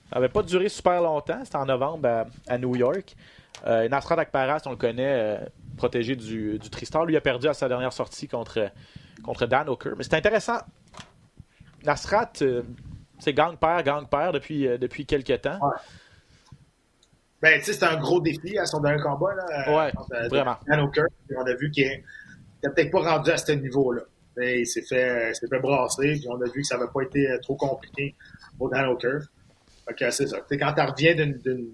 Ça 0.10 0.16
n'avait 0.16 0.30
pas 0.30 0.44
duré 0.44 0.70
super 0.70 1.02
longtemps. 1.02 1.42
C'était 1.44 1.58
en 1.58 1.66
novembre 1.66 2.26
à, 2.48 2.58
New 2.58 2.76
York. 2.76 3.16
Nasrat 3.66 4.20
Akparas, 4.20 4.62
on 4.66 4.72
le 4.72 4.78
connaît, 4.78 5.40
protégé 5.78 6.16
du, 6.16 6.58
du 6.58 6.70
Tristar. 6.70 7.06
Lui 7.06 7.16
a 7.16 7.22
perdu 7.22 7.48
à 7.48 7.54
sa 7.54 7.68
dernière 7.68 7.94
sortie 7.94 8.28
contre 8.28 8.72
contre 9.24 9.46
Dan 9.46 9.70
O'Kerr. 9.70 9.96
Mais 9.98 10.04
c'est 10.04 10.16
intéressant. 10.16 10.60
Nasrat, 11.84 12.32
euh, 12.42 12.64
c'est 13.20 13.34
gang-père, 13.34 13.84
gang-père 13.84 14.32
depuis, 14.32 14.68
euh, 14.68 14.78
depuis 14.78 15.06
quelques 15.06 15.42
temps. 15.42 15.60
Ouais. 15.62 15.76
Ben, 17.42 17.60
tu 17.60 17.66
sais, 17.66 17.74
c'est 17.74 17.86
un 17.86 17.98
gros 17.98 18.20
défi 18.20 18.58
à 18.58 18.66
son 18.66 18.82
dernier 18.82 19.02
combat. 19.02 19.34
Là, 19.34 19.76
ouais, 19.76 19.94
euh, 20.14 20.28
vraiment. 20.28 20.58
Dan 20.68 20.82
O'Kerr, 20.82 21.06
on 21.38 21.46
a 21.46 21.54
vu 21.56 21.72
qu'il 21.72 21.86
n'est 21.86 22.70
peut-être 22.72 22.92
pas 22.92 23.16
rendu 23.16 23.32
à 23.32 23.38
ce 23.38 23.54
niveau-là. 23.54 24.02
Il 24.42 24.66
s'est 24.68 24.84
fait, 24.84 25.34
fait 25.34 25.60
brasser, 25.60 26.14
puis 26.14 26.28
on 26.30 26.42
a 26.42 26.46
vu 26.46 26.62
que 26.62 26.68
ça 26.68 26.78
n'avait 26.78 26.92
pas 26.92 27.02
été 27.02 27.28
trop 27.42 27.56
compliqué 27.56 28.16
pour 28.58 28.70
Dan 28.70 28.88
O'Kerr. 28.88 29.22
Fait 29.88 30.12
c'est 30.12 30.28
ça. 30.28 30.38
quand 30.50 30.74
tu 30.74 30.82
reviens 30.82 31.16
d'une 31.16 31.72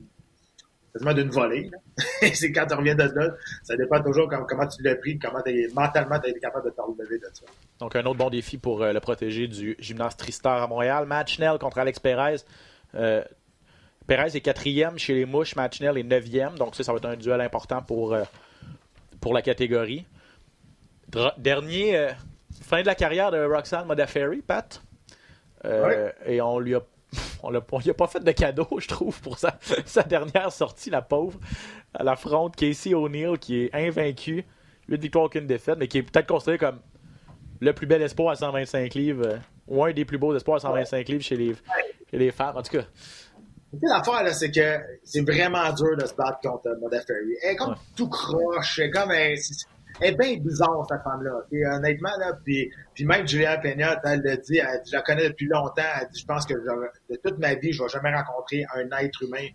quasiment 0.95 1.13
d'une 1.13 1.29
volée. 1.29 1.69
c'est 2.33 2.51
quand 2.51 2.65
tu 2.65 2.73
reviens 2.73 2.95
de 2.95 3.03
là, 3.03 3.35
ça 3.63 3.75
dépend 3.75 4.01
toujours 4.01 4.29
comment 4.29 4.67
tu 4.67 4.81
l'as 4.81 4.95
pris, 4.95 5.19
comment 5.19 5.43
es, 5.45 5.67
mentalement 5.73 6.19
tu 6.19 6.27
as 6.27 6.29
été 6.29 6.39
capable 6.39 6.65
de 6.65 6.69
t'en 6.71 6.85
relever 6.85 7.17
de 7.17 7.25
ça. 7.33 7.45
Donc, 7.79 7.95
un 7.97 8.05
autre 8.05 8.17
bon 8.17 8.29
défi 8.29 8.57
pour 8.57 8.81
euh, 8.81 8.93
le 8.93 8.99
protéger 9.01 9.47
du 9.47 9.75
gymnase 9.77 10.15
Tristar 10.15 10.63
à 10.63 10.67
Montréal. 10.67 11.05
Match 11.05 11.37
Nell 11.37 11.57
contre 11.59 11.79
Alex 11.79 11.99
Perez. 11.99 12.37
Euh, 12.95 13.23
Perez 14.07 14.37
est 14.37 14.41
quatrième 14.41 14.97
chez 14.97 15.15
les 15.15 15.25
mouches, 15.25 15.55
Match 15.57 15.81
Nell 15.81 15.97
est 15.97 16.03
neuvième. 16.03 16.55
Donc, 16.57 16.75
ça, 16.75 16.83
ça 16.83 16.93
va 16.93 16.97
être 16.97 17.05
un 17.05 17.17
duel 17.17 17.41
important 17.41 17.81
pour, 17.81 18.13
euh, 18.13 18.23
pour 19.19 19.33
la 19.33 19.41
catégorie. 19.41 20.05
dernier, 21.37 22.09
fin 22.61 22.81
de 22.81 22.85
la 22.85 22.95
carrière 22.95 23.31
de 23.31 23.43
Roxanne 23.43 23.85
Modafferi, 23.85 24.41
Pat. 24.41 24.81
Et 26.25 26.39
on 26.41 26.59
lui 26.59 26.75
a 26.75 26.81
on 27.43 27.49
lui 27.49 27.89
a 27.89 27.93
pas 27.93 28.07
fait 28.07 28.23
de 28.23 28.31
cadeau, 28.31 28.67
je 28.77 28.87
trouve, 28.87 29.19
pour 29.21 29.37
sa, 29.37 29.57
dernière 30.07 30.51
sortie, 30.51 30.89
la 30.89 31.01
pauvre. 31.01 31.39
À 31.93 32.03
l'affronte 32.03 32.55
Casey 32.55 32.93
O'Neill, 32.93 33.37
qui 33.39 33.63
est 33.63 33.73
invaincu. 33.73 34.45
8 34.87 35.01
victoires, 35.01 35.25
aucune 35.25 35.47
défaite, 35.47 35.77
mais 35.79 35.87
qui 35.87 35.99
est 35.99 36.03
peut-être 36.03 36.27
considéré 36.27 36.57
comme 36.57 36.79
le 37.59 37.73
plus 37.73 37.87
bel 37.87 38.01
espoir 38.01 38.31
à 38.31 38.35
125 38.35 38.93
livres, 38.93 39.25
euh, 39.25 39.37
ou 39.67 39.83
un 39.83 39.91
des 39.91 40.05
plus 40.05 40.17
beaux 40.17 40.35
espoirs 40.35 40.57
à 40.57 40.59
125 40.59 41.07
livres 41.07 41.23
chez 41.23 41.37
les, 41.37 41.55
les 42.11 42.31
femmes. 42.31 42.57
En 42.57 42.61
tout 42.61 42.77
cas. 42.77 42.85
L'affaire, 43.81 44.33
c'est 44.33 44.51
que 44.51 44.77
c'est 45.03 45.21
vraiment 45.21 45.71
dur 45.73 45.97
de 45.97 46.05
se 46.05 46.13
battre 46.13 46.39
contre 46.41 46.77
Moda 46.79 47.01
Ferry. 47.01 47.35
Elle 47.43 47.53
est 47.53 47.55
comme 47.55 47.75
tout 47.95 48.07
croche, 48.07 48.79
elle 48.79 48.85
est 48.85 48.91
comme 48.91 49.11
elle 49.11 49.37
est 50.01 50.11
bien 50.17 50.37
bizarre, 50.37 50.85
cette 50.89 51.03
femme-là. 51.03 51.75
honnêtement, 51.75 52.17
là, 52.19 52.33
puis, 52.43 52.69
puis 52.93 53.05
même 53.05 53.27
Julia 53.27 53.57
Peña, 53.57 53.99
elle 54.03 54.21
l'a 54.21 54.37
dit, 54.37 54.57
elle, 54.57 54.81
je 54.85 54.93
la 54.93 55.01
connais 55.01 55.29
depuis 55.29 55.47
longtemps, 55.47 55.83
elle 55.99 56.07
dit, 56.11 56.19
je 56.19 56.25
pense 56.25 56.45
que 56.45 56.53
de 56.53 57.15
toute 57.23 57.37
ma 57.39 57.55
vie, 57.55 57.71
je 57.71 57.81
vais 57.81 57.89
jamais 57.89 58.13
rencontrer 58.13 58.65
un 58.75 58.89
être 58.99 59.23
humain 59.23 59.47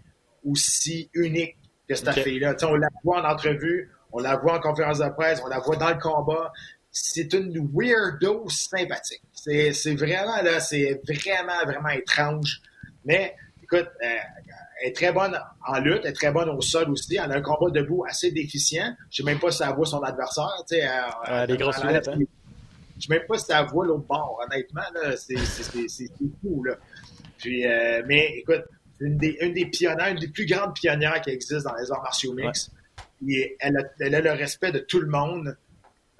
aussi 0.45 1.11
unique 1.15 1.57
que 1.89 1.95
cette 1.95 2.21
fille-là. 2.21 2.55
On 2.63 2.77
la 2.77 2.89
voit 3.05 3.23
en 3.23 3.31
entrevue, 3.31 3.91
on 4.13 4.21
la 4.21 4.37
voit 4.37 4.59
en 4.59 4.61
conférence 4.61 4.99
de 4.99 5.09
presse, 5.11 5.41
on 5.45 5.49
la 5.49 5.59
voit 5.59 5.77
dans 5.77 5.91
le 5.91 5.99
combat. 5.99 6.53
C'est 6.91 7.33
une 7.35 7.71
weirdo 7.73 8.49
sympathique. 8.49 9.23
C'est 9.33 9.95
vraiment, 9.95 10.43
là, 10.43 10.61
c'est 10.61 11.01
vraiment, 11.07 11.65
vraiment 11.65 11.91
étrange. 11.91 12.61
Mais, 13.05 13.35
écoute, 13.63 13.89
euh, 14.03 14.07
elle 14.07 14.50
est 14.89 14.97
très 14.97 15.13
bonne 15.13 15.39
en 15.67 15.79
lutte, 15.81 16.01
elle 16.05 16.11
est 16.11 16.15
très 16.15 16.33
bonne 16.33 16.49
au 16.49 16.61
sol 16.61 16.91
aussi. 16.91 17.17
Elle 17.17 17.33
a 17.33 17.37
un 17.37 17.43
combat 17.43 17.71
debout 17.71 18.05
assez 18.09 18.31
déficient. 18.31 18.95
Je 19.11 19.23
ne 19.23 19.27
sais 19.27 19.33
même 19.33 19.39
pas 19.39 19.51
si 19.51 19.63
elle 19.63 19.75
voit 19.75 19.87
son 19.87 20.01
adversaire. 20.01 20.51
Tu 20.69 20.77
sais, 20.77 21.47
des 21.47 21.57
grosses 21.57 21.83
lunettes, 21.85 22.09
hein? 22.09 22.19
Je 23.01 23.07
sais 23.07 23.15
même 23.15 23.27
pas 23.27 23.39
si 23.39 23.51
elle 23.51 23.67
voit 23.67 23.87
l'autre 23.87 24.05
bord, 24.07 24.39
honnêtement. 24.45 24.83
C'est 25.17 25.37
fou. 26.43 26.65
Là. 26.65 26.77
Puis, 27.39 27.67
euh, 27.67 28.03
mais 28.07 28.37
écoute, 28.37 28.65
une 29.01 29.17
des, 29.17 29.39
une 29.41 29.55
des 29.55 29.67
pionnières, 29.67 30.09
une 30.09 30.19
des 30.19 30.29
plus 30.29 30.45
grandes 30.45 30.75
pionnières 30.75 31.21
qui 31.23 31.31
existent 31.31 31.71
dans 31.71 31.77
les 31.77 31.91
arts 31.91 32.03
martiaux 32.03 32.35
mix. 32.35 32.71
Et 33.27 33.57
elle, 33.61 33.77
a, 33.79 33.83
elle 33.99 34.15
a 34.15 34.21
le 34.21 34.33
respect 34.33 34.73
de 34.73 34.81
tout 34.81 35.01
le 35.01 35.09
monde 35.09 35.57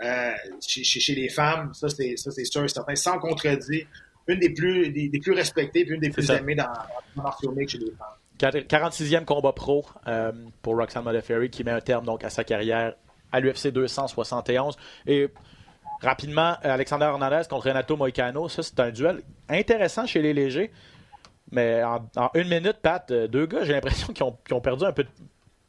euh, 0.03 0.33
chez, 0.67 0.83
chez, 0.83 1.15
les 1.15 1.29
femmes. 1.29 1.75
Ça, 1.75 1.89
c'est 1.89 2.17
sûr 2.17 2.65
et 2.65 2.69
certain. 2.69 2.97
Sans 2.97 3.19
contredire, 3.19 3.87
une 4.27 4.39
des 4.39 4.51
plus, 4.51 4.91
des, 4.91 5.21
plus 5.21 5.33
respectées 5.33 5.85
puis 5.85 5.95
une 5.95 6.01
des 6.01 6.11
plus 6.11 6.31
aimées 6.31 6.55
dans, 6.55 6.65
dans 6.65 6.73
les 6.73 7.19
arts 7.19 7.25
martiaux 7.25 7.53
mix 7.53 7.73
chez 7.73 7.79
les 7.79 7.91
femmes. 7.91 8.20
46e 8.41 9.25
combat 9.25 9.53
pro 9.53 9.85
euh, 10.07 10.33
pour 10.63 10.77
Roxanne 10.77 11.05
Modafferi 11.05 11.51
qui 11.51 11.65
met 11.65 11.71
un 11.71 11.81
terme 11.81 12.05
donc 12.05 12.25
à 12.25 12.31
sa 12.31 12.45
carrière 12.45 12.95
à 13.33 13.41
l'UFC 13.41 13.69
271. 13.69 14.77
Et 15.07 15.29
rapidement, 16.01 16.57
Alexander 16.63 17.05
Hernandez 17.07 17.43
contre 17.49 17.69
Renato 17.69 17.97
Moicano, 17.97 18.49
ça 18.49 18.63
c'est 18.63 18.81
un 18.81 18.91
duel 18.91 19.23
intéressant 19.49 20.07
chez 20.07 20.23
les 20.23 20.33
légers. 20.33 20.71
Mais 21.53 21.83
en, 21.83 22.31
une 22.35 22.49
minute, 22.49 22.77
Pat, 22.81 23.11
euh, 23.11 23.27
deux 23.27 23.47
gars, 23.47 23.65
j'ai 23.65 23.73
l'impression 23.73 24.13
qu'ils 24.13 24.25
ont, 24.25 24.61
perdu 24.61 24.85
un 24.85 24.93
peu 24.93 25.05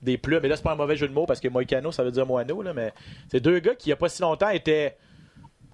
des 0.01 0.17
plumes. 0.17 0.39
Mais 0.43 0.47
là, 0.47 0.55
c'est 0.55 0.63
pas 0.63 0.73
un 0.73 0.75
mauvais 0.75 0.95
jeu 0.95 1.07
de 1.07 1.13
mots 1.13 1.25
parce 1.25 1.39
que 1.39 1.47
Moicano, 1.47 1.91
ça 1.91 2.03
veut 2.03 2.11
dire 2.11 2.25
moineau, 2.25 2.61
là, 2.61 2.73
mais 2.73 2.93
c'est 3.29 3.39
deux 3.39 3.59
gars 3.59 3.75
qui, 3.75 3.89
il 3.89 3.89
n'y 3.89 3.93
a 3.93 3.97
pas 3.97 4.09
si 4.09 4.21
longtemps, 4.21 4.49
étaient 4.49 4.95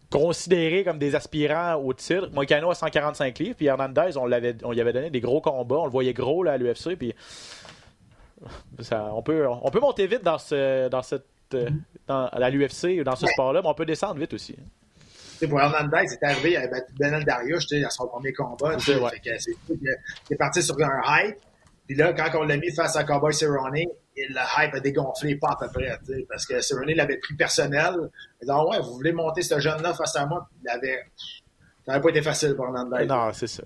considérés 0.09 0.83
comme 0.83 0.99
des 0.99 1.15
aspirants 1.15 1.75
au 1.75 1.93
titre. 1.93 2.29
Moicano 2.31 2.71
a 2.71 2.75
145 2.75 3.39
livres, 3.39 3.55
puis 3.55 3.65
Hernandez, 3.65 4.17
on, 4.17 4.25
l'avait, 4.25 4.55
on 4.63 4.71
lui 4.71 4.81
avait 4.81 4.93
donné 4.93 5.09
des 5.09 5.21
gros 5.21 5.41
combats, 5.41 5.77
on 5.77 5.85
le 5.85 5.91
voyait 5.91 6.13
gros 6.13 6.43
là, 6.43 6.53
à 6.53 6.57
l'UFC, 6.57 6.95
puis 6.97 7.13
ça, 8.79 9.09
on, 9.13 9.21
peut, 9.21 9.47
on 9.47 9.69
peut 9.71 9.79
monter 9.79 10.07
vite 10.07 10.23
dans, 10.23 10.37
ce, 10.37 10.87
dans 10.89 11.01
cette, 11.01 11.25
euh, 11.53 11.69
dans, 12.07 12.27
à 12.27 12.49
l'UFC 12.49 12.99
ou 12.99 13.03
dans 13.03 13.15
ce 13.15 13.27
sport-là, 13.27 13.61
mais 13.61 13.67
on 13.67 13.73
peut 13.73 13.85
descendre 13.85 14.19
vite 14.19 14.33
aussi. 14.33 14.55
pour 15.49 15.59
Hernandez, 15.59 16.07
c'est 16.07 16.23
arrivé, 16.23 16.51
il 16.51 16.57
avait 16.57 16.69
battu 16.69 16.93
Benel 16.99 17.25
Darius 17.25 17.71
à 17.73 17.89
son 17.89 18.07
premier 18.07 18.33
combat. 18.33 18.77
C'est, 18.79 18.97
il 18.97 19.89
est 20.31 20.35
parti 20.35 20.61
sur 20.61 20.75
un 20.79 21.01
hype. 21.05 21.37
Puis 21.87 21.95
là, 21.95 22.13
quand 22.13 22.29
on 22.39 22.43
l'a 22.43 22.57
mis 22.57 22.71
face 22.75 22.95
à 22.97 23.03
Cowboy 23.03 23.33
Cerrone, 23.33 23.85
le 24.17 24.41
hype 24.57 24.73
a 24.73 24.79
dégonflé 24.79 25.35
pas 25.35 25.49
à 25.51 25.55
peu 25.55 25.67
près, 25.71 25.99
parce 26.29 26.45
que 26.45 26.59
Cerrone 26.61 26.91
l'avait 26.91 27.17
pris 27.17 27.35
personnel. 27.35 27.93
Il 28.41 28.45
dit, 28.45 28.51
ah 28.51 28.65
ouais, 28.65 28.79
vous 28.79 28.93
voulez 28.93 29.13
monter 29.13 29.41
ce 29.41 29.59
jeune-là 29.59 29.93
face 29.93 30.15
à 30.15 30.25
moi? 30.25 30.47
il 30.63 30.69
avait, 30.69 31.05
ça 31.85 31.93
n'avait 31.93 32.01
pas 32.01 32.09
été 32.09 32.21
facile 32.21 32.55
pour 32.55 32.65
Hernandez. 32.65 33.05
Non, 33.05 33.31
c'est 33.33 33.47
ça. 33.47 33.63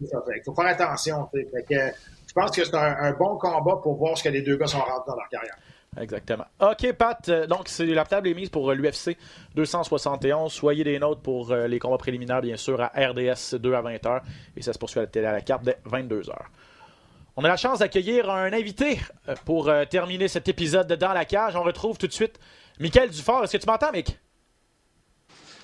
Il 0.00 0.08
faut 0.44 0.54
faire 0.54 0.66
attention. 0.66 1.28
Fait 1.32 1.64
que, 1.68 1.74
je 2.26 2.32
pense 2.34 2.50
que 2.50 2.64
c'est 2.64 2.74
un, 2.74 3.12
bon 3.12 3.36
combat 3.36 3.76
pour 3.82 3.96
voir 3.96 4.16
ce 4.16 4.24
que 4.24 4.28
les 4.28 4.42
deux 4.42 4.56
gars 4.56 4.66
sont 4.66 4.78
rentrés 4.78 5.04
dans 5.06 5.16
leur 5.16 5.28
carrière. 5.28 5.56
Exactement. 6.00 6.46
OK, 6.60 6.92
Pat. 6.94 7.28
Euh, 7.28 7.46
donc, 7.46 7.68
c'est 7.68 7.84
la 7.84 8.04
table 8.04 8.28
est 8.28 8.34
mise 8.34 8.48
pour 8.48 8.70
euh, 8.70 8.74
l'UFC 8.74 9.16
271. 9.54 10.50
Soyez 10.50 10.84
des 10.84 10.98
nôtres 10.98 11.20
pour 11.20 11.52
euh, 11.52 11.66
les 11.66 11.78
combats 11.78 11.98
préliminaires, 11.98 12.40
bien 12.40 12.56
sûr, 12.56 12.80
à 12.80 12.88
RDS 12.96 13.56
2 13.56 13.74
à 13.74 13.82
20h. 13.82 14.22
Et 14.56 14.62
ça 14.62 14.72
se 14.72 14.78
poursuit 14.78 15.00
à 15.00 15.02
la 15.02 15.08
télé 15.08 15.26
à 15.26 15.32
la 15.32 15.42
carte 15.42 15.64
dès 15.64 15.76
22h. 15.86 16.32
On 17.34 17.44
a 17.44 17.48
la 17.48 17.56
chance 17.56 17.78
d'accueillir 17.78 18.28
un 18.28 18.52
invité 18.52 19.00
euh, 19.26 19.34
pour 19.46 19.68
euh, 19.68 19.86
terminer 19.86 20.28
cet 20.28 20.48
épisode 20.48 20.86
de 20.86 20.96
Dans 20.96 21.14
la 21.14 21.24
cage. 21.24 21.56
On 21.56 21.62
retrouve 21.62 21.96
tout 21.96 22.06
de 22.06 22.12
suite 22.12 22.38
Michael 22.78 23.08
Dufort. 23.08 23.44
Est-ce 23.44 23.56
que 23.56 23.62
tu 23.62 23.66
m'entends, 23.66 23.90
Mick? 23.90 24.18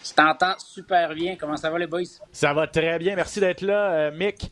Je 0.03 0.14
t'entends 0.14 0.59
super 0.59 1.14
bien. 1.14 1.37
Comment 1.37 1.59
ça 1.59 1.69
va, 1.69 1.79
les 1.79 1.87
boys? 1.87 2.05
Ça 2.33 2.55
va 2.55 2.66
très 2.66 2.99
bien. 2.99 3.16
Merci 3.16 3.41
d'être 3.41 3.61
là, 3.61 3.91
euh, 3.91 4.11
Mick. 4.11 4.51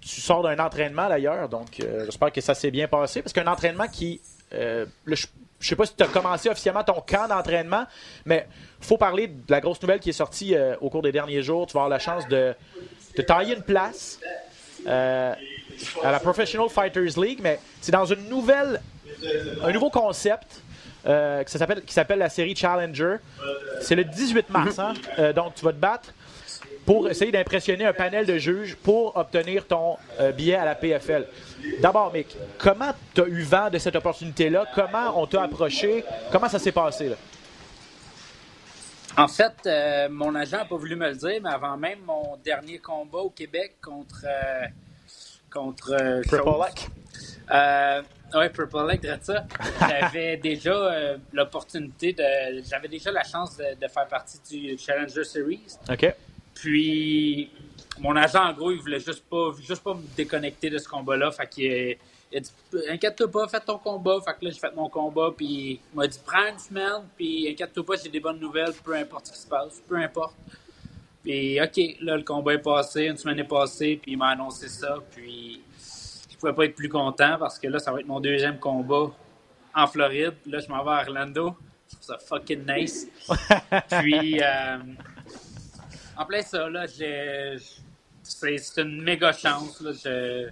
tu 0.00 0.20
sors 0.20 0.42
d'un 0.42 0.58
entraînement 0.58 1.08
d'ailleurs, 1.08 1.48
donc 1.48 1.68
j'espère 1.78 2.32
que 2.32 2.40
ça 2.40 2.54
s'est 2.54 2.72
bien 2.72 2.88
passé. 2.88 3.22
Parce 3.22 3.32
qu'un 3.32 3.46
entraînement 3.46 3.86
qui. 3.86 4.20
je 4.50 4.86
ne 5.06 5.16
sais 5.60 5.76
pas 5.76 5.86
si 5.86 5.94
tu 5.94 6.02
as 6.02 6.08
commencé 6.08 6.48
officiellement 6.48 6.82
ton 6.82 7.00
camp 7.06 7.28
d'entraînement, 7.28 7.86
mais 8.24 8.48
il 8.80 8.86
faut 8.86 8.98
parler 8.98 9.28
de 9.28 9.50
la 9.50 9.60
grosse 9.60 9.80
nouvelle 9.80 10.00
qui 10.00 10.10
est 10.10 10.20
sortie 10.24 10.56
au 10.80 10.90
cours 10.90 11.02
des 11.02 11.12
derniers 11.12 11.42
jours. 11.42 11.68
Tu 11.68 11.74
vas 11.74 11.84
avoir 11.84 11.88
la 11.90 12.00
chance 12.00 12.26
de, 12.26 12.52
de 13.16 13.22
tailler 13.22 13.54
une 13.54 13.62
place 13.62 14.18
à 14.86 15.36
la 16.12 16.20
Professional 16.20 16.68
Fighters 16.68 17.18
League, 17.20 17.40
mais 17.42 17.58
c'est 17.80 17.92
dans 17.92 18.04
une 18.04 18.28
nouvelle, 18.28 18.80
un 19.62 19.72
nouveau 19.72 19.90
concept. 19.90 20.62
euh, 21.06 21.44
qui 21.44 21.92
s'appelle 21.92 22.18
la 22.18 22.28
série 22.28 22.56
Challenger. 22.56 23.16
C'est 23.80 23.94
le 23.94 24.04
18 24.04 24.50
mars, 24.50 24.78
hein? 24.80 24.92
Euh, 25.20 25.32
donc 25.32 25.54
tu 25.54 25.64
vas 25.64 25.72
te 25.72 25.78
battre 25.78 26.12
pour 26.84 27.08
essayer 27.08 27.30
d'impressionner 27.30 27.84
un 27.86 27.92
panel 27.92 28.26
de 28.26 28.38
juges 28.38 28.74
pour 28.76 29.16
obtenir 29.16 29.66
ton 29.66 29.96
euh, 30.20 30.32
billet 30.32 30.54
à 30.56 30.64
la 30.64 30.74
PFL. 30.74 31.26
D'abord, 31.80 32.12
Mick, 32.12 32.36
comment 32.58 32.92
tu 33.14 33.22
as 33.22 33.26
eu 33.26 33.42
vent 33.42 33.70
de 33.70 33.78
cette 33.78 33.94
opportunité-là? 33.96 34.66
Comment 34.74 35.20
on 35.20 35.26
t'a 35.26 35.42
approché? 35.44 36.04
Comment 36.32 36.48
ça 36.48 36.58
s'est 36.58 36.72
passé? 36.72 37.10
En 39.16 39.28
fait, 39.28 39.54
euh, 39.66 40.08
mon 40.10 40.34
agent 40.34 40.58
n'a 40.58 40.64
pas 40.64 40.76
voulu 40.76 40.96
me 40.96 41.08
le 41.08 41.16
dire, 41.16 41.40
mais 41.42 41.50
avant 41.50 41.76
même 41.76 42.00
mon 42.06 42.36
dernier 42.44 42.78
combat 42.78 43.18
au 43.18 43.30
Québec 43.30 43.76
contre. 43.82 44.24
euh, 44.24 44.66
contre 45.50 45.92
euh, 45.92 46.22
Lock? 46.32 46.88
Euh, 47.50 48.02
ouais, 48.34 48.50
Purple 48.50 48.86
Lake, 48.88 49.00
dirais 49.00 49.18
ça. 49.22 49.46
J'avais 49.80 50.36
déjà 50.42 51.16
l'opportunité 51.32 52.12
de. 52.12 52.62
J'avais 52.68 52.88
déjà 52.88 53.10
la 53.10 53.24
chance 53.24 53.56
de, 53.56 53.74
de 53.80 53.88
faire 53.88 54.06
partie 54.06 54.38
du 54.50 54.76
Challenger 54.76 55.24
Series. 55.24 55.76
OK. 55.88 56.14
Puis, 56.54 57.50
mon 58.00 58.16
agent, 58.16 58.44
en 58.44 58.52
gros, 58.52 58.72
il 58.72 58.80
voulait 58.80 59.00
juste 59.00 59.24
pas, 59.30 59.50
juste 59.60 59.82
pas 59.82 59.94
me 59.94 60.02
déconnecter 60.16 60.68
de 60.68 60.78
ce 60.78 60.88
combat-là. 60.88 61.30
Fait 61.30 61.46
qu'il 61.48 61.96
il 62.32 62.38
a 62.38 62.40
dit 62.40 62.50
Inquiète-toi 62.90 63.30
pas, 63.30 63.48
fais 63.48 63.60
ton 63.60 63.78
combat. 63.78 64.18
Fait 64.24 64.32
que 64.38 64.44
là, 64.46 64.50
j'ai 64.50 64.58
fait 64.58 64.74
mon 64.74 64.88
combat. 64.88 65.30
Puis, 65.36 65.80
il 65.92 65.96
m'a 65.96 66.06
dit 66.06 66.18
Prends 66.24 66.46
une 66.50 66.58
semaine. 66.58 67.02
Puis, 67.16 67.48
inquiète-toi 67.50 67.84
pas, 67.86 67.94
j'ai 68.02 68.08
des 68.08 68.20
bonnes 68.20 68.40
nouvelles. 68.40 68.72
Peu 68.84 68.94
importe 68.94 69.26
ce 69.26 69.32
qui 69.32 69.38
se 69.38 69.46
passe. 69.46 69.80
Peu 69.88 69.96
importe. 69.96 70.34
Puis, 71.22 71.60
OK, 71.60 71.76
là, 72.02 72.16
le 72.16 72.22
combat 72.22 72.54
est 72.54 72.58
passé. 72.58 73.04
Une 73.04 73.16
semaine 73.16 73.38
est 73.38 73.44
passée. 73.44 73.98
Puis, 74.02 74.12
il 74.12 74.18
m'a 74.18 74.28
annoncé 74.28 74.68
ça. 74.68 74.96
Puis, 75.12 75.60
je 76.30 76.36
pouvais 76.36 76.52
pas 76.52 76.64
être 76.66 76.74
plus 76.74 76.88
content 76.88 77.36
parce 77.38 77.58
que 77.58 77.66
là, 77.68 77.78
ça 77.78 77.92
va 77.92 78.00
être 78.00 78.06
mon 78.06 78.20
deuxième 78.20 78.58
combat 78.58 79.10
en 79.74 79.86
Floride. 79.86 80.34
Puis 80.42 80.50
là, 80.52 80.58
je 80.60 80.68
m'en 80.68 80.82
vais 80.84 80.90
à 80.90 81.00
Orlando. 81.06 81.54
Je 81.88 81.94
trouve 81.94 82.06
ça 82.06 82.18
fucking 82.18 82.66
nice. 82.66 83.06
Puis, 84.00 84.40
euh, 84.42 84.78
en 86.16 86.24
plein 86.26 86.42
ça, 86.42 86.68
là, 86.68 86.86
j'ai- 86.86 87.56
c'est 88.22 88.58
c'est 88.58 88.82
une 88.82 89.02
méga 89.02 89.32
chance. 89.32 89.80
Là. 89.80 89.92
Je, 89.92 90.48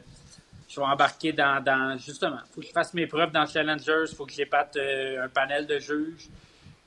je 0.69 0.81
vais 0.81 0.87
embarquer 0.87 1.33
dans, 1.33 1.97
justement, 1.99 2.39
faut 2.53 2.61
que 2.61 2.67
je 2.67 2.73
fasse 2.73 2.95
mes 2.95 3.07
preuves 3.07 3.31
dans 3.33 3.43
le 3.43 3.49
Challengers, 3.49 4.15
faut 4.17 4.27
que 4.27 4.33
j'épate 4.33 4.77
euh, 4.77 5.25
un 5.25 5.29
panel 5.29 5.67
de 5.67 5.79
juges. 5.79 6.29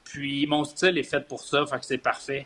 Puis 0.03 0.47
mon 0.47 0.63
style 0.63 0.97
est 0.97 1.03
fait 1.03 1.21
pour 1.21 1.41
ça, 1.41 1.65
fait 1.65 1.80
que 1.80 1.86
c'est 1.86 1.97
parfait. 1.97 2.45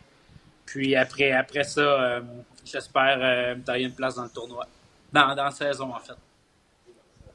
Puis 0.66 0.96
après, 0.96 1.32
après 1.32 1.64
ça, 1.64 1.82
euh, 1.82 2.22
j'espère 2.66 3.18
euh, 3.22 3.56
me 3.56 3.62
tailler 3.62 3.86
une 3.86 3.96
place 3.96 4.16
dans 4.16 4.24
le 4.24 4.30
tournoi. 4.30 4.66
Dans, 5.12 5.34
la 5.36 5.52
saison, 5.52 5.94
en 5.94 6.00
fait. 6.00 6.14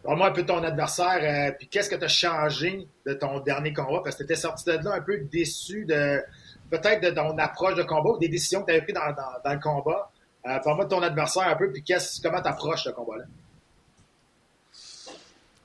Parle-moi 0.03 0.29
un 0.29 0.31
peu 0.31 0.43
de 0.43 0.47
ton 0.47 0.63
adversaire, 0.63 1.19
euh, 1.21 1.53
puis 1.59 1.69
qu'est-ce 1.69 1.91
que 1.91 1.97
tu 1.97 2.05
as 2.05 2.09
changé 2.09 2.87
de 3.05 3.13
ton 3.13 3.41
dernier 3.41 3.73
combat? 3.73 4.01
Parce 4.03 4.17
que 4.17 4.23
tu 4.23 4.25
étais 4.25 4.41
sorti 4.41 4.65
de 4.65 4.73
là 4.73 4.95
un 4.95 5.01
peu 5.01 5.19
déçu 5.19 5.85
de 5.85 6.23
peut-être 6.71 7.03
de 7.03 7.11
ton 7.11 7.37
approche 7.39 7.75
de 7.75 7.83
combat 7.83 8.11
ou 8.11 8.19
des 8.19 8.29
décisions 8.29 8.61
que 8.63 8.67
tu 8.67 8.73
avais 8.73 8.83
prises 8.83 8.95
dans, 8.95 9.13
dans- 9.45 9.53
le 9.53 9.61
combat. 9.61 10.11
Euh, 10.47 10.59
Parle-moi 10.61 10.85
de 10.85 10.91
ton 10.91 11.03
adversaire 11.03 11.49
un 11.49 11.57
peu, 11.57 11.71
puis 11.73 11.85
comment 12.23 12.41
tu 12.41 12.49
approches 12.49 12.85
ce 12.85 12.91
combat-là? 12.91 13.25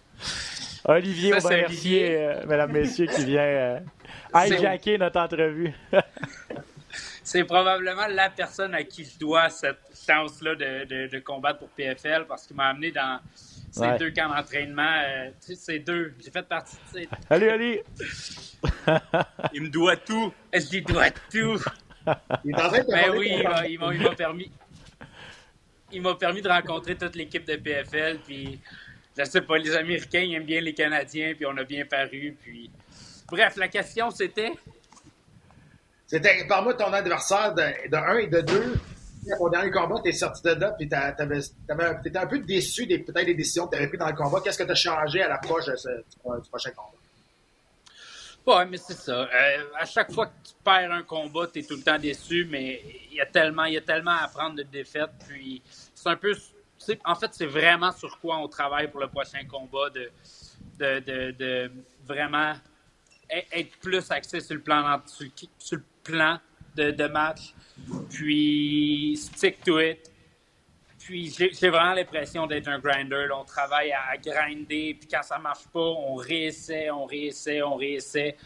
Olivier 0.86 1.32
Ça, 1.32 1.40
c'est 1.40 1.47
Aubin-Mercier, 1.47 2.01
Olivier. 2.05 2.16
euh, 2.18 2.47
mesdames, 2.47 2.72
messieurs, 2.72 3.07
qui 3.07 3.24
vient 3.24 3.40
euh, 3.42 3.78
hijacker 4.34 4.99
notre 4.99 5.18
entrevue. 5.20 5.72
C'est 7.26 7.45
probablement 7.45 8.07
la 8.07 8.28
personne 8.28 8.74
à 8.74 8.84
qui 8.84 9.03
je 9.05 9.18
dois 9.18 9.49
cette 9.49 9.78
chance-là 10.07 10.55
de, 10.57 10.84
de- 10.84 11.07
de 11.11 11.18
combattre 11.20 11.61
pour 11.61 11.68
PFL 11.70 12.26
parce 12.28 12.47
qu'il 12.47 12.55
m'a 12.55 12.66
amené 12.66 12.90
dans 12.92 13.18
ces 13.72 13.80
Ouais. 13.80 13.97
deux 13.99 14.11
camps 14.11 14.28
d'entraînement. 14.28 15.01
euh, 15.09 15.30
ces 15.40 15.78
deux. 15.78 16.12
J'ai 16.22 16.30
fait 16.30 16.47
partie 16.47 16.76
de 16.76 16.99
ces 16.99 17.09
Salut, 17.28 17.49
Ali! 17.49 17.80
Il 19.55 19.62
me 19.62 19.68
doit 19.70 19.97
tout. 19.97 20.34
Je 20.53 20.70
lui 20.70 20.82
dois 20.82 21.11
tout? 21.11 21.59
Il 22.45 22.51
est 22.51 22.62
en 22.62 22.68
train 22.68 22.82
de 22.84 22.90
Ben 22.90 23.11
oui, 23.16 23.42
il 23.70 23.78
m'a 24.03 24.14
permis. 24.14 24.53
Il 25.95 26.03
m'a 26.03 26.14
permis 26.14 26.42
de 26.42 26.49
rencontrer 26.49 26.97
toute 26.97 27.14
l'équipe 27.14 27.45
de 27.47 27.57
PFL. 27.57 28.18
Puis, 28.26 28.61
je 29.16 29.24
sais 29.24 29.40
pas, 29.40 29.57
les 29.57 29.74
Américains 29.74 30.20
ils 30.20 30.34
aiment 30.34 30.45
bien 30.45 30.61
les 30.61 30.74
Canadiens. 30.74 31.32
Puis, 31.34 31.47
on 31.47 31.57
a 31.57 31.64
bien 31.64 31.84
paru. 31.86 32.36
Puis, 32.42 32.70
bref, 33.30 33.57
la 33.57 33.68
question 33.68 34.11
c'était? 34.11 34.53
C'était, 36.07 36.47
parle-moi 36.47 36.74
de 36.74 36.78
ton 36.78 36.92
adversaire 36.92 37.55
de, 37.55 37.88
de 37.88 37.97
1 37.97 38.18
et 38.18 38.26
de 38.26 38.40
2. 38.40 38.74
Au 39.40 39.49
dernier 39.49 39.70
combat, 39.70 40.01
tu 40.03 40.11
es 40.11 40.12
sorti 40.12 40.42
de 40.42 40.51
là, 40.51 40.72
puis 40.72 40.86
tu 40.86 40.95
étais 40.95 42.18
un 42.18 42.26
peu 42.26 42.38
déçu 42.40 42.86
des 42.86 42.99
peut-être 42.99 43.24
des 43.24 43.34
décisions 43.34 43.66
que 43.66 43.70
tu 43.74 43.78
avais 43.78 43.88
prises 43.88 43.99
dans 43.99 44.09
le 44.09 44.14
combat. 44.14 44.40
Qu'est-ce 44.45 44.59
que 44.59 44.64
tu 44.64 44.72
as 44.72 44.74
changé 44.74 45.22
à 45.22 45.28
l'approche 45.28 45.64
du 45.64 46.51
prochain 46.51 46.70
combat? 46.76 47.03
Ouais, 48.47 48.66
mais 48.66 48.76
c'est 48.76 48.95
ça. 48.95 49.22
Euh, 49.22 49.64
à 49.78 49.86
chaque 49.86 50.12
fois 50.12 50.26
que 50.26 50.32
tu 50.45 50.53
perds 50.62 50.92
un 50.92 51.03
combat, 51.03 51.47
tu 51.47 51.61
es 51.61 51.62
tout 51.62 51.76
le 51.76 51.82
temps 51.82 51.99
déçu, 51.99 52.47
mais 52.51 52.82
il 53.11 53.16
y 53.16 53.20
a 53.20 53.26
tellement, 53.26 53.64
il 53.64 53.74
y 53.74 53.78
a 53.78 53.80
tellement 53.80 54.11
à 54.11 54.24
apprendre 54.24 54.57
de 54.57 54.62
défaites. 54.64 55.11
Puis 55.26 55.62
c'est 55.95 56.11
un 56.11 56.16
peu, 56.16 56.34
en 57.07 57.14
fait, 57.14 57.30
c'est 57.32 57.47
vraiment 57.47 57.90
sur 57.92 58.18
quoi 58.18 58.36
on 58.38 58.49
travaille 58.49 58.90
pour 58.90 59.01
le 59.01 59.09
prochain 59.09 59.45
combat, 59.49 59.88
de, 59.88 60.11
de, 60.78 61.30
de, 61.30 61.70
vraiment 62.07 62.53
e- 63.32 63.42
être 63.53 63.78
plus 63.78 64.11
axé 64.11 64.40
sur 64.40 64.57
le 64.57 64.61
plan, 64.61 65.01
sur 65.07 65.78
le 65.78 65.84
plan 66.03 66.38
de, 66.76 66.90
de 66.90 67.07
match, 67.07 67.55
puis 68.11 69.16
stick 69.16 69.62
to 69.64 69.80
it. 69.80 70.11
Puis 71.05 71.34
j'ai 71.36 71.68
vraiment 71.68 71.92
l'impression 71.92 72.46
d'être 72.46 72.68
un 72.68 72.78
grinder. 72.78 73.28
On 73.38 73.44
travaille 73.44 73.92
à, 73.92 74.16
grinder, 74.16 74.96
puis 74.98 75.07
quand 75.07 75.22
ça 75.22 75.38
marche 75.38 75.66
pas, 75.70 75.78
on 75.78 76.14
réessaie, 76.14 76.90
on 76.90 77.05
réessaie, 77.05 77.62
on 77.62 77.76
réessaie. 77.76 78.36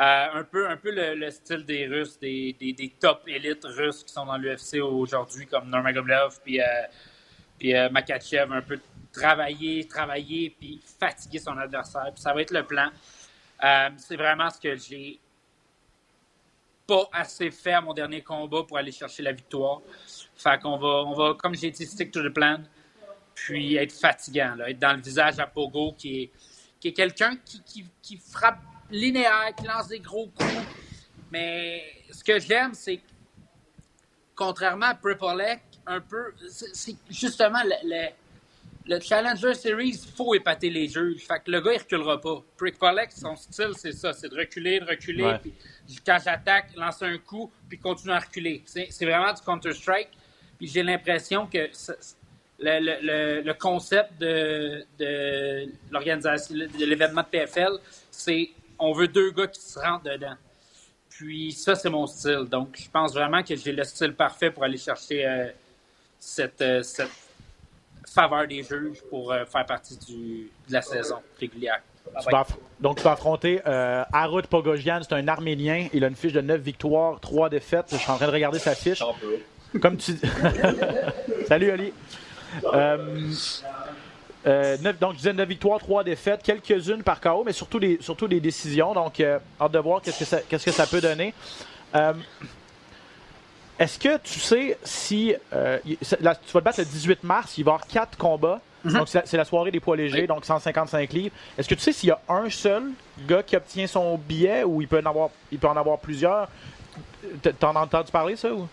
Euh, 0.00 0.26
un 0.34 0.42
peu, 0.42 0.68
un 0.68 0.76
peu 0.76 0.90
le, 0.90 1.14
le 1.14 1.30
style 1.30 1.64
des 1.64 1.86
Russes, 1.86 2.18
des, 2.18 2.56
des, 2.58 2.72
des 2.72 2.88
top 2.88 3.28
élites 3.28 3.64
russes 3.64 4.02
qui 4.02 4.12
sont 4.12 4.26
dans 4.26 4.38
l'UFC 4.38 4.80
aujourd'hui, 4.80 5.46
comme 5.46 5.70
Nurmagomedov, 5.70 6.40
puis, 6.42 6.60
euh, 6.60 6.64
puis 7.58 7.76
euh, 7.76 7.88
Makachev, 7.90 8.52
un 8.52 8.62
peu 8.62 8.80
travailler, 9.12 9.86
travailler, 9.86 10.50
puis 10.58 10.80
fatiguer 10.98 11.38
son 11.38 11.56
adversaire. 11.58 12.10
Puis 12.12 12.22
ça 12.22 12.32
va 12.32 12.42
être 12.42 12.52
le 12.52 12.64
plan. 12.64 12.88
Euh, 13.62 13.90
C'est 13.98 14.16
vraiment 14.16 14.50
ce 14.50 14.58
que 14.58 14.74
j'ai 14.74 15.20
pas 16.88 17.08
assez 17.12 17.52
fait 17.52 17.74
à 17.74 17.80
mon 17.80 17.94
dernier 17.94 18.20
combat 18.20 18.64
pour 18.64 18.78
aller 18.78 18.90
chercher 18.90 19.22
la 19.22 19.30
victoire. 19.32 19.80
Fait 20.42 20.58
qu'on 20.60 20.78
va, 20.78 21.04
on 21.06 21.12
va, 21.14 21.34
comme 21.34 21.54
j'ai 21.54 21.70
dit, 21.70 21.84
stick 21.84 22.10
to 22.10 22.22
the 22.22 22.32
plan, 22.32 22.60
puis 23.34 23.76
être 23.76 23.92
fatigant, 23.92 24.54
là, 24.56 24.70
être 24.70 24.78
dans 24.78 24.94
le 24.94 25.02
visage 25.02 25.38
à 25.38 25.46
Pogo, 25.46 25.92
qui 25.98 26.22
est, 26.22 26.30
qui 26.80 26.88
est 26.88 26.92
quelqu'un 26.92 27.36
qui, 27.44 27.62
qui, 27.62 27.84
qui 28.00 28.16
frappe 28.16 28.58
linéaire, 28.90 29.54
qui 29.56 29.66
lance 29.66 29.88
des 29.88 30.00
gros 30.00 30.28
coups. 30.28 30.66
Mais 31.30 31.82
ce 32.10 32.24
que 32.24 32.38
j'aime, 32.40 32.72
c'est 32.74 32.96
que, 32.96 33.02
contrairement 34.34 34.86
à 34.86 34.94
Pripolek, 34.94 35.60
un 35.86 36.00
peu, 36.00 36.32
c'est 36.48 36.96
justement 37.10 37.62
le, 37.64 37.74
le, 37.84 38.08
le 38.94 39.00
Challenger 39.00 39.54
Series, 39.54 39.88
il 40.02 40.10
faut 40.16 40.34
épater 40.34 40.70
les 40.70 40.88
juges. 40.88 41.22
Fait 41.26 41.40
que 41.44 41.50
le 41.50 41.60
gars, 41.60 41.72
il 41.74 41.78
reculera 41.80 42.20
pas. 42.20 42.42
Pripolek, 42.56 43.12
son 43.12 43.36
style, 43.36 43.72
c'est 43.76 43.92
ça, 43.92 44.12
c'est 44.14 44.28
de 44.30 44.36
reculer, 44.36 44.80
de 44.80 44.86
reculer, 44.86 45.24
Ouais. 45.24 45.38
puis 45.38 45.54
quand 46.04 46.18
j'attaque, 46.24 46.74
lancer 46.76 47.04
un 47.04 47.18
coup, 47.18 47.50
puis 47.68 47.78
continuer 47.78 48.14
à 48.14 48.20
reculer. 48.20 48.62
C'est 48.64 49.04
vraiment 49.04 49.32
du 49.32 49.42
Counter-Strike. 49.42 50.08
Puis 50.60 50.68
j'ai 50.68 50.82
l'impression 50.82 51.46
que 51.46 51.70
ça- 51.72 51.94
le, 52.58 52.78
le- 52.80 52.98
le- 53.00 53.40
le 53.40 53.54
concept 53.54 54.20
de, 54.20 54.84
de 54.98 55.64
l'organisation, 55.90 56.54
de 56.54 56.84
l'événement 56.84 57.22
de 57.22 57.26
PFL, 57.28 57.78
c'est 58.10 58.50
on 58.78 58.92
veut 58.92 59.08
deux 59.08 59.30
gars 59.30 59.46
qui 59.46 59.60
se 59.60 59.78
rentrent 59.78 60.04
dedans. 60.04 60.34
Puis 61.08 61.52
ça, 61.52 61.74
c'est 61.74 61.88
mon 61.88 62.06
style. 62.06 62.46
Donc, 62.50 62.76
je 62.78 62.90
pense 62.90 63.14
vraiment 63.14 63.42
que 63.42 63.56
j'ai 63.56 63.72
le 63.72 63.84
style 63.84 64.12
parfait 64.14 64.50
pour 64.50 64.64
aller 64.64 64.76
chercher 64.76 65.26
euh, 65.26 65.46
cette, 66.18 66.60
euh, 66.60 66.82
cette 66.82 67.08
faveur 68.06 68.46
des 68.46 68.62
juges 68.62 69.00
pour 69.08 69.32
euh, 69.32 69.46
faire 69.46 69.64
partie 69.64 69.96
du, 69.96 70.50
de 70.68 70.72
la 70.72 70.82
saison 70.82 71.16
régulière. 71.38 71.80
Tu 72.06 72.30
vas 72.30 72.46
donc, 72.80 72.96
tu 72.98 73.02
vas 73.04 73.12
affronter 73.12 73.60
euh, 73.66 74.02
Harut 74.12 74.42
Pogosian, 74.42 75.00
c'est 75.02 75.14
un 75.14 75.28
Arménien. 75.28 75.88
Il 75.94 76.04
a 76.04 76.08
une 76.08 76.16
fiche 76.16 76.32
de 76.32 76.40
9 76.42 76.60
victoires, 76.60 77.20
3 77.20 77.48
défaites. 77.48 77.86
Je 77.92 77.96
suis 77.96 78.10
en 78.10 78.16
train 78.16 78.26
de 78.26 78.32
regarder 78.32 78.58
sa 78.58 78.74
fiche. 78.74 79.02
Comme 79.80 79.96
tu 79.96 80.16
Salut, 81.48 81.70
Ali. 81.70 81.92
Euh, 82.74 83.30
euh, 84.46 84.76
neuf- 84.78 84.98
donc, 84.98 85.12
je 85.12 85.16
disais 85.18 85.32
9 85.32 85.48
victoires, 85.48 85.78
3 85.78 86.02
défaites, 86.04 86.42
quelques-unes 86.42 87.02
par 87.02 87.20
KO, 87.20 87.44
mais 87.44 87.52
surtout 87.52 87.78
des, 87.78 87.98
surtout 88.00 88.26
des 88.26 88.40
décisions. 88.40 88.92
Donc, 88.94 89.20
euh, 89.20 89.38
hâte 89.60 89.72
de 89.72 89.78
voir 89.78 90.00
qu'est-ce 90.02 90.18
que 90.18 90.24
ça, 90.24 90.40
qu'est-ce 90.48 90.64
que 90.64 90.72
ça 90.72 90.86
peut 90.86 91.00
donner. 91.00 91.32
Euh, 91.94 92.12
est-ce 93.78 93.98
que 93.98 94.18
tu 94.18 94.40
sais 94.40 94.76
si. 94.82 95.34
euh, 95.52 95.78
là, 96.20 96.34
tu 96.34 96.52
vas 96.52 96.60
te 96.60 96.64
battre 96.64 96.80
le 96.80 96.86
18 96.86 97.22
mars, 97.24 97.56
il 97.58 97.64
va 97.64 97.70
y 97.72 97.74
avoir 97.74 97.86
4 97.86 98.16
combats. 98.18 98.60
Donc, 98.84 99.08
c'est 99.08 99.34
la, 99.34 99.44
soirée 99.44 99.70
des 99.70 99.78
poids 99.80 99.94
légers, 99.94 100.22
Oui. 100.22 100.26
donc 100.26 100.44
155 100.46 101.12
livres. 101.12 101.34
Est-ce 101.58 101.68
que 101.68 101.74
tu 101.74 101.82
sais 101.82 101.92
s'il 101.92 102.08
y 102.08 102.12
a 102.12 102.20
un 102.30 102.48
seul 102.48 102.84
gars 103.28 103.42
qui 103.42 103.54
obtient 103.54 103.86
son 103.86 104.16
billet 104.16 104.64
ou 104.64 104.80
il 104.80 104.88
peut 104.88 105.02
en 105.04 105.06
avoir, 105.10 105.28
il 105.52 105.58
peut 105.58 105.68
en 105.68 105.76
avoir 105.76 105.98
plusieurs? 105.98 106.48
T'en 107.58 107.76
as 107.76 107.80
entendu 107.80 108.10
parler, 108.10 108.36
ça 108.36 108.50
ou? 108.52 108.66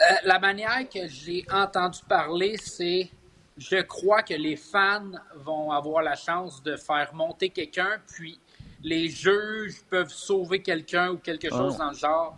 Euh, 0.00 0.14
la 0.24 0.38
manière 0.38 0.88
que 0.88 1.06
j'ai 1.06 1.44
entendu 1.50 2.00
parler, 2.08 2.56
c'est 2.56 3.10
je 3.56 3.82
crois 3.82 4.22
que 4.22 4.34
les 4.34 4.56
fans 4.56 5.12
vont 5.36 5.70
avoir 5.70 6.02
la 6.02 6.14
chance 6.14 6.62
de 6.62 6.76
faire 6.76 7.14
monter 7.14 7.50
quelqu'un, 7.50 8.00
puis 8.12 8.38
les 8.82 9.08
juges 9.08 9.82
peuvent 9.88 10.10
sauver 10.10 10.62
quelqu'un 10.62 11.10
ou 11.10 11.18
quelque 11.18 11.48
chose 11.48 11.76
dans 11.76 11.90
le 11.90 11.96
genre. 11.96 12.36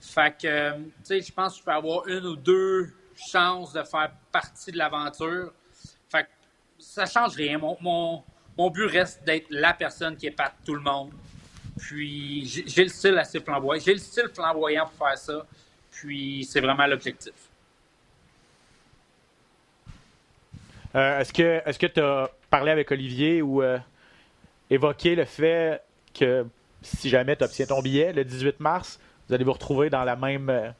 Fait 0.00 0.34
que, 0.36 0.76
tu 0.76 0.92
sais, 1.04 1.20
je 1.20 1.32
pense 1.32 1.54
que 1.54 1.60
je 1.60 1.64
peux 1.64 1.72
avoir 1.72 2.06
une 2.08 2.24
ou 2.26 2.36
deux 2.36 2.90
chances 3.14 3.72
de 3.72 3.82
faire 3.82 4.10
partie 4.32 4.72
de 4.72 4.78
l'aventure. 4.78 5.52
Fait 6.08 6.24
que 6.24 6.28
ça 6.78 7.04
change 7.04 7.34
rien. 7.34 7.58
Mon, 7.58 7.76
mon, 7.80 8.22
mon 8.56 8.70
but 8.70 8.86
reste 8.86 9.22
d'être 9.24 9.46
la 9.50 9.74
personne 9.74 10.16
qui 10.16 10.26
épate 10.26 10.54
tout 10.64 10.74
le 10.74 10.80
monde. 10.80 11.12
Puis 11.78 12.46
j'ai 12.66 12.84
le 12.84 12.90
style 12.90 13.18
assez 13.18 13.40
flamboyant. 13.40 13.82
J'ai 13.84 13.92
le 13.92 14.00
style 14.00 14.28
flamboyant 14.34 14.86
pour 14.86 15.06
faire 15.06 15.18
ça. 15.18 15.46
Puis 16.00 16.46
c'est 16.48 16.60
vraiment 16.60 16.86
l'objectif. 16.86 17.32
Euh, 20.94 21.20
est-ce 21.20 21.32
que 21.32 21.60
est-ce 21.66 21.78
que 21.78 21.86
tu 21.86 22.00
as 22.00 22.30
parlé 22.50 22.70
avec 22.70 22.90
Olivier 22.90 23.42
ou 23.42 23.62
euh, 23.62 23.78
évoqué 24.70 25.14
le 25.14 25.24
fait 25.24 25.82
que 26.14 26.46
si 26.82 27.08
jamais 27.08 27.36
tu 27.36 27.44
obtiens 27.44 27.66
ton 27.66 27.82
billet 27.82 28.12
le 28.12 28.24
18 28.24 28.60
mars, 28.60 29.00
vous 29.28 29.34
allez 29.34 29.44
vous 29.44 29.52
retrouver 29.52 29.90
dans 29.90 30.04
la 30.04 30.16
même 30.16 30.48
euh, 30.48 30.70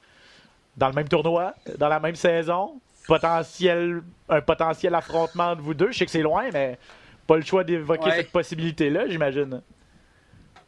dans 0.77 0.89
le 0.89 0.95
même 0.95 1.09
tournoi, 1.09 1.55
dans 1.77 1.89
la 1.89 1.99
même 1.99 2.15
saison, 2.15 2.81
potentiel 3.09 4.03
un 4.29 4.41
potentiel 4.41 4.95
affrontement 4.95 5.57
de 5.57 5.61
vous 5.61 5.75
deux? 5.75 5.91
Je 5.91 5.99
sais 5.99 6.05
que 6.05 6.13
c'est 6.13 6.23
loin, 6.23 6.49
mais 6.53 6.79
pas 7.27 7.37
le 7.37 7.43
choix 7.43 7.65
d'évoquer 7.65 8.13
cette 8.13 8.31
possibilité-là, 8.31 9.09
j'imagine. 9.09 9.61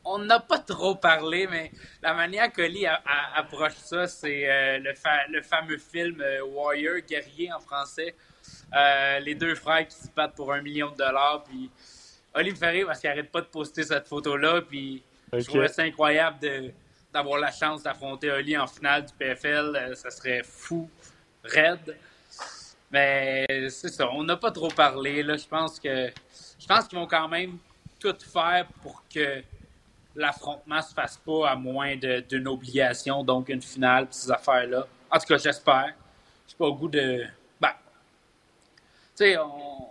On 0.04 0.18
n'a 0.18 0.40
pas 0.40 0.58
trop 0.58 0.94
parlé, 0.94 1.46
mais 1.46 1.70
la 2.02 2.14
manière 2.14 2.50
qu'Oli 2.52 2.86
approche 2.86 3.74
ça, 3.74 4.06
c'est 4.06 4.78
le, 4.78 4.94
le, 5.28 5.42
fameux 5.42 5.78
film 5.78 6.24
Warrior, 6.54 7.00
guerrier 7.06 7.52
en 7.52 7.60
français, 7.60 8.14
euh, 8.74 9.18
les 9.20 9.34
deux 9.34 9.54
frères 9.54 9.86
qui 9.86 9.96
se 9.96 10.08
battent 10.14 10.34
pour 10.34 10.52
un 10.52 10.62
million 10.62 10.90
de 10.90 10.96
dollars. 10.96 11.44
Puis 11.44 11.70
Oli 12.34 12.52
me 12.52 12.86
parce 12.86 13.00
qu'il 13.00 13.10
arrête 13.10 13.30
pas 13.30 13.40
de 13.40 13.46
poster 13.46 13.82
cette 13.82 14.06
photo-là. 14.06 14.62
Puis 14.62 15.02
je 15.32 15.44
trouvais 15.44 15.68
ça 15.68 15.82
incroyable 15.82 16.72
d'avoir 17.12 17.38
la 17.38 17.50
chance 17.50 17.82
d'affronter 17.82 18.30
Oli 18.30 18.56
en 18.56 18.66
finale 18.66 19.06
du 19.06 19.12
PFL. 19.14 19.76
Euh, 19.76 19.94
ça 19.94 20.10
serait 20.10 20.42
fou, 20.44 20.88
raide. 21.44 21.96
Mais 22.92 23.46
c'est 23.70 23.88
ça, 23.88 24.10
on 24.10 24.24
n'a 24.24 24.36
pas 24.36 24.50
trop 24.50 24.68
parlé. 24.68 25.22
Là. 25.22 25.36
Je 25.36 25.46
pense 25.46 25.78
que 25.78 26.10
je 26.58 26.66
pense 26.66 26.88
qu'ils 26.88 26.98
vont 26.98 27.06
quand 27.06 27.28
même 27.28 27.58
tout 27.98 28.16
faire 28.32 28.66
pour 28.82 29.04
que 29.12 29.42
l'affrontement 30.20 30.82
se 30.82 30.92
fasse 30.94 31.16
pas 31.16 31.48
à 31.48 31.56
moins 31.56 31.96
d'une 31.96 32.46
obligation, 32.46 33.24
donc 33.24 33.48
une 33.48 33.62
finale, 33.62 34.06
ces 34.10 34.30
affaires-là. 34.30 34.86
En 35.10 35.18
tout 35.18 35.26
cas, 35.26 35.38
j'espère. 35.38 35.94
Je 36.48 36.54
pas 36.54 36.66
au 36.66 36.74
goût 36.74 36.88
de 36.88 37.24
on... 39.38 39.86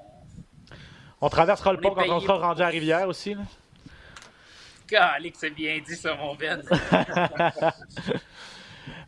On 1.21 1.29
traversera 1.29 1.73
le 1.73 1.79
pont 1.79 1.93
quand 1.93 2.09
on 2.09 2.19
sera 2.19 2.37
rendu 2.37 2.61
à 2.61 2.67
Rivière 2.67 3.07
aussi. 3.07 3.35
Là. 3.35 5.17
c'est 5.35 5.49
bien 5.49 5.79
dit 5.85 5.95
ça, 5.95 6.15
mon 6.15 6.35
Ben. 6.35 6.61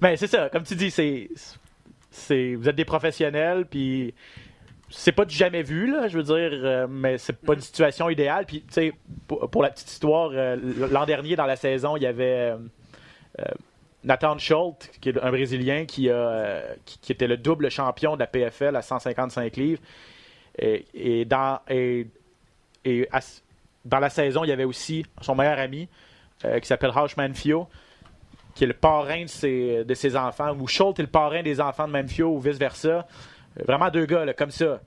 Mais 0.02 0.18
c'est 0.18 0.28
ça, 0.28 0.50
comme 0.50 0.64
tu 0.64 0.76
dis, 0.76 0.92
c'est, 0.92 1.30
c'est, 2.10 2.56
vous 2.56 2.68
êtes 2.68 2.76
des 2.76 2.86
professionnels, 2.86 3.66
puis 3.66 4.14
c'est 4.92 5.12
pas 5.14 5.26
du 5.26 5.36
jamais 5.36 5.64
vu, 5.64 5.92
là, 5.92 6.08
je 6.08 6.18
veux 6.18 6.24
dire, 6.24 6.52
euh, 6.64 6.88
mais 6.90 7.18
c'est 7.18 7.34
pas 7.34 7.54
une 7.54 7.62
situation 7.62 8.10
idéale. 8.10 8.46
Puis, 8.46 8.62
tu 8.62 8.74
sais, 8.74 8.94
pour, 9.28 9.64
la 9.64 9.70
petite 9.70 9.90
histoire, 9.90 10.32
euh, 10.34 10.58
l'an 10.92 11.06
dernier, 11.06 11.36
dans 11.36 11.46
la 11.46 11.56
saison, 11.56 11.96
il 11.96 12.04
y 12.04 12.06
avait 12.06 12.54
euh, 13.40 13.46
Nathan 14.04 14.38
Schultz, 14.38 14.90
qui 15.00 15.10
est 15.10 15.18
un 15.22 15.32
Brésilien 15.32 15.86
qui, 15.86 16.10
a, 16.10 16.62
qui, 16.86 17.12
était 17.12 17.28
le 17.28 17.38
double 17.38 17.72
champion 17.72 18.16
de 18.16 18.20
la 18.20 18.28
PFL 18.28 18.76
à 18.76 18.82
155 18.82 19.56
livres. 19.56 19.82
Et, 20.60 21.26
dans, 21.26 21.60
et, 21.70 22.08
dans 23.86 24.00
la 24.00 24.10
saison, 24.10 24.44
il 24.44 24.50
y 24.50 24.52
avait 24.52 24.66
aussi 24.66 25.06
son 25.22 25.34
meilleur 25.34 25.58
ami 25.60 25.88
qui 26.62 26.68
s'appelle 26.68 26.90
Rausch 26.90 27.16
Manfio, 27.16 27.68
qui 28.54 28.66
est 28.66 28.68
le 28.68 28.74
parrain 28.74 29.24
de 29.24 29.30
ses, 29.30 29.86
de 29.86 29.94
ses 29.94 30.18
enfants, 30.18 30.54
ou 30.60 30.68
Schultz 30.68 31.00
est 31.00 31.04
le 31.04 31.08
parrain 31.08 31.42
des 31.42 31.62
enfants 31.62 31.88
de 31.88 31.94
Manfio, 31.94 32.36
ou 32.36 32.40
vice-versa. 32.40 33.08
Vraiment 33.56 33.90
deux 33.90 34.06
gars 34.06 34.34
comme 34.34 34.52
ça. 34.52 34.80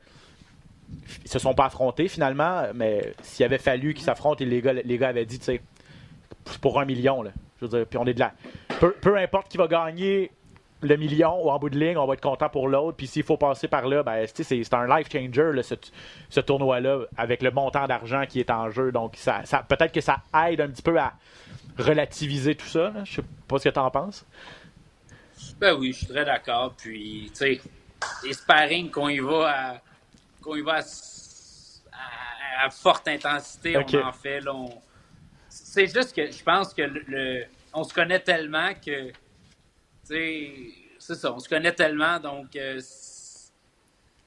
Ils 1.25 1.31
se 1.31 1.39
sont 1.39 1.55
pas 1.55 1.67
affrontés 1.67 2.09
finalement, 2.09 2.63
mais 2.75 3.15
s'il 3.23 3.45
avait 3.45 3.59
fallu 3.59 3.95
qu'ils 3.95 4.05
s'affrontent, 4.05 4.45
les 4.45 4.61
gars, 4.61 4.73
les 4.73 4.99
gars 4.99 5.09
avaient 5.09 5.25
dit, 5.25 5.39
tu 5.39 5.47
sais, 5.47 5.61
pour 6.61 6.81
un 6.81 6.85
million. 6.85 7.23
Là. 7.23 7.31
Je 7.61 7.67
veux 7.67 7.79
dire, 7.79 7.87
puis 7.87 7.99
on 7.99 8.07
est 8.07 8.15
de 8.15 8.21
là. 8.21 8.33
Peu, 8.79 9.17
importe 9.17 9.49
qui 9.49 9.57
va 9.57 9.67
gagner 9.67 10.31
le 10.83 10.97
million 10.97 11.43
ou 11.43 11.51
en 11.51 11.59
bout 11.59 11.71
de 11.71 11.79
ligne, 11.79 11.97
on 11.97 12.07
va 12.07 12.15
être 12.15 12.21
content 12.21 12.49
pour 12.49 12.69
l'autre. 12.69 12.97
Puis 12.97 13.07
s'il 13.07 13.23
faut 13.23 13.37
passer 13.37 13.69
par 13.69 13.89
là, 13.89 14.03
ben, 14.03 14.27
c'est 14.27 14.75
un 14.75 14.99
life 14.99 15.11
changer, 15.11 15.63
ce, 16.29 16.41
tournoi-là, 16.41 17.01
avec 17.17 17.43
le 17.43 17.51
montant 17.51 17.87
d'argent 17.87 18.25
qui 18.29 18.41
est 18.41 18.51
en 18.51 18.71
jeu. 18.71 18.93
Donc, 18.93 19.17
ça, 19.17 19.43
peut-être 19.69 19.93
que 19.93 20.01
ça 20.01 20.19
aide 20.47 20.61
un 20.61 20.69
petit 20.69 20.83
peu 20.83 20.99
à 20.99 21.15
relativiser 21.79 22.55
tout 22.55 22.67
ça. 22.67 22.93
Je 23.05 23.15
sais 23.15 23.23
pas 23.49 23.59
ce 23.59 23.69
que 23.69 23.75
tu 23.75 23.81
en 23.81 23.91
penses. 23.91 24.27
Ben 25.59 25.75
oui, 25.75 25.93
je 25.93 25.99
suis 25.99 26.07
très 26.07 26.25
d'accord. 26.25 26.75
Puis, 26.77 27.31
tu 27.31 27.37
sais, 27.37 27.61
les 28.23 28.33
sparring 28.33 28.91
qu'on 28.91 29.09
y 29.09 29.19
va 29.19 29.51
à, 29.51 29.81
qu'on 30.41 30.57
y 30.57 30.63
va 30.63 30.81
à, 32.59 32.71
forte 32.71 33.09
intensité, 33.09 33.77
on 33.77 34.07
en 34.07 34.13
fait. 34.13 34.41
Là, 34.41 34.53
c'est 35.49 35.87
juste 35.87 36.15
que 36.15 36.31
je 36.31 36.43
pense 36.43 36.73
que 36.73 36.83
le, 36.83 37.45
on 37.73 37.85
se 37.85 37.93
connaît 37.93 38.21
tellement 38.21 38.73
que, 38.75 39.13
c'est 40.05 41.15
ça, 41.15 41.33
on 41.33 41.39
se 41.41 41.49
connaît 41.49 41.73
tellement, 41.73 42.19
donc 42.19 42.55
euh, 42.57 42.81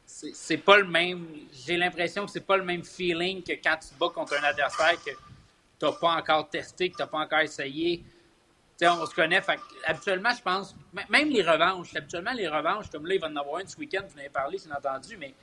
c'est 0.05 0.57
pas 0.57 0.77
le 0.77 0.85
même. 0.85 1.27
J'ai 1.65 1.77
l'impression 1.77 2.25
que 2.25 2.31
c'est 2.31 2.45
pas 2.45 2.57
le 2.57 2.63
même 2.63 2.83
feeling 2.83 3.43
que 3.43 3.53
quand 3.53 3.77
tu 3.77 3.89
te 3.89 3.99
bats 3.99 4.09
contre 4.13 4.33
un 4.39 4.43
adversaire 4.43 4.95
que 5.03 5.11
t'as 5.77 5.91
pas 5.91 6.15
encore 6.15 6.49
testé, 6.49 6.89
que 6.89 6.97
t'as 6.97 7.07
pas 7.07 7.19
encore 7.19 7.39
essayé. 7.39 8.03
On 8.83 9.05
se 9.05 9.15
connaît. 9.15 9.41
Fait, 9.41 9.59
habituellement, 9.85 10.31
je 10.35 10.41
pense, 10.41 10.75
même 11.09 11.29
les 11.29 11.41
revanches, 11.41 11.95
habituellement, 11.95 12.33
les 12.33 12.47
revanches, 12.47 12.89
comme 12.91 13.05
là, 13.05 13.15
il 13.15 13.21
va 13.21 13.27
en 13.27 13.35
avoir 13.35 13.59
une 13.59 13.67
ce 13.67 13.77
week-end, 13.77 14.03
vous 14.07 14.15
en 14.15 14.19
avez 14.19 14.29
parlé, 14.29 14.57
c'est 14.57 14.71
entendu, 14.71 15.17
mais 15.17 15.33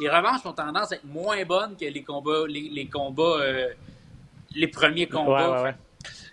les 0.00 0.08
revanches 0.08 0.44
ont 0.44 0.52
tendance 0.52 0.92
à 0.92 0.96
être 0.96 1.04
moins 1.04 1.42
bonnes 1.44 1.76
que 1.76 1.84
les 1.84 2.02
combats, 2.02 2.46
les, 2.48 2.86
combats 2.86 3.22
euh, 3.40 3.72
les 4.54 4.68
premiers 4.68 5.08
combats. 5.08 5.74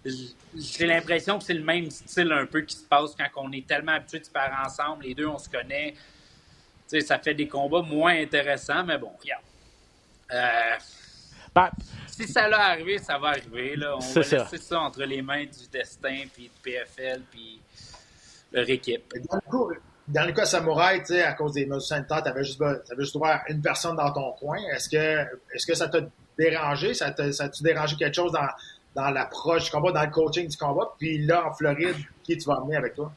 J'ai 0.03 0.87
l'impression 0.87 1.37
que 1.37 1.45
c'est 1.45 1.53
le 1.53 1.63
même 1.63 1.89
style 1.89 2.31
un 2.31 2.45
peu 2.45 2.61
qui 2.61 2.75
se 2.75 2.83
passe 2.83 3.15
quand 3.15 3.43
on 3.43 3.51
est 3.51 3.65
tellement 3.65 3.93
habitué 3.93 4.19
de 4.19 4.25
se 4.25 4.31
faire 4.31 4.55
ensemble. 4.65 5.05
Les 5.05 5.13
deux, 5.13 5.27
on 5.27 5.37
se 5.37 5.47
connaît. 5.47 5.93
ça 6.87 7.19
fait 7.19 7.35
des 7.35 7.47
combats 7.47 7.81
moins 7.81 8.19
intéressants, 8.19 8.83
mais 8.83 8.97
bon, 8.97 9.11
regarde. 9.21 9.43
Euh, 10.33 10.77
si 12.07 12.27
ça 12.27 12.47
l'a 12.47 12.67
arrivé, 12.67 12.97
ça 12.97 13.17
va 13.17 13.29
arriver. 13.29 13.75
Là. 13.75 13.95
On 13.95 13.99
va 13.99 14.23
ça. 14.23 14.37
laisser 14.37 14.57
ça 14.57 14.79
entre 14.79 15.03
les 15.03 15.21
mains 15.21 15.43
du 15.43 15.67
destin, 15.71 16.23
puis 16.33 16.43
du 16.43 16.59
PFL, 16.61 17.21
puis 17.29 17.61
leur 18.51 18.69
équipe. 18.69 19.13
Dans 20.07 20.25
le 20.25 20.33
cas, 20.33 20.45
Samouraï, 20.45 21.01
à 21.21 21.33
cause 21.33 21.53
des 21.53 21.65
mesures 21.65 21.81
sanitaires, 21.81 22.23
tu 22.23 22.29
avais 22.29 22.43
juste, 22.43 22.61
juste 22.97 23.17
une 23.49 23.61
personne 23.61 23.95
dans 23.95 24.11
ton 24.11 24.33
coin. 24.33 24.57
Est-ce 24.73 24.89
que, 24.89 25.25
est-ce 25.53 25.65
que 25.65 25.73
ça 25.73 25.87
t'a 25.87 25.99
dérangé? 26.37 26.93
Ça 26.93 27.11
t'a-tu 27.11 27.63
dérangé 27.63 27.95
quelque 27.95 28.15
chose 28.15 28.31
dans, 28.31 28.47
dans 28.95 29.09
l'approche 29.09 29.65
du 29.65 29.71
combat, 29.71 29.91
dans 29.91 30.03
le 30.03 30.11
coaching 30.11 30.47
du 30.47 30.57
combat? 30.57 30.93
Puis 30.97 31.19
là, 31.25 31.47
en 31.47 31.53
Floride, 31.53 31.95
qui 32.23 32.37
tu 32.37 32.45
vas 32.45 32.55
amener 32.55 32.75
avec 32.75 32.95
toi? 32.95 33.11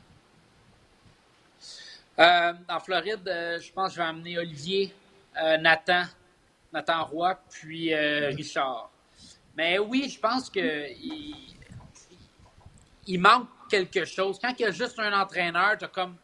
Euh, 2.18 2.53
en 2.68 2.80
Floride, 2.80 3.26
euh, 3.26 3.59
je 3.61 3.72
pense 3.72 3.89
que 3.89 3.95
je 3.95 3.99
vais 3.99 4.09
amener 4.09 4.39
Olivier, 4.39 4.95
euh, 5.43 5.57
Nathan, 5.57 6.05
Nathan 6.74 7.04
Roy, 7.04 7.34
puis 7.50 7.94
Richard. 7.94 8.90
Mais 9.56 9.78
oui, 9.78 10.08
je 10.08 10.18
pense 10.18 10.50
que 10.50 10.88
il, 13.06 13.18
manque 13.18 13.48
quelque 13.70 14.04
chose. 14.04 14.38
Quand 14.40 14.52
il 14.58 14.62
y 14.62 14.66
a 14.66 14.70
juste 14.70 14.98
un 14.98 15.18
entraîneur, 15.18 15.78
tu 15.78 15.86
comme. 15.88 16.16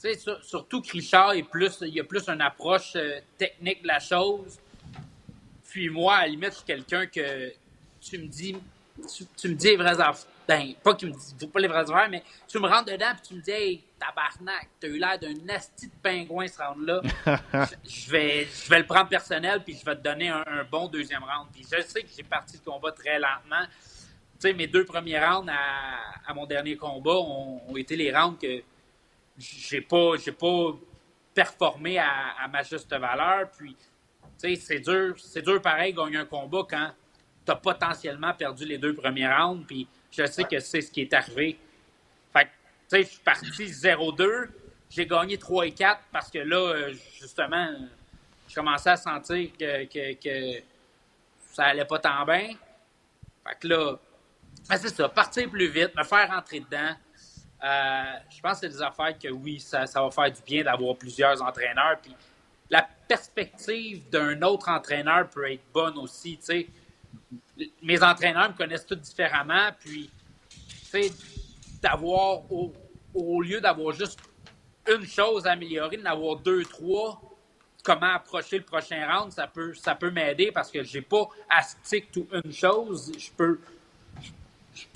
Tu 0.00 0.14
sais, 0.14 0.18
surtout 0.42 0.80
que 0.80 0.92
Richard 0.92 1.32
est 1.32 1.42
plus, 1.42 1.78
il 1.82 2.00
a 2.00 2.04
plus 2.04 2.28
une 2.28 2.40
approche 2.40 2.96
technique 3.36 3.82
de 3.82 3.88
la 3.88 3.98
chose. 3.98 4.58
Puis 5.70 5.88
moi, 5.88 6.16
à 6.16 6.22
la 6.22 6.28
limite, 6.28 6.50
je 6.50 6.56
suis 6.56 6.64
quelqu'un 6.64 7.06
que 7.06 7.52
tu 8.00 8.18
me 8.18 8.26
dis, 8.26 8.56
tu, 9.36 9.48
me 9.48 9.54
dis 9.54 9.68
les 9.68 9.76
vraies 9.76 10.00
affaires. 10.00 10.26
Ben, 10.50 10.74
pas 10.82 10.96
tu 10.96 11.06
me 11.06 11.12
dis 11.12 11.46
pas 11.46 11.60
les 11.60 11.68
vraies 11.68 11.88
affaires, 11.88 12.08
mais 12.10 12.24
tu 12.48 12.58
me 12.58 12.66
rentres 12.66 12.86
dedans 12.86 13.12
et 13.12 13.22
tu 13.24 13.34
me 13.34 13.40
dis, 13.40 13.52
hey, 13.52 13.84
tabarnak, 14.00 14.68
t'as 14.80 14.88
eu 14.88 14.98
l'air 14.98 15.16
d'un 15.16 15.48
asti 15.54 15.86
de 15.86 15.92
pingouin 16.02 16.48
ce 16.48 16.60
round-là. 16.60 17.02
je, 17.84 18.10
vais, 18.10 18.48
je 18.52 18.68
vais 18.68 18.80
le 18.80 18.84
prendre 18.84 19.08
personnel 19.08 19.62
puis 19.62 19.76
je 19.78 19.84
vais 19.84 19.94
te 19.94 20.02
donner 20.02 20.28
un, 20.28 20.64
bon 20.68 20.88
deuxième 20.88 21.22
round. 21.22 21.46
Puis 21.52 21.62
je 21.62 21.80
sais 21.82 22.02
que 22.02 22.08
j'ai 22.16 22.24
parti 22.24 22.56
le 22.56 22.68
combat 22.68 22.90
très 22.90 23.20
lentement. 23.20 23.64
Tu 23.70 24.48
sais, 24.48 24.52
mes 24.52 24.66
deux 24.66 24.84
premiers 24.84 25.24
rounds 25.24 25.48
à, 25.48 26.34
mon 26.34 26.46
dernier 26.46 26.76
combat 26.76 27.14
ont, 27.14 27.76
été 27.76 27.94
les 27.94 28.12
rounds 28.12 28.36
que 28.36 28.64
j'ai 29.38 29.82
pas, 29.82 30.16
j'ai 30.16 30.32
pas 30.32 30.76
performé 31.32 32.00
à, 32.00 32.10
à 32.42 32.48
ma 32.48 32.64
juste 32.64 32.92
valeur. 32.92 33.48
Puis 33.56 33.76
c'est 34.36 34.80
dur, 34.80 35.14
c'est 35.16 35.42
dur 35.42 35.62
pareil 35.62 35.94
gagner 35.94 36.16
un 36.16 36.26
combat 36.26 36.66
quand 36.68 36.90
tu 37.46 37.52
as 37.52 37.54
potentiellement 37.54 38.34
perdu 38.34 38.64
les 38.64 38.78
deux 38.78 38.94
premiers 38.94 39.32
rounds, 39.32 39.64
puis 39.64 39.86
je 40.10 40.26
sais 40.26 40.44
que 40.44 40.58
c'est 40.58 40.80
ce 40.80 40.90
qui 40.90 41.02
est 41.02 41.14
arrivé. 41.14 41.58
Fait 42.32 42.44
tu 42.44 42.50
sais, 42.88 43.02
je 43.02 43.08
suis 43.08 43.20
parti 43.20 43.46
0-2, 43.64 44.48
j'ai 44.90 45.06
gagné 45.06 45.38
3 45.38 45.66
et 45.66 45.72
4 45.72 46.00
parce 46.12 46.30
que 46.30 46.38
là, 46.38 46.56
euh, 46.56 46.94
justement, 47.20 47.72
je 48.48 48.54
commençais 48.54 48.90
à 48.90 48.96
sentir 48.96 49.50
que, 49.58 49.84
que, 49.84 50.14
que 50.14 50.62
ça 51.52 51.66
allait 51.66 51.84
pas 51.84 51.98
tant 51.98 52.24
bien. 52.24 52.48
Fait 53.46 53.58
que 53.60 53.68
là, 53.68 53.98
ben, 54.68 54.76
c'est 54.76 54.88
ça, 54.88 55.08
partir 55.08 55.48
plus 55.50 55.68
vite, 55.68 55.94
me 55.96 56.04
faire 56.04 56.28
rentrer 56.28 56.60
dedans. 56.60 56.94
Euh, 57.62 58.04
je 58.30 58.40
pense 58.40 58.60
que 58.60 58.66
c'est 58.66 58.68
des 58.68 58.82
affaires 58.82 59.18
que 59.18 59.28
oui, 59.28 59.60
ça, 59.60 59.86
ça 59.86 60.02
va 60.02 60.10
faire 60.10 60.32
du 60.32 60.42
bien 60.42 60.64
d'avoir 60.64 60.96
plusieurs 60.96 61.40
entraîneurs. 61.42 61.98
Puis 62.02 62.14
la 62.70 62.88
perspective 63.06 64.08
d'un 64.10 64.40
autre 64.42 64.68
entraîneur 64.68 65.28
peut 65.28 65.50
être 65.50 65.64
bonne 65.72 65.98
aussi. 65.98 66.38
tu 66.38 66.44
sais. 66.44 66.68
Mes 67.82 68.02
entraîneurs 68.02 68.50
me 68.50 68.56
connaissent 68.56 68.86
tous 68.86 68.96
différemment. 68.96 69.70
Puis, 69.78 70.10
tu 70.48 70.86
sais, 70.86 71.10
d'avoir, 71.82 72.40
au, 72.50 73.42
lieu 73.42 73.60
d'avoir 73.60 73.94
juste 73.94 74.20
une 74.88 75.06
chose 75.06 75.46
à 75.46 75.52
améliorer, 75.52 75.96
d'en 75.96 76.10
avoir 76.10 76.36
deux, 76.36 76.64
trois, 76.64 77.20
comment 77.82 78.14
approcher 78.14 78.58
le 78.58 78.64
prochain 78.64 79.06
round, 79.06 79.32
ça 79.32 79.46
peut, 79.46 80.10
m'aider 80.10 80.50
parce 80.52 80.70
que 80.70 80.82
j'ai 80.82 81.02
pas 81.02 81.28
à 81.48 81.62
stick 81.62 82.10
to 82.10 82.26
une 82.32 82.52
chose. 82.52 83.12
Je 83.16 83.30
peux, 83.36 83.58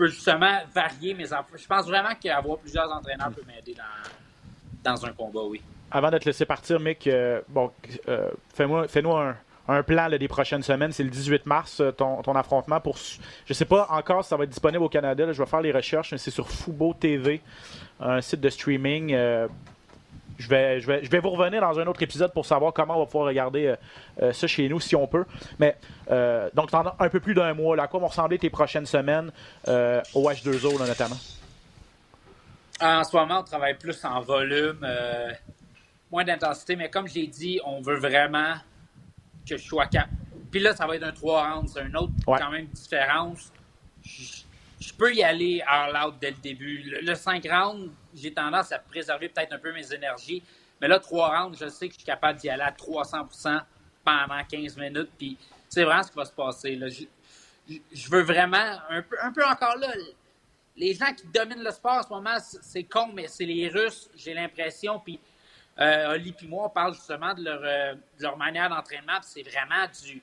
justement 0.09 0.61
varier 0.73 1.15
mes 1.15 1.33
emplois. 1.33 1.59
Je 1.59 1.67
pense 1.67 1.87
vraiment 1.87 2.15
qu'avoir 2.21 2.59
plusieurs 2.59 2.91
entraîneurs 2.91 3.31
peut 3.33 3.45
m'aider 3.47 3.75
dans, 3.75 4.93
dans 4.93 5.07
un 5.07 5.12
combat, 5.12 5.43
oui. 5.43 5.61
Avant 5.91 6.11
de 6.11 6.19
te 6.19 6.25
laisser 6.25 6.45
partir, 6.45 6.81
Mick, 6.81 7.07
euh, 7.07 7.41
bon, 7.49 7.71
euh, 8.09 8.31
fais-moi, 8.55 8.89
fais-nous 8.89 9.12
un, 9.12 9.37
un 9.69 9.83
plan 9.83 10.09
des 10.09 10.29
prochaines 10.29 10.62
semaines. 10.62 10.93
C'est 10.93 11.03
le 11.03 11.11
18 11.11 11.47
mars, 11.47 11.81
euh, 11.81 11.91
ton, 11.93 12.21
affrontement. 12.35 12.81
Pour, 12.81 12.99
je 13.47 13.53
sais 13.53 13.65
pas 13.65 13.87
encore 13.91 14.23
si 14.25 14.31
ça 14.31 14.37
va 14.37 14.45
être 14.45 14.51
disponible 14.51 14.85
au 14.85 14.89
Canada. 14.89 15.33
je 15.33 15.43
vais 15.43 15.49
faire 15.49 15.61
les 15.61 15.73
recherches, 15.73 16.12
mais 16.12 16.19
c'est 16.19 16.31
sur 16.31 16.49
Fubo 16.49 16.95
TV, 16.95 17.41
un 18.01 18.21
site 18.21 18.41
de 18.41 18.51
streaming. 18.51 19.12
euh, 19.15 19.49
je 20.37 20.49
vais, 20.49 21.21
vous 21.21 21.31
revenir 21.31 21.61
dans 21.61 21.79
un 21.79 21.87
autre 21.87 22.03
épisode 22.03 22.33
pour 22.33 22.45
savoir 22.45 22.73
comment 22.73 22.97
on 22.97 23.01
va 23.01 23.07
pouvoir 23.07 23.29
regarder 23.29 23.77
euh, 24.21 24.33
ça 24.33 24.49
chez 24.49 24.69
nous, 24.69 24.81
si 24.81 24.97
on 24.97 25.07
peut. 25.07 25.25
Mais 25.61 25.77
donc, 26.55 26.71
dans 26.71 26.93
un 26.99 27.09
peu 27.09 27.21
plus 27.21 27.35
d'un 27.35 27.55
mois, 27.55 27.81
à 27.81 27.87
quoi 27.87 28.01
vont 28.01 28.09
ressembler 28.09 28.39
tes 28.39 28.51
prochaines 28.51 28.87
semaines 28.87 29.31
au 29.69 30.31
H2O, 30.31 30.79
là, 30.81 30.89
notamment? 30.89 31.17
En 32.81 33.05
ce 33.05 33.17
moment, 33.17 33.39
on 33.39 33.45
travaille 33.45 33.79
plus 33.79 34.05
en 34.05 34.21
volume, 34.23 34.85
moins 36.11 36.25
d'intensité, 36.25 36.75
mais 36.75 36.91
comme 36.91 37.07
je 37.07 37.15
l'ai 37.15 37.29
dit, 37.29 37.61
on 37.65 37.81
veut 37.81 37.97
vraiment 37.97 38.55
que 39.49 39.57
je 39.57 39.62
sois 39.64 39.86
capable. 39.86 40.12
Puis 40.51 40.61
là, 40.61 40.74
ça 40.74 40.86
va 40.86 40.97
être 40.97 41.03
un 41.03 41.12
3 41.12 41.55
rounds, 41.55 41.72
c'est 41.72 41.82
une 41.82 41.97
autre 41.97 42.12
Ouais. 42.26 42.38
quand 42.38 42.51
même 42.51 42.66
différence. 42.66 43.53
Je, 44.05 44.42
je 44.80 44.92
peux 44.92 45.12
y 45.14 45.22
aller 45.22 45.62
all 45.66 45.97
out 45.97 46.14
dès 46.20 46.30
le 46.30 46.36
début. 46.36 46.78
Le, 46.84 47.01
le 47.01 47.14
5 47.14 47.45
rounds, 47.51 47.90
j'ai 48.14 48.32
tendance 48.32 48.70
à 48.72 48.78
préserver 48.78 49.28
peut-être 49.28 49.53
un 49.53 49.59
peu 49.59 49.72
mes 49.72 49.92
énergies, 49.92 50.42
mais 50.80 50.88
là, 50.88 50.99
3 50.99 51.40
rounds, 51.40 51.59
je 51.59 51.68
sais 51.68 51.88
que 51.88 51.95
je 51.95 51.99
suis 51.99 52.07
capable 52.07 52.38
d'y 52.38 52.49
aller 52.51 52.62
à 52.62 52.70
300% 52.70 53.61
pendant 54.05 54.45
15 54.45 54.76
minutes, 54.76 55.11
puis 55.18 55.36
c'est 55.68 55.84
vraiment 55.84 56.03
ce 56.03 56.11
qui 56.11 56.16
va 56.16 56.24
se 56.24 56.32
passer. 56.32 56.76
Là. 56.76 56.88
Je, 56.88 58.11
veux 58.11 58.22
vraiment, 58.22 58.78
un 58.90 59.03
peu, 59.03 59.16
un 59.22 59.32
peu 59.32 59.45
encore 59.45 59.76
là, 59.78 59.88
les 60.76 60.95
gens 60.95 61.12
qui 61.14 61.26
dominent 61.28 61.62
le 61.62 61.70
sport 61.70 61.99
en 61.99 62.03
ce 62.03 62.09
moment, 62.09 62.36
c'est 62.40 62.84
con, 62.84 63.11
mais 63.14 63.28
c'est 63.28 63.45
les 63.47 63.68
Russes, 63.68 64.11
j'ai 64.16 64.34
l'impression. 64.34 65.01
Puis 65.01 65.18
euh, 65.81 66.14
Oli 66.14 66.33
puis 66.33 66.47
moi, 66.47 66.66
on 66.66 66.70
parle 66.70 66.95
justement 66.95 67.35
de 67.35 67.43
leur, 67.45 67.61
euh, 67.62 68.37
manière 68.37 68.68
d'entraînement. 68.68 69.18
C'est 69.22 69.43
vraiment 69.43 69.87
du, 70.03 70.22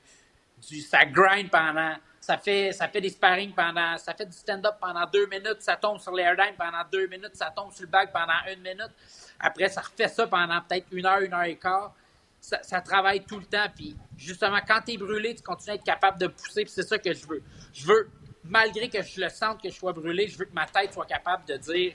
du. 0.70 0.82
Ça 0.82 1.06
grind 1.06 1.50
pendant. 1.50 1.96
Ça 2.20 2.38
fait, 2.38 2.72
ça 2.72 2.88
fait 2.88 3.02
des 3.02 3.10
sparring 3.10 3.54
pendant. 3.54 3.98
Ça 3.98 4.14
fait 4.14 4.26
du 4.26 4.38
stand-up 4.38 4.76
pendant 4.80 5.06
deux 5.08 5.26
minutes. 5.28 5.62
Ça 5.62 5.76
tombe 5.76 6.00
sur 6.00 6.14
l'airtime 6.14 6.56
pendant 6.58 6.84
deux 6.92 7.08
minutes. 7.08 7.36
Ça 7.36 7.52
tombe 7.54 7.72
sur 7.74 7.84
le 7.84 7.90
bac 7.90 8.14
pendant 8.14 8.34
une 8.54 8.62
minute. 8.62 8.92
Après, 9.40 9.68
ça 9.70 9.82
refait 9.82 10.08
ça 10.08 10.28
pendant 10.28 10.62
peut-être 10.62 10.88
une 10.92 11.06
heure, 11.06 11.20
une 11.20 11.34
heure 11.34 11.44
et 11.44 11.58
quart. 11.58 11.94
Ça, 12.40 12.62
ça 12.64 12.80
travaille 12.80 13.24
tout 13.26 13.40
le 13.40 13.46
temps. 13.46 13.68
Puis 13.76 13.96
justement, 14.18 14.60
quand 14.66 14.82
tu 14.86 14.94
es 14.94 14.98
brûlé, 14.98 15.36
tu 15.36 15.44
continues 15.44 15.74
à 15.74 15.76
être 15.76 15.84
capable 15.84 16.20
de 16.20 16.28
pousser. 16.28 16.64
Puis 16.64 16.72
c'est 16.74 16.88
ça 16.88 16.98
que 16.98 17.14
je 17.14 17.28
veux. 17.28 17.44
Je 17.74 17.86
veux, 17.86 18.10
malgré 18.46 18.88
que 18.88 19.02
je 19.02 19.20
le 19.20 19.30
sente 19.30 19.62
que 19.62 19.70
je 19.70 19.76
sois 19.76 19.92
brûlé, 19.92 20.28
je 20.28 20.38
veux 20.38 20.46
que 20.46 20.54
ma 20.54 20.66
tête 20.66 20.94
soit 20.94 21.06
capable 21.06 21.46
de 21.46 21.58
dire 21.58 21.94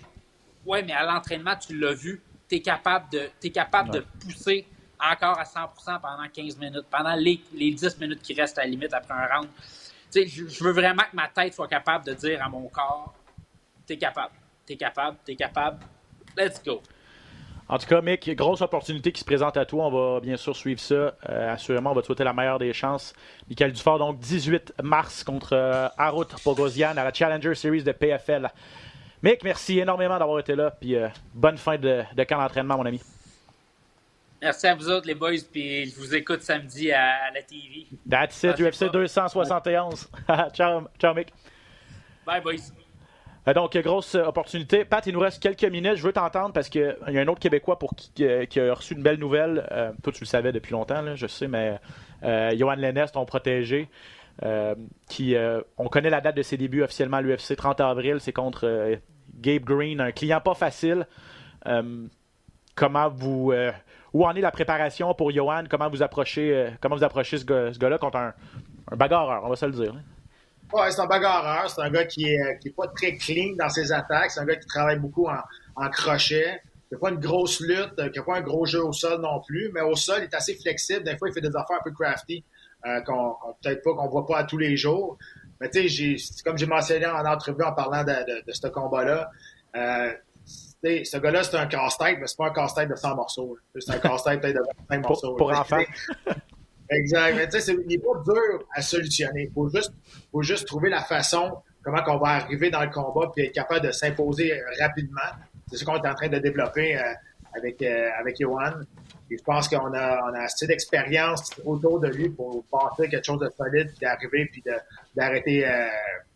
Ouais, 0.66 0.82
mais 0.82 0.92
à 0.92 1.04
l'entraînement, 1.04 1.54
tu 1.56 1.78
l'as 1.78 1.94
vu, 1.94 2.20
tu 2.48 2.56
es 2.56 2.60
capable, 2.60 3.10
de, 3.10 3.28
t'es 3.40 3.50
capable 3.50 3.90
de 3.90 4.04
pousser 4.20 4.66
encore 4.98 5.38
à 5.38 5.44
100% 5.44 6.00
pendant 6.00 6.28
15 6.32 6.58
minutes, 6.58 6.86
pendant 6.90 7.14
les, 7.14 7.40
les 7.52 7.72
10 7.72 7.98
minutes 8.00 8.22
qui 8.22 8.34
restent 8.34 8.58
à 8.58 8.62
la 8.62 8.68
limite 8.68 8.94
après 8.94 9.14
un 9.14 9.26
round. 9.26 9.48
Je, 10.14 10.48
je 10.48 10.64
veux 10.64 10.72
vraiment 10.72 11.02
que 11.02 11.14
ma 11.14 11.28
tête 11.28 11.52
soit 11.52 11.68
capable 11.68 12.06
de 12.06 12.14
dire 12.14 12.42
à 12.42 12.48
mon 12.48 12.68
corps 12.68 13.14
T'es 13.86 13.98
capable, 13.98 14.34
t'es 14.64 14.76
capable, 14.76 15.16
t'es 15.24 15.36
capable, 15.36 15.78
let's 16.36 16.60
go. 16.64 16.82
En 17.68 17.78
tout 17.78 17.86
cas, 17.86 18.00
Mick, 18.00 18.28
grosse 18.36 18.60
opportunité 18.60 19.10
qui 19.10 19.20
se 19.20 19.24
présente 19.24 19.56
à 19.56 19.64
toi. 19.64 19.86
On 19.86 19.90
va 19.90 20.20
bien 20.20 20.36
sûr 20.36 20.54
suivre 20.54 20.80
ça. 20.80 20.94
Euh, 21.28 21.52
assurément, 21.52 21.90
on 21.90 21.94
va 21.94 22.00
te 22.00 22.06
souhaiter 22.06 22.22
la 22.22 22.32
meilleure 22.32 22.60
des 22.60 22.72
chances. 22.72 23.12
Michael 23.48 23.72
Dufort, 23.72 23.98
donc 23.98 24.20
18 24.20 24.74
mars 24.82 25.24
contre 25.24 25.52
euh, 25.52 25.88
Harut 25.98 26.26
Pogosian 26.44 26.96
à 26.96 27.04
la 27.04 27.12
Challenger 27.12 27.54
Series 27.56 27.82
de 27.82 27.90
PFL. 27.90 28.48
Mick, 29.22 29.42
merci 29.42 29.78
énormément 29.78 30.18
d'avoir 30.18 30.38
été 30.38 30.54
là. 30.54 30.70
Puis 30.70 30.94
euh, 30.96 31.08
bonne 31.34 31.56
fin 31.56 31.76
de, 31.78 32.02
de 32.14 32.24
camp 32.24 32.38
d'entraînement, 32.38 32.76
mon 32.76 32.86
ami. 32.86 33.00
Merci 34.42 34.66
à 34.66 34.74
vous 34.74 34.90
autres, 34.90 35.06
les 35.06 35.14
boys, 35.14 35.32
puis 35.50 35.86
je 35.86 35.96
vous 35.96 36.14
écoute 36.14 36.42
samedi 36.42 36.92
à, 36.92 37.26
à 37.28 37.30
la 37.32 37.42
TV. 37.42 37.86
That's 38.08 38.42
it, 38.42 38.54
Ah, 38.58 38.62
UFC 38.62 38.80
pas. 38.86 38.88
271. 38.92 40.10
ciao, 40.52 40.82
ciao, 40.98 41.14
Mick. 41.14 41.32
Bye, 42.26 42.42
boys. 42.42 42.72
Euh, 43.48 43.54
Donc, 43.54 43.76
grosse 43.78 44.14
euh, 44.14 44.24
opportunité. 44.24 44.84
Pat, 44.84 45.06
il 45.06 45.14
nous 45.14 45.20
reste 45.20 45.42
quelques 45.42 45.64
minutes. 45.64 45.96
Je 45.96 46.02
veux 46.02 46.12
t'entendre 46.12 46.52
parce 46.52 46.68
qu'il 46.68 46.96
y 47.08 47.18
a 47.18 47.20
un 47.20 47.28
autre 47.28 47.40
Québécois 47.40 47.78
pour 47.78 47.94
qui, 47.94 48.10
qui, 48.48 48.60
a 48.60 48.74
reçu 48.74 48.94
une 48.94 49.02
belle 49.02 49.18
nouvelle. 49.18 49.66
Euh, 49.70 49.92
toi, 50.02 50.12
tu 50.12 50.20
le 50.20 50.26
savais 50.26 50.52
depuis 50.52 50.72
longtemps, 50.72 51.00
là, 51.00 51.14
je 51.14 51.26
sais, 51.26 51.48
mais 51.48 51.78
euh, 52.22 52.56
Johan 52.56 52.74
Lennes, 52.74 53.06
ton 53.12 53.24
protégé, 53.24 53.88
qui, 55.08 55.34
euh, 55.34 55.60
on 55.78 55.88
connaît 55.88 56.10
la 56.10 56.20
date 56.20 56.36
de 56.36 56.42
ses 56.42 56.56
débuts 56.56 56.82
officiellement 56.82 57.18
à 57.18 57.22
l'UFC, 57.22 57.56
30 57.56 57.80
avril. 57.80 58.18
C'est 58.20 58.32
contre 58.32 58.66
euh, 58.66 58.96
Gabe 59.34 59.64
Green, 59.64 60.00
un 60.00 60.12
client 60.12 60.40
pas 60.40 60.54
facile. 60.54 61.06
Euh, 61.66 62.06
comment 62.74 63.08
vous. 63.08 63.52
euh, 63.52 63.72
où 64.12 64.24
en 64.24 64.34
est 64.34 64.40
la 64.40 64.50
préparation 64.50 65.12
pour 65.14 65.30
Johan? 65.30 65.64
Comment 65.68 65.90
vous 65.90 66.02
approchez, 66.02 66.54
euh, 66.54 66.70
comment 66.80 66.96
vous 66.96 67.04
approchez 67.04 67.38
ce, 67.38 67.44
gars- 67.44 67.70
gars-là 67.78 67.98
contre 67.98 68.16
un, 68.18 68.34
bagarreur, 68.96 69.42
on 69.44 69.48
va 69.48 69.56
se 69.56 69.66
le 69.66 69.72
dire. 69.72 69.94
Ouais, 70.72 70.90
c'est 70.90 71.00
un 71.00 71.06
bagarreur. 71.06 71.68
C'est 71.70 71.82
un 71.82 71.90
gars 71.90 72.04
qui 72.06 72.24
est, 72.26 72.40
euh, 72.40 72.54
qui 72.54 72.68
est 72.68 72.76
pas 72.76 72.86
très 72.88 73.14
clean 73.16 73.54
dans 73.58 73.68
ses 73.68 73.92
attaques. 73.92 74.30
C'est 74.30 74.40
un 74.40 74.44
gars 74.44 74.56
qui 74.56 74.66
travaille 74.66 74.98
beaucoup 74.98 75.26
en, 75.28 75.88
crochet. 75.90 76.60
Il 76.90 76.94
n'a 76.94 76.98
pas 77.00 77.10
une 77.10 77.18
grosse 77.18 77.60
lutte, 77.60 77.94
euh, 77.98 78.08
qui 78.10 78.18
n'a 78.18 78.24
pas 78.24 78.36
un 78.36 78.40
gros 78.42 78.64
jeu 78.64 78.82
au 78.84 78.92
sol 78.92 79.20
non 79.20 79.40
plus, 79.46 79.70
mais 79.74 79.80
au 79.80 79.96
sol, 79.96 80.18
il 80.20 80.24
est 80.24 80.34
assez 80.34 80.54
flexible. 80.54 81.02
Des 81.04 81.16
fois, 81.18 81.28
il 81.28 81.34
fait 81.34 81.40
des 81.40 81.48
affaires 81.54 81.78
un 81.80 81.82
peu 81.84 81.90
crafty, 81.90 82.44
euh, 82.84 83.00
qu'on, 83.02 83.30
qu'on- 83.34 83.54
peut-être 83.62 83.82
pas 83.82 83.94
qu'on 83.94 84.08
voit 84.08 84.26
pas 84.26 84.38
à 84.38 84.44
tous 84.44 84.58
les 84.58 84.76
jours. 84.76 85.16
Mais 85.60 85.70
tu 85.70 85.88
sais, 85.88 86.16
comme 86.44 86.58
j'ai 86.58 86.66
mentionné 86.66 87.06
en 87.06 87.24
entrevue 87.24 87.62
en 87.64 87.72
parlant 87.72 88.04
de, 88.04 88.10
de, 88.12 88.44
de 88.46 88.52
ce 88.52 88.66
combat-là, 88.66 89.30
euh, 89.76 90.12
ce 90.84 91.16
gars-là, 91.18 91.42
c'est 91.42 91.56
un 91.56 91.66
casse-tête, 91.66 92.18
mais 92.20 92.26
c'est 92.26 92.36
pas 92.36 92.46
un 92.48 92.52
casse-tête 92.52 92.88
de 92.88 92.94
100 92.94 93.16
morceaux. 93.16 93.56
C'est 93.78 93.92
un 93.94 93.98
casse-tête 93.98 94.40
peut-être 94.40 94.56
de 94.56 94.62
25 94.90 95.08
morceaux. 95.08 95.34
Pour, 95.34 95.50
enfants. 95.50 95.80
Exact. 96.90 97.34
Mais 97.34 97.46
tu 97.46 97.52
sais, 97.52 97.60
c'est- 97.60 97.72
il 97.80 97.86
n'est 97.88 97.98
pas 97.98 98.22
dur 98.24 98.64
à 98.72 98.82
solutionner. 98.82 99.44
Il 99.48 99.52
faut 99.52 99.68
juste, 99.68 99.92
faut 100.30 100.42
juste 100.42 100.66
trouver 100.68 100.88
la 100.90 101.02
façon 101.02 101.58
comment 101.82 102.00
on 102.08 102.18
va 102.18 102.28
arriver 102.30 102.70
dans 102.70 102.82
le 102.82 102.90
combat 102.90 103.30
puis 103.34 103.46
être 103.46 103.52
capable 103.54 103.86
de 103.86 103.92
s'imposer 103.92 104.52
euh, 104.52 104.64
rapidement. 104.80 105.20
C'est 105.70 105.78
ce 105.78 105.84
qu'on 105.84 105.96
est 106.00 106.08
en 106.08 106.14
train 106.14 106.28
de 106.28 106.38
développer 106.38 106.96
euh, 106.96 107.02
avec, 107.56 107.82
euh, 107.82 108.08
avec 108.20 108.36
Johan. 108.40 108.72
Et 109.30 109.36
je 109.38 109.42
pense 109.42 109.68
qu'on 109.68 109.92
a, 109.92 110.30
on 110.30 110.34
a 110.34 110.42
assez 110.42 110.66
d'expérience 110.66 111.50
autour 111.64 111.98
de 112.00 112.08
lui 112.08 112.28
pour 112.30 112.64
bâtir 112.72 113.10
quelque 113.10 113.24
chose 113.24 113.40
de 113.40 113.50
solide 113.56 113.88
puis 113.88 113.98
d'arriver 114.00 114.46
puis 114.52 114.62
de- 114.64 114.72
d'arrêter 115.14 115.66
euh, 115.68 115.86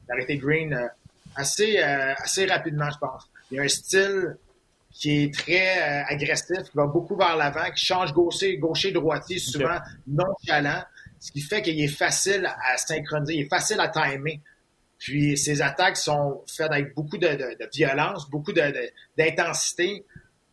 d'arrêter 0.09 0.37
Green 0.39 0.73
euh, 0.75 0.89
assez, 1.37 1.79
euh, 1.79 2.15
assez 2.15 2.47
rapidement, 2.47 2.91
je 2.91 2.99
pense. 2.99 3.31
Il 3.51 3.57
y 3.57 3.61
a 3.61 3.63
un 3.63 3.69
style 3.69 4.37
qui 4.93 5.25
est 5.25 5.35
très 5.35 5.79
euh, 5.79 6.05
agressif, 6.09 6.63
qui 6.65 6.77
va 6.77 6.87
beaucoup 6.87 7.17
vers 7.17 7.37
l'avant, 7.37 7.71
qui 7.75 7.85
change 7.85 8.13
gaucher, 8.13 8.57
gaucher, 8.59 8.91
droitier, 8.91 9.39
souvent 9.39 9.79
nonchalant, 10.09 10.83
ce 11.21 11.31
qui 11.31 11.41
fait 11.43 11.63
qu'il 11.63 11.81
est 11.81 11.87
facile 11.87 12.45
à 12.47 12.77
synchroniser, 12.77 13.35
il 13.35 13.41
est 13.43 13.49
facile 13.49 13.79
à 13.79 13.89
timer. 13.89 14.41
Puis 14.99 15.39
ses 15.39 15.63
attaques 15.63 15.97
sont 15.97 16.43
faites 16.49 16.73
avec 16.73 16.93
beaucoup 16.95 17.19
de, 17.19 17.29
de- 17.29 17.57
de 17.59 17.69
violence, 17.73 18.29
beaucoup 18.29 18.53
de- 18.53 18.91
d'intensité, 19.17 20.05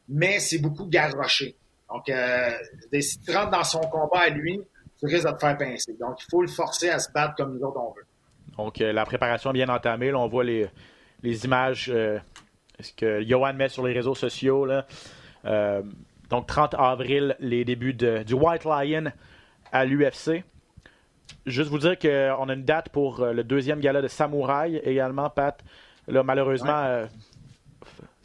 mais 0.07 0.39
c'est 0.39 0.59
beaucoup 0.59 0.85
garroché. 0.85 1.55
Donc, 1.93 2.09
euh, 2.09 2.49
si 2.99 3.19
tu 3.21 3.35
rentres 3.35 3.51
dans 3.51 3.63
son 3.63 3.79
combat 3.79 4.21
à 4.25 4.29
lui, 4.29 4.59
tu 4.99 5.05
risques 5.05 5.25
de 5.27 5.31
te 5.31 5.39
faire 5.39 5.57
pincer. 5.57 5.95
Donc, 5.99 6.17
il 6.21 6.25
faut 6.29 6.41
le 6.41 6.47
forcer 6.47 6.89
à 6.89 6.99
se 6.99 7.11
battre 7.11 7.35
comme 7.35 7.57
nous 7.57 7.63
autres 7.65 7.79
on 7.79 7.93
veut. 7.93 8.05
Donc, 8.57 8.81
euh, 8.81 8.91
la 8.91 9.05
préparation 9.05 9.51
est 9.51 9.53
bien 9.53 9.69
entamée. 9.69 10.11
Là, 10.11 10.17
on 10.19 10.27
voit 10.27 10.43
les, 10.43 10.67
les 11.23 11.45
images 11.45 11.89
euh, 11.93 12.19
ce 12.79 12.91
que 12.93 13.21
Johan 13.23 13.53
met 13.53 13.69
sur 13.69 13.85
les 13.85 13.93
réseaux 13.93 14.15
sociaux. 14.15 14.65
Là. 14.65 14.85
Donc, 16.29 16.45
30 16.47 16.75
avril, 16.77 17.35
les 17.39 17.63
débuts 17.63 17.93
de- 17.93 18.23
du 18.23 18.33
White 18.33 18.65
Lion 18.65 19.05
à 19.71 19.85
l'UFC. 19.85 20.43
Juste 21.45 21.69
vous 21.69 21.77
dire 21.79 21.97
qu'on 21.97 22.49
a 22.49 22.53
une 22.53 22.63
date 22.65 22.89
pour 22.89 23.25
le 23.25 23.43
deuxième 23.43 23.79
gala 23.79 24.01
de 24.01 24.07
Samouraï 24.07 24.77
également, 24.83 25.29
Pat. 25.29 25.57
Là, 26.07 26.23
malheureusement, 26.23 27.05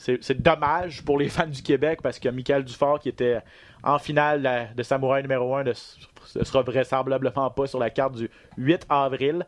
c'est 0.03 0.43
dommage 0.43 1.05
pour 1.05 1.19
les 1.19 1.29
fans 1.29 1.47
du 1.47 1.63
Québec 1.63 2.01
parce 2.03 2.19
que 2.19 2.29
Michael 2.29 2.65
Dufort, 2.65 2.99
qui 2.99 3.09
était 3.09 3.41
en 3.83 3.99
finale 3.99 4.73
de 4.77 4.83
Samouraï 4.83 5.23
numéro 5.23 5.55
1, 5.55 5.65
ne 5.65 5.73
sera 5.73 6.63
vraisemblablement 6.63 7.51
pas 7.51 7.67
sur 7.67 7.79
la 7.79 7.91
carte 7.91 8.15
du 8.15 8.31
8 8.57 8.87
avril. 8.89 9.47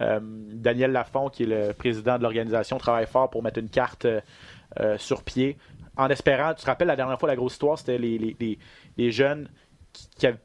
Euh, 0.00 0.20
Daniel 0.22 0.92
Lafont, 0.92 1.28
qui 1.28 1.42
est 1.42 1.46
le 1.46 1.72
président 1.74 2.16
de 2.16 2.22
l'organisation, 2.22 2.78
travaille 2.78 3.06
fort 3.06 3.28
pour 3.28 3.42
mettre 3.42 3.58
une 3.58 3.68
carte 3.68 4.06
euh, 4.06 4.96
sur 4.98 5.22
pied. 5.22 5.58
En 5.96 6.08
espérant, 6.08 6.54
tu 6.54 6.62
te 6.62 6.66
rappelles 6.66 6.88
la 6.88 6.96
dernière 6.96 7.18
fois, 7.18 7.28
la 7.28 7.36
grosse 7.36 7.52
histoire, 7.52 7.78
c'était 7.78 7.98
les, 7.98 9.10
jeunes 9.10 9.48
qui, 9.92 10.26
avaient 10.26 10.38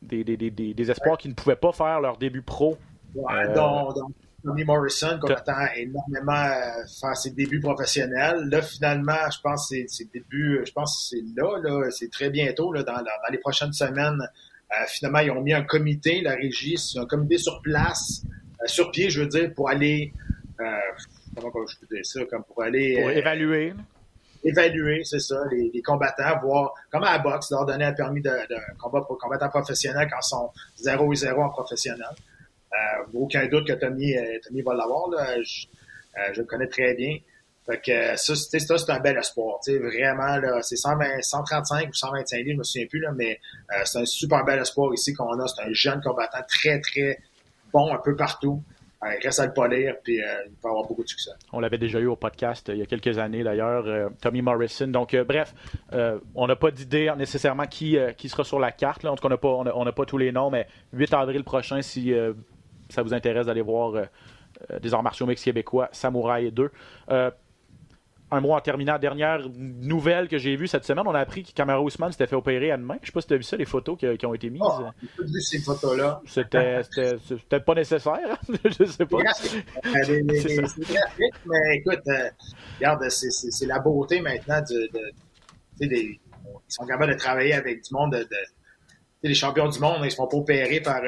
des, 0.00 0.90
espoirs 0.90 1.18
qui 1.18 1.28
ne 1.28 1.34
pouvaient 1.34 1.56
pas 1.56 1.72
faire 1.72 2.00
leur 2.00 2.16
début 2.16 2.42
pro. 2.42 2.78
Tommy 4.44 4.64
Morrison, 4.64 5.18
qu'on 5.20 5.28
attend 5.28 5.66
énormément 5.76 6.32
à 6.32 6.86
faire 7.00 7.16
ses 7.16 7.30
débuts 7.30 7.60
professionnels. 7.60 8.48
Là, 8.48 8.62
finalement, 8.62 9.30
je 9.32 9.40
pense 9.40 9.68
que 9.70 9.86
ses 9.88 10.04
débuts, 10.04 10.60
je 10.64 10.72
pense 10.72 10.96
que 10.96 11.16
c'est 11.16 11.24
là, 11.36 11.58
là 11.60 11.90
c'est 11.90 12.10
très 12.10 12.30
bientôt, 12.30 12.72
là, 12.72 12.84
dans, 12.84 13.02
les 13.30 13.38
prochaines 13.38 13.72
semaines. 13.72 14.20
Euh, 14.20 14.84
finalement, 14.88 15.18
ils 15.20 15.30
ont 15.30 15.40
mis 15.40 15.54
un 15.54 15.64
comité, 15.64 16.20
la 16.20 16.34
régie, 16.34 16.76
c'est 16.78 16.98
un 16.98 17.06
comité 17.06 17.38
sur 17.38 17.60
place, 17.62 18.22
euh, 18.62 18.66
sur 18.66 18.90
pied, 18.90 19.10
je 19.10 19.22
veux 19.22 19.28
dire, 19.28 19.52
pour 19.54 19.70
aller, 19.70 20.12
euh, 20.60 20.64
comment 21.34 21.66
je 21.66 21.76
peux 21.78 21.94
dire 21.94 22.04
ça, 22.04 22.20
comme 22.26 22.44
pour 22.44 22.62
aller... 22.62 23.00
Pour 23.00 23.10
évaluer. 23.10 23.74
Évaluer, 24.44 25.02
c'est 25.02 25.18
ça, 25.18 25.42
les, 25.50 25.82
combattants, 25.82 26.38
voir, 26.42 26.74
comme 26.92 27.02
à 27.02 27.12
la 27.12 27.18
boxe, 27.18 27.50
leur 27.50 27.66
donner 27.66 27.86
un 27.86 27.92
permis 27.92 28.20
de, 28.20 28.30
de 28.30 28.56
combat 28.78 29.00
pour 29.00 29.18
combattants 29.18 29.48
professionnels 29.48 30.06
quand 30.08 30.20
ils 30.22 30.28
sont 30.28 30.50
0 30.76 31.12
et 31.12 31.16
0 31.16 31.42
en 31.42 31.48
professionnel. 31.48 32.06
Euh, 32.72 33.04
aucun 33.14 33.46
doute 33.46 33.66
que 33.66 33.72
Tommy, 33.72 34.16
euh, 34.16 34.38
Tommy 34.46 34.62
va 34.62 34.74
l'avoir. 34.74 35.10
Je, 35.42 35.66
euh, 36.16 36.32
je, 36.32 36.40
le 36.40 36.46
connais 36.46 36.66
très 36.66 36.94
bien. 36.94 37.16
Fait 37.66 37.80
que 37.80 38.16
ça, 38.16 38.34
c'est 38.34 38.90
un 38.90 39.00
bel 39.00 39.16
espoir. 39.18 39.58
Vraiment, 39.66 40.62
c'est 40.62 40.76
135 40.76 41.88
ou 41.88 41.92
125 41.92 42.36
livres, 42.38 42.50
je 42.52 42.56
me 42.56 42.62
souviens 42.62 42.86
plus, 42.86 43.00
là, 43.00 43.12
mais 43.14 43.38
c'est 43.84 43.98
un 43.98 44.06
super 44.06 44.42
bel 44.42 44.58
espoir 44.58 44.94
ici 44.94 45.12
qu'on 45.12 45.38
a. 45.38 45.46
C'est 45.46 45.62
un 45.62 45.72
jeune 45.72 46.00
combattant 46.00 46.42
très, 46.48 46.80
très 46.80 47.18
bon 47.70 47.92
un 47.92 47.98
peu 47.98 48.16
partout. 48.16 48.62
il 49.04 49.22
reste 49.22 49.40
à 49.40 49.44
le 49.44 49.52
polir, 49.52 49.96
puis 50.02 50.14
il 50.16 50.52
peut 50.62 50.68
avoir 50.68 50.86
beaucoup 50.86 51.02
de 51.02 51.08
succès. 51.10 51.32
On 51.52 51.60
l'avait 51.60 51.76
déjà 51.76 52.00
eu 52.00 52.06
au 52.06 52.16
podcast 52.16 52.70
il 52.72 52.78
y 52.78 52.82
a 52.82 52.86
quelques 52.86 53.18
années 53.18 53.44
d'ailleurs, 53.44 54.12
Tommy 54.22 54.40
Morrison. 54.40 54.88
Donc, 54.88 55.14
bref, 55.14 55.52
on 56.34 56.46
n'a 56.46 56.56
pas 56.56 56.70
d'idée 56.70 57.12
nécessairement 57.18 57.66
qui, 57.66 57.98
qui 58.16 58.30
sera 58.30 58.44
sur 58.44 58.58
la 58.58 58.72
carte. 58.72 59.02
Là. 59.02 59.12
En 59.12 59.14
tout 59.14 59.20
cas, 59.20 59.28
on 59.28 59.62
n'a 59.62 59.64
pas, 59.66 59.72
on 59.74 59.92
pas 59.92 60.06
tous 60.06 60.16
les 60.16 60.32
noms, 60.32 60.48
mais 60.48 60.66
8 60.94 61.12
avril 61.12 61.44
prochain, 61.44 61.82
si 61.82 62.14
ça 62.88 63.02
vous 63.02 63.14
intéresse 63.14 63.46
d'aller 63.46 63.62
voir 63.62 63.94
euh, 63.94 64.04
euh, 64.70 64.78
des 64.78 64.94
arts 64.94 65.02
martiaux 65.02 65.26
mix 65.26 65.42
québécois, 65.42 65.88
Samouraï 65.92 66.52
2. 66.52 66.70
Euh, 67.10 67.30
un 68.30 68.40
mot 68.40 68.52
en 68.52 68.60
terminant. 68.60 68.98
Dernière 68.98 69.48
nouvelle 69.56 70.28
que 70.28 70.36
j'ai 70.36 70.54
vue 70.54 70.68
cette 70.68 70.84
semaine, 70.84 71.06
on 71.06 71.14
a 71.14 71.20
appris 71.20 71.44
que 71.44 71.52
Camara 71.52 71.80
Ousmane 71.80 72.12
s'était 72.12 72.26
fait 72.26 72.36
opérer 72.36 72.70
à 72.70 72.76
demain. 72.76 72.96
Je 72.96 73.00
ne 73.00 73.06
sais 73.06 73.12
pas 73.12 73.20
si 73.22 73.26
tu 73.26 73.34
as 73.34 73.36
vu 73.38 73.42
ça, 73.42 73.56
les 73.56 73.64
photos 73.64 73.96
qui, 73.98 74.26
ont 74.26 74.34
été 74.34 74.50
mises. 74.50 74.60
Oh, 74.62 74.84
vu 75.18 75.40
ces 75.40 75.60
photos-là. 75.60 76.20
C'était 76.26 76.82
peut-être 77.48 77.64
pas 77.64 77.74
nécessaire. 77.74 78.38
je 78.64 78.84
sais 78.84 79.06
pas. 79.06 79.18
C'est 79.32 79.64
graphique, 79.82 81.34
mais 81.46 81.76
écoute, 81.76 82.02
regarde, 82.78 83.08
c'est 83.08 83.66
la 83.66 83.78
beauté 83.78 84.20
maintenant 84.20 84.60
de, 84.60 84.90
ils 85.80 86.18
sont 86.68 86.84
capables 86.84 87.12
de 87.12 87.18
travailler 87.18 87.54
avec 87.54 87.82
du 87.82 87.94
monde 87.94 88.12
de, 88.12 88.26
les 89.22 89.34
champions 89.34 89.68
du 89.68 89.78
monde, 89.80 90.00
ils 90.04 90.10
se 90.10 90.16
font 90.16 90.28
pas 90.28 90.36
opérer 90.36 90.80
par 90.80 91.00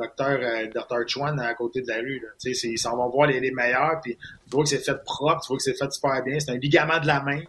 docteur, 0.00 0.38
euh, 0.42 0.66
docteur 0.72 0.98
Chuan 1.06 1.38
à 1.38 1.54
côté 1.54 1.82
de 1.82 1.88
la 1.88 1.96
rue. 1.96 2.20
Là. 2.20 2.28
Ils 2.44 2.78
s'en 2.78 2.96
vont 2.96 3.08
voir 3.08 3.28
les, 3.28 3.50
meilleurs, 3.50 4.00
puis 4.02 4.16
tu 4.16 4.50
vois 4.50 4.64
que 4.64 4.70
c'est 4.70 4.78
fait 4.78 5.02
propre, 5.04 5.42
tu 5.42 5.48
vois 5.48 5.56
que 5.56 5.62
c'est 5.62 5.76
fait 5.76 5.90
super 5.92 6.22
bien. 6.22 6.38
C'est 6.40 6.52
un 6.52 6.56
ligament 6.56 6.98
de 7.00 7.06
la 7.06 7.20
main. 7.22 7.40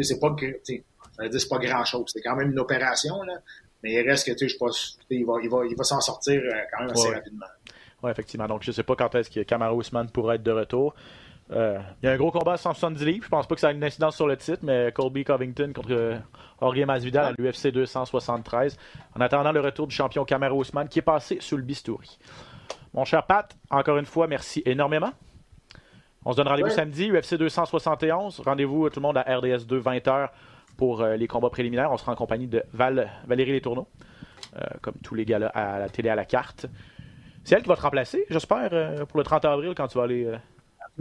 C'est 0.00 0.20
pas, 0.20 0.34
c'est 0.64 1.48
pas 1.48 1.58
grand-chose. 1.58 2.04
C'est 2.12 2.22
quand 2.22 2.36
même 2.36 2.52
une 2.52 2.58
opération, 2.58 3.22
là. 3.22 3.34
mais 3.82 3.94
il 3.94 4.08
reste 4.08 4.32
que 4.34 4.48
je 4.48 4.56
pense, 4.56 4.98
il 5.10 5.26
va, 5.26 5.34
il 5.42 5.50
va, 5.50 5.66
il 5.68 5.76
va 5.76 5.84
s'en 5.84 6.00
sortir 6.00 6.40
euh, 6.40 6.52
quand 6.72 6.84
même 6.84 6.92
assez 6.92 7.10
rapidement. 7.10 7.46
Oui, 8.02 8.10
effectivement. 8.10 8.46
Donc, 8.46 8.62
je 8.62 8.70
sais 8.70 8.84
pas 8.84 8.94
quand 8.94 9.14
est-ce 9.16 9.28
que 9.28 9.40
Camaro 9.40 9.76
Ousmane 9.76 10.10
pourrait 10.10 10.36
être 10.36 10.44
de 10.44 10.52
retour. 10.52 10.94
Euh, 11.50 11.78
il 12.02 12.06
y 12.06 12.08
a 12.08 12.12
un 12.12 12.16
gros 12.16 12.30
combat 12.30 12.54
à 12.54 12.56
170 12.56 13.04
livres. 13.04 13.24
Je 13.24 13.28
pense 13.28 13.46
pas 13.46 13.54
que 13.54 13.60
ça 13.60 13.68
a 13.68 13.72
une 13.72 13.82
incidence 13.82 14.16
sur 14.16 14.26
le 14.26 14.36
titre, 14.36 14.60
mais 14.62 14.92
Colby 14.92 15.24
Covington 15.24 15.72
contre 15.74 15.92
euh, 15.92 16.18
Jorge 16.60 16.84
Masvidal 16.84 17.24
à 17.24 17.32
l'UFC 17.38 17.68
273. 17.68 18.76
En 19.16 19.20
attendant 19.20 19.52
le 19.52 19.60
retour 19.60 19.86
du 19.86 19.94
champion 19.94 20.24
Camaro 20.24 20.58
Ousmane 20.58 20.88
qui 20.88 20.98
est 20.98 21.02
passé 21.02 21.38
sous 21.40 21.56
le 21.56 21.62
bistouri. 21.62 22.18
Mon 22.92 23.04
cher 23.04 23.24
Pat, 23.24 23.56
encore 23.70 23.98
une 23.98 24.04
fois, 24.04 24.26
merci 24.26 24.62
énormément. 24.66 25.12
On 26.24 26.32
se 26.32 26.36
donne 26.36 26.48
rendez-vous 26.48 26.70
samedi, 26.70 27.10
UFC 27.10 27.36
271. 27.36 28.40
Rendez-vous 28.40 28.90
tout 28.90 29.00
le 29.00 29.06
monde 29.06 29.16
à 29.16 29.22
RDS 29.22 29.64
2, 29.66 29.80
20h 29.80 30.28
pour 30.76 31.00
euh, 31.00 31.16
les 31.16 31.26
combats 31.26 31.50
préliminaires. 31.50 31.90
On 31.90 31.96
sera 31.96 32.12
en 32.12 32.16
compagnie 32.16 32.46
de 32.46 32.62
Val, 32.74 33.10
Valérie 33.26 33.52
Letourneau, 33.52 33.88
comme 34.82 34.94
tous 35.02 35.14
les 35.14 35.24
gars 35.24 35.38
là 35.38 35.48
à 35.48 35.78
la 35.78 35.88
télé 35.88 36.10
à 36.10 36.14
la 36.14 36.26
carte. 36.26 36.66
C'est 37.44 37.54
elle 37.54 37.62
qui 37.62 37.68
va 37.68 37.76
te 37.76 37.80
remplacer, 37.80 38.26
j'espère, 38.28 39.06
pour 39.06 39.18
le 39.18 39.24
30 39.24 39.44
avril 39.46 39.72
quand 39.74 39.88
tu 39.88 39.96
vas 39.96 40.04
aller 40.04 40.30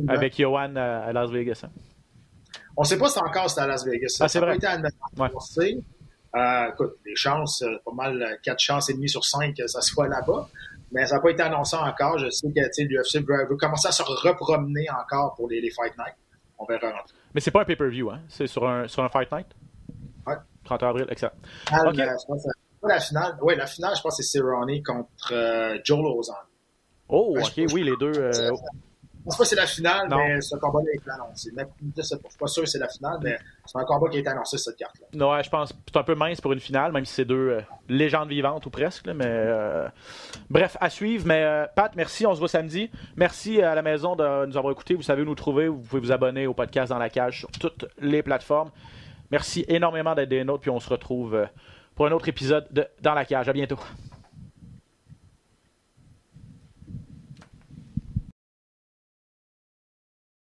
avec 0.07 0.37
Johan 0.39 0.75
à, 0.75 1.11
Las 1.11 1.31
Vegas. 1.31 1.61
Hein. 1.63 1.69
On 2.75 2.83
ne 2.83 2.87
sait 2.87 2.97
pas 2.97 3.09
si 3.09 3.19
encore 3.19 3.49
c'est 3.49 3.61
à 3.61 3.67
Las 3.67 3.85
Vegas. 3.85 4.17
Ah, 4.19 4.27
c'est 4.27 4.39
vrai. 4.39 4.57
Pas 4.59 5.27
été 5.27 5.81
euh, 6.35 6.71
écoute, 6.71 6.97
les 7.05 7.15
chances, 7.15 7.61
euh, 7.63 7.77
pas 7.85 7.93
mal 7.93 8.39
4 8.43 8.53
euh, 8.53 8.57
chances 8.59 8.89
et 8.89 8.93
demie 8.93 9.09
sur 9.09 9.25
5 9.25 9.55
que 9.55 9.67
ça 9.67 9.81
soit 9.81 10.07
là-bas. 10.07 10.49
Mais 10.91 11.05
ça 11.05 11.15
n'a 11.15 11.21
pas 11.21 11.31
été 11.31 11.41
annoncé 11.41 11.75
encore. 11.75 12.17
Je 12.17 12.29
sais 12.29 12.47
que 12.47 12.83
l'UFC 12.83 13.25
veut, 13.27 13.47
veut, 13.49 13.57
commencer 13.57 13.87
à 13.87 13.91
se 13.91 14.03
repromener 14.03 14.87
encore 14.89 15.35
pour 15.35 15.49
les, 15.49 15.61
Fight 15.71 15.97
Night. 15.97 16.15
On 16.59 16.65
verra 16.65 16.91
rentrer. 16.91 17.15
Mais 17.33 17.41
c'est 17.41 17.51
pas 17.51 17.61
un 17.61 17.65
pay-per-view, 17.65 18.09
hein? 18.09 18.21
C'est 18.29 18.47
sur 18.47 18.67
un, 18.67 18.87
sur 18.87 19.03
un 19.03 19.09
Fight 19.09 19.31
Night? 19.31 19.47
Ouais. 20.25 20.35
30 20.63 20.83
avril, 20.83 21.05
excellent. 21.09 21.33
Ah, 21.71 21.87
okay. 21.87 22.03
je 22.03 22.25
pense 22.27 22.47
la 22.83 22.99
finale. 22.99 23.37
Oui, 23.41 23.55
la 23.57 23.67
finale, 23.67 23.95
je 23.97 24.01
pense 24.01 24.17
que 24.17 24.23
c'est 24.23 24.37
Cerrone 24.37 24.81
contre 24.83 25.33
Joe 25.83 25.99
Lozon. 25.99 26.33
Oh, 27.09 27.37
ok, 27.37 27.61
oui, 27.73 27.83
les 27.83 27.95
deux 27.99 28.31
pense 29.27 29.37
pas 29.37 29.43
que 29.43 29.49
c'est 29.49 29.55
la 29.55 29.67
finale, 29.67 30.07
mais 30.09 30.41
ce 30.41 30.55
combat-là 30.55 30.89
est 30.93 31.09
annoncé. 31.09 31.51
Je 31.51 31.55
pas, 31.55 32.29
suis 32.29 32.37
pas 32.39 32.47
sûr 32.47 32.63
que 32.63 32.69
c'est 32.69 32.79
la 32.79 32.87
finale, 32.87 33.17
mais 33.21 33.37
c'est 33.65 33.77
un 33.77 33.83
combat 33.83 34.09
qui 34.09 34.17
a 34.17 34.19
été 34.21 34.29
annoncé, 34.29 34.57
cette 34.57 34.77
carte-là. 34.77 35.27
Ouais, 35.27 35.43
je 35.43 35.49
pense 35.49 35.73
que 35.73 35.77
c'est 35.91 35.97
un 35.97 36.03
peu 36.03 36.15
mince 36.15 36.39
pour 36.39 36.53
une 36.53 36.61
finale, 36.61 36.93
même 36.93 37.03
si 37.03 37.13
c'est 37.13 37.25
deux 37.25 37.49
euh, 37.49 37.61
légendes 37.89 38.29
vivantes 38.29 38.65
ou 38.65 38.69
presque. 38.69 39.05
mais 39.07 39.25
euh, 39.27 39.87
Bref, 40.49 40.77
à 40.79 40.89
suivre. 40.89 41.25
Mais 41.27 41.43
euh, 41.43 41.65
Pat, 41.75 41.93
merci, 41.95 42.25
on 42.25 42.33
se 42.33 42.39
voit 42.39 42.47
samedi. 42.47 42.89
Merci 43.17 43.61
à 43.61 43.75
la 43.75 43.81
maison 43.81 44.15
de 44.15 44.45
nous 44.45 44.57
avoir 44.57 44.71
écoutés. 44.71 44.95
Vous 44.95 45.01
savez 45.01 45.23
où 45.23 45.25
nous 45.25 45.35
trouver. 45.35 45.67
Vous 45.67 45.79
pouvez 45.79 46.01
vous 46.01 46.11
abonner 46.13 46.47
au 46.47 46.53
podcast 46.53 46.89
Dans 46.91 46.97
la 46.97 47.09
Cage 47.09 47.39
sur 47.39 47.51
toutes 47.51 47.85
les 47.99 48.23
plateformes. 48.23 48.71
Merci 49.29 49.65
énormément 49.67 50.15
d'être 50.15 50.29
des 50.29 50.45
nôtres, 50.45 50.61
puis 50.61 50.71
on 50.71 50.79
se 50.79 50.89
retrouve 50.89 51.47
pour 51.95 52.07
un 52.07 52.11
autre 52.11 52.29
épisode 52.29 52.65
de 52.71 52.87
Dans 53.01 53.13
la 53.13 53.25
Cage. 53.25 53.49
À 53.49 53.53
bientôt. 53.53 53.79